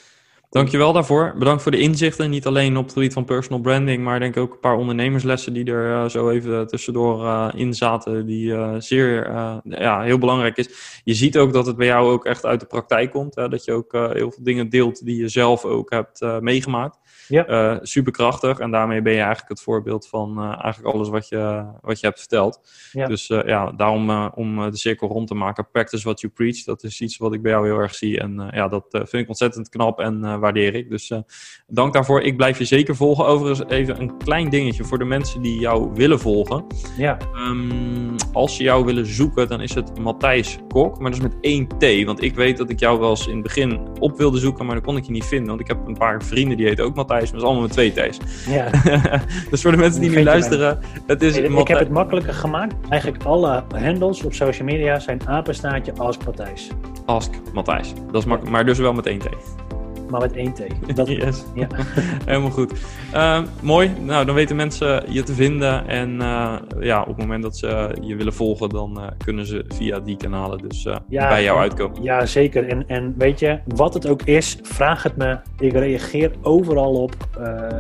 Dankjewel 0.50 0.94
daarvoor. 0.94 1.34
Bedankt 1.38 1.62
voor 1.62 1.72
de 1.72 1.80
inzichten. 1.80 2.30
Niet 2.30 2.46
alleen 2.46 2.78
op 2.78 2.84
het 2.84 2.94
gebied 2.94 3.14
van 3.14 3.26
personal 3.26 3.62
branding, 3.62 4.04
maar 4.04 4.20
denk 4.20 4.38
ook 4.38 4.54
een 4.54 4.60
paar 4.60 4.78
ondernemerslessen 4.78 5.54
die 5.54 5.66
er 5.66 5.90
uh, 5.90 6.10
zo 6.10 6.30
even 6.30 6.68
tussendoor 6.68 7.24
uh, 7.24 7.50
in 7.56 7.74
zaten, 7.74 8.26
die 8.26 8.48
uh, 8.48 8.76
zeer 8.78 9.32
ja, 9.64 10.02
heel 10.02 10.18
belangrijk 10.18 10.58
is. 10.58 11.02
Je 11.04 11.14
ziet 11.14 11.38
ook 11.38 11.54
dat 11.54 11.66
het 11.66 11.76
bij 11.76 11.88
jou 11.88 12.12
ook 12.12 12.26
echt 12.26 12.46
uit 12.46 12.60
de 12.60 12.66
praktijk 12.66 13.12
komt. 13.12 13.36
Hè? 13.36 13.50
Dat 13.50 13.66
je 13.66 13.72
ook 13.72 13.92
heel 13.92 14.32
veel 14.32 14.44
dingen 14.44 14.70
deelt 14.70 15.06
die 15.06 15.18
je 15.18 15.28
zelf 15.28 15.66
ook 15.66 15.90
hebt 15.90 16.22
meegemaakt. 16.40 16.98
Ja. 17.28 17.80
superkrachtig. 17.82 18.60
En 18.60 18.72
daarmee 18.72 19.02
ben 19.02 19.14
je 19.14 19.20
eigenlijk 19.20 19.50
het 19.50 19.62
voorbeeld 19.62 20.08
van 20.08 20.42
eigenlijk 20.42 20.96
alles 20.96 21.10
wat 21.10 21.30
je, 21.30 21.66
wat 21.82 22.00
je 22.00 22.06
hebt 22.06 22.20
verteld. 22.20 22.60
Ja. 22.92 23.08
Dus 23.08 23.28
ja, 23.28 23.72
daarom 23.72 24.32
om 24.36 24.72
de 24.72 24.78
cirkel 24.78 25.08
rond 25.08 25.28
te 25.28 25.36
maken, 25.36 25.70
practice 25.72 26.04
what 26.04 26.22
you 26.22 26.34
preach. 26.34 26.64
Dat 26.64 26.84
is 26.84 27.02
iets 27.02 27.18
wat 27.18 27.34
ik 27.34 27.42
bij 27.42 27.52
jou 27.52 27.66
heel 27.68 27.78
erg 27.78 27.96
zie. 27.96 28.20
En 28.20 28.50
ja, 28.52 28.68
dat 28.68 28.86
vind 28.90 29.14
ik 29.14 29.28
ontzettend 29.28 29.70
knap 29.70 30.00
en 30.00 30.40
waardeer 30.40 30.76
ik. 30.76 30.90
Dus 30.90 31.10
uh, 31.10 31.20
dank 31.68 31.94
daarvoor. 31.94 32.22
Ik 32.22 32.38
blijf 32.38 32.58
je 32.58 32.66
zeker 32.66 32.96
volgen. 32.96 33.26
Overigens 33.26 33.70
even 33.70 34.02
een 34.02 34.18
klein 34.18 34.50
dingetje 34.50 34.84
voor 34.84 34.98
de 34.98 35.06
mensen 35.06 35.42
die 35.42 35.60
jou 35.60 35.90
willen 35.94 36.20
volgen. 36.20 36.66
Ja. 36.98 37.18
Um, 37.36 38.16
als 38.34 38.56
ze 38.56 38.64
jou 38.64 38.86
willen 38.86 39.06
zoeken, 39.06 39.48
dan 39.48 39.62
is 39.62 39.74
het 39.74 40.00
Matthijs 40.00 40.58
Kok, 40.68 41.00
maar 41.00 41.12
dat 41.12 41.20
is 41.20 41.28
met 41.28 41.38
één 41.42 41.68
T. 41.68 42.06
Want 42.06 42.24
ik 42.24 42.36
weet 42.36 42.58
dat 42.58 42.70
ik 42.70 42.80
jou 42.80 43.00
wel 43.00 43.10
eens 43.10 43.28
in 43.28 43.34
het 43.34 43.44
begin 43.44 43.80
op 44.00 44.18
wilde 44.18 44.38
zoeken, 44.38 44.66
maar 44.66 44.76
dan 44.76 44.84
kon 44.84 44.98
ik 44.98 45.04
je 45.04 45.12
niet 45.12 45.26
vinden. 45.26 45.48
Want 45.48 45.60
ik 45.60 45.68
heb 45.68 45.88
een 45.88 45.98
paar 45.98 46.24
vrienden 46.24 46.58
die 46.58 46.68
heten 46.68 46.86
ook 46.86 46.96
Matthijs, 46.96 47.15
maar 47.24 47.40
is 47.40 47.46
allemaal 47.46 47.62
met 47.62 47.72
twee 47.72 47.92
T's. 47.92 48.18
Ja. 48.50 48.70
dus 49.52 49.62
voor 49.62 49.72
de 49.72 49.78
mensen 49.78 50.02
die 50.02 50.10
nu 50.10 50.24
luisteren, 50.24 50.80
het 51.08 51.22
is 51.22 51.38
ik 51.38 51.68
heb 51.68 51.80
het 51.80 51.90
makkelijker 51.90 52.34
gemaakt. 52.34 52.76
Eigenlijk 52.90 53.24
alle 53.24 53.64
handles 53.76 54.24
op 54.24 54.34
social 54.34 54.68
media 54.68 55.00
zijn 55.00 55.28
apenstaartje 55.28 55.94
Ask 55.98 56.26
Matthijs. 56.26 56.70
Ask 57.06 57.32
Matthijs. 57.54 57.94
Dat 58.12 58.22
is 58.22 58.26
makkelijk, 58.26 58.56
maar 58.56 58.66
dus 58.66 58.78
wel 58.78 58.94
met 58.94 59.06
één 59.06 59.20
T 59.20 59.65
maar 60.10 60.22
met 60.22 60.34
één 60.34 60.54
T. 60.54 60.62
Dat 60.96 61.08
yes. 61.08 61.44
ja. 61.56 61.68
Helemaal 62.26 62.52
goed. 62.52 62.74
Uh, 63.14 63.42
mooi. 63.62 63.92
Nou, 64.02 64.26
dan 64.26 64.36
weten 64.36 64.56
mensen 64.56 65.14
je 65.14 65.24
te 65.24 65.34
vinden. 65.34 65.88
En 65.88 66.14
uh, 66.22 66.56
ja, 66.80 67.02
op 67.02 67.08
het 67.08 67.18
moment 67.18 67.44
dat 67.44 67.58
ze 67.58 67.96
je 68.02 68.16
willen 68.16 68.34
volgen, 68.34 68.70
dan 68.70 69.00
uh, 69.00 69.08
kunnen 69.26 69.46
ze 69.46 69.66
via 69.68 70.00
die 70.00 70.18
kanalen 70.18 70.58
dus 70.58 70.84
ja, 71.10 71.28
bij 71.28 71.44
jou 71.44 71.60
uitkomen. 71.60 72.04
Ja, 72.04 72.26
zeker. 72.26 72.68
En, 72.68 72.88
en 72.88 73.16
weet 73.18 73.40
je, 73.40 73.60
wat 73.66 73.94
het 73.94 74.08
ook 74.08 74.22
is, 74.22 74.60
vraag 74.62 75.04
het 75.04 75.18
me. 75.18 75.38
Ik 75.60 75.74
reageer 75.74 76.32
overal 76.42 76.94
op. 76.94 77.16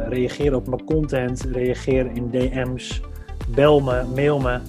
reageer 0.09 0.55
op 0.55 0.67
mijn 0.67 0.85
content. 0.85 1.47
Reageer 1.51 2.09
in 2.13 2.29
DM's. 2.31 3.01
Bel 3.55 3.79
me, 3.79 4.03
mail 4.15 4.39
me. 4.39 4.59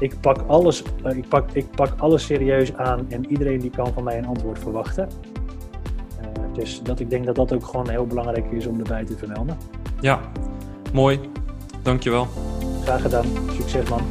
Ik 0.00 0.20
pak, 0.20 0.38
alles, 0.46 0.82
ik, 1.14 1.28
pak, 1.28 1.50
ik 1.52 1.70
pak 1.70 1.92
alles 1.98 2.26
serieus 2.26 2.74
aan 2.74 3.06
en 3.10 3.30
iedereen 3.30 3.58
die 3.58 3.70
kan 3.70 3.92
van 3.92 4.04
mij 4.04 4.18
een 4.18 4.26
antwoord 4.26 4.58
verwachten. 4.58 5.08
Dus 6.52 6.82
dat, 6.82 7.00
ik 7.00 7.10
denk 7.10 7.26
dat 7.26 7.34
dat 7.34 7.52
ook 7.52 7.66
gewoon 7.66 7.88
heel 7.88 8.06
belangrijk 8.06 8.50
is 8.50 8.66
om 8.66 8.78
erbij 8.78 9.04
te 9.04 9.16
vermelden. 9.16 9.56
Ja, 10.00 10.20
mooi. 10.92 11.20
Dankjewel. 11.82 12.26
Graag 12.82 13.02
gedaan. 13.02 13.26
Succes 13.50 13.88
man. 13.88 14.02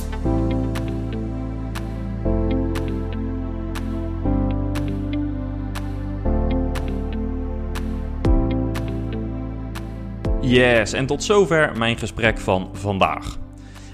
Yes, 10.41 10.93
en 10.93 11.05
tot 11.05 11.23
zover 11.23 11.77
mijn 11.77 11.97
gesprek 11.97 12.37
van 12.37 12.69
vandaag. 12.73 13.37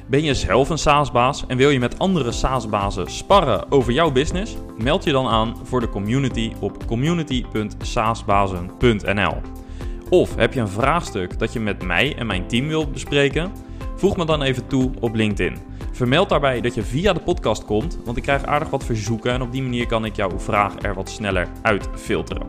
Ben 0.07 0.23
je 0.23 0.33
zelf 0.33 0.69
een 0.69 0.77
SaaS-baas 0.77 1.45
en 1.47 1.57
wil 1.57 1.69
je 1.69 1.79
met 1.79 1.99
andere 1.99 2.31
SaaS-bazen 2.31 3.11
sparren 3.11 3.71
over 3.71 3.93
jouw 3.93 4.11
business? 4.11 4.55
Meld 4.77 5.03
je 5.03 5.11
dan 5.11 5.27
aan 5.27 5.55
voor 5.63 5.79
de 5.79 5.89
community 5.89 6.51
op 6.59 6.87
community.saasbazen.nl. 6.87 9.33
Of 10.09 10.35
heb 10.35 10.53
je 10.53 10.59
een 10.59 10.67
vraagstuk 10.67 11.39
dat 11.39 11.53
je 11.53 11.59
met 11.59 11.83
mij 11.83 12.15
en 12.17 12.25
mijn 12.25 12.47
team 12.47 12.67
wilt 12.67 12.91
bespreken? 12.91 13.51
Voeg 13.95 14.17
me 14.17 14.25
dan 14.25 14.41
even 14.41 14.67
toe 14.67 14.91
op 14.99 15.15
LinkedIn. 15.15 15.57
Vermeld 15.91 16.29
daarbij 16.29 16.61
dat 16.61 16.75
je 16.75 16.83
via 16.83 17.13
de 17.13 17.19
podcast 17.19 17.65
komt, 17.65 17.99
want 18.03 18.17
ik 18.17 18.23
krijg 18.23 18.45
aardig 18.45 18.69
wat 18.69 18.83
verzoeken 18.83 19.31
en 19.31 19.41
op 19.41 19.51
die 19.51 19.61
manier 19.61 19.87
kan 19.87 20.05
ik 20.05 20.15
jouw 20.15 20.39
vraag 20.39 20.73
er 20.81 20.93
wat 20.93 21.09
sneller 21.09 21.47
uitfilteren. 21.61 22.47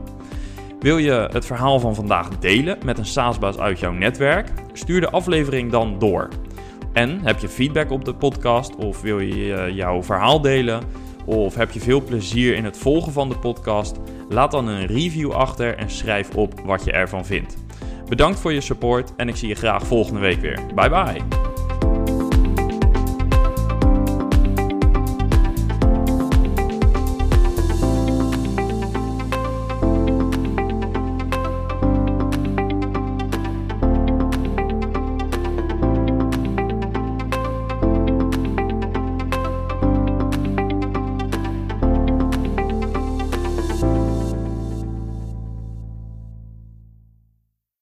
Wil 0.81 0.99
je 0.99 1.29
het 1.33 1.47
verhaal 1.47 1.81
van 1.81 1.95
vandaag 1.95 2.29
delen 2.29 2.79
met 2.85 2.99
een 2.99 3.07
SaaS-baas 3.07 3.59
uit 3.59 3.79
jouw 3.79 3.93
netwerk? 3.93 4.53
Stuur 4.73 5.01
de 5.01 5.11
aflevering 5.11 5.71
dan 5.71 5.99
door. 5.99 6.29
En 6.97 7.21
heb 7.21 7.39
je 7.39 7.49
feedback 7.49 7.91
op 7.91 8.05
de 8.05 8.15
podcast 8.15 8.77
of 8.77 9.01
wil 9.01 9.19
je 9.19 9.73
jouw 9.75 10.03
verhaal 10.03 10.41
delen? 10.41 10.83
Of 11.25 11.55
heb 11.55 11.71
je 11.71 11.81
veel 11.81 12.03
plezier 12.03 12.55
in 12.55 12.65
het 12.65 12.79
volgen 12.79 13.13
van 13.13 13.29
de 13.29 13.39
podcast? 13.39 13.97
Laat 14.29 14.51
dan 14.51 14.69
een 14.69 14.87
review 14.87 15.31
achter 15.31 15.77
en 15.77 15.91
schrijf 15.91 16.35
op 16.35 16.61
wat 16.65 16.85
je 16.85 16.93
ervan 16.93 17.25
vindt. 17.25 17.57
Bedankt 18.09 18.41
voor 18.41 18.53
je 18.53 18.61
support 18.61 19.13
en 19.17 19.29
ik 19.29 19.37
zie 19.37 19.49
je 19.49 19.55
graag 19.55 19.87
volgende 19.87 20.21
week 20.21 20.41
weer. 20.41 20.61
Bye 20.75 20.89
bye! 20.89 21.56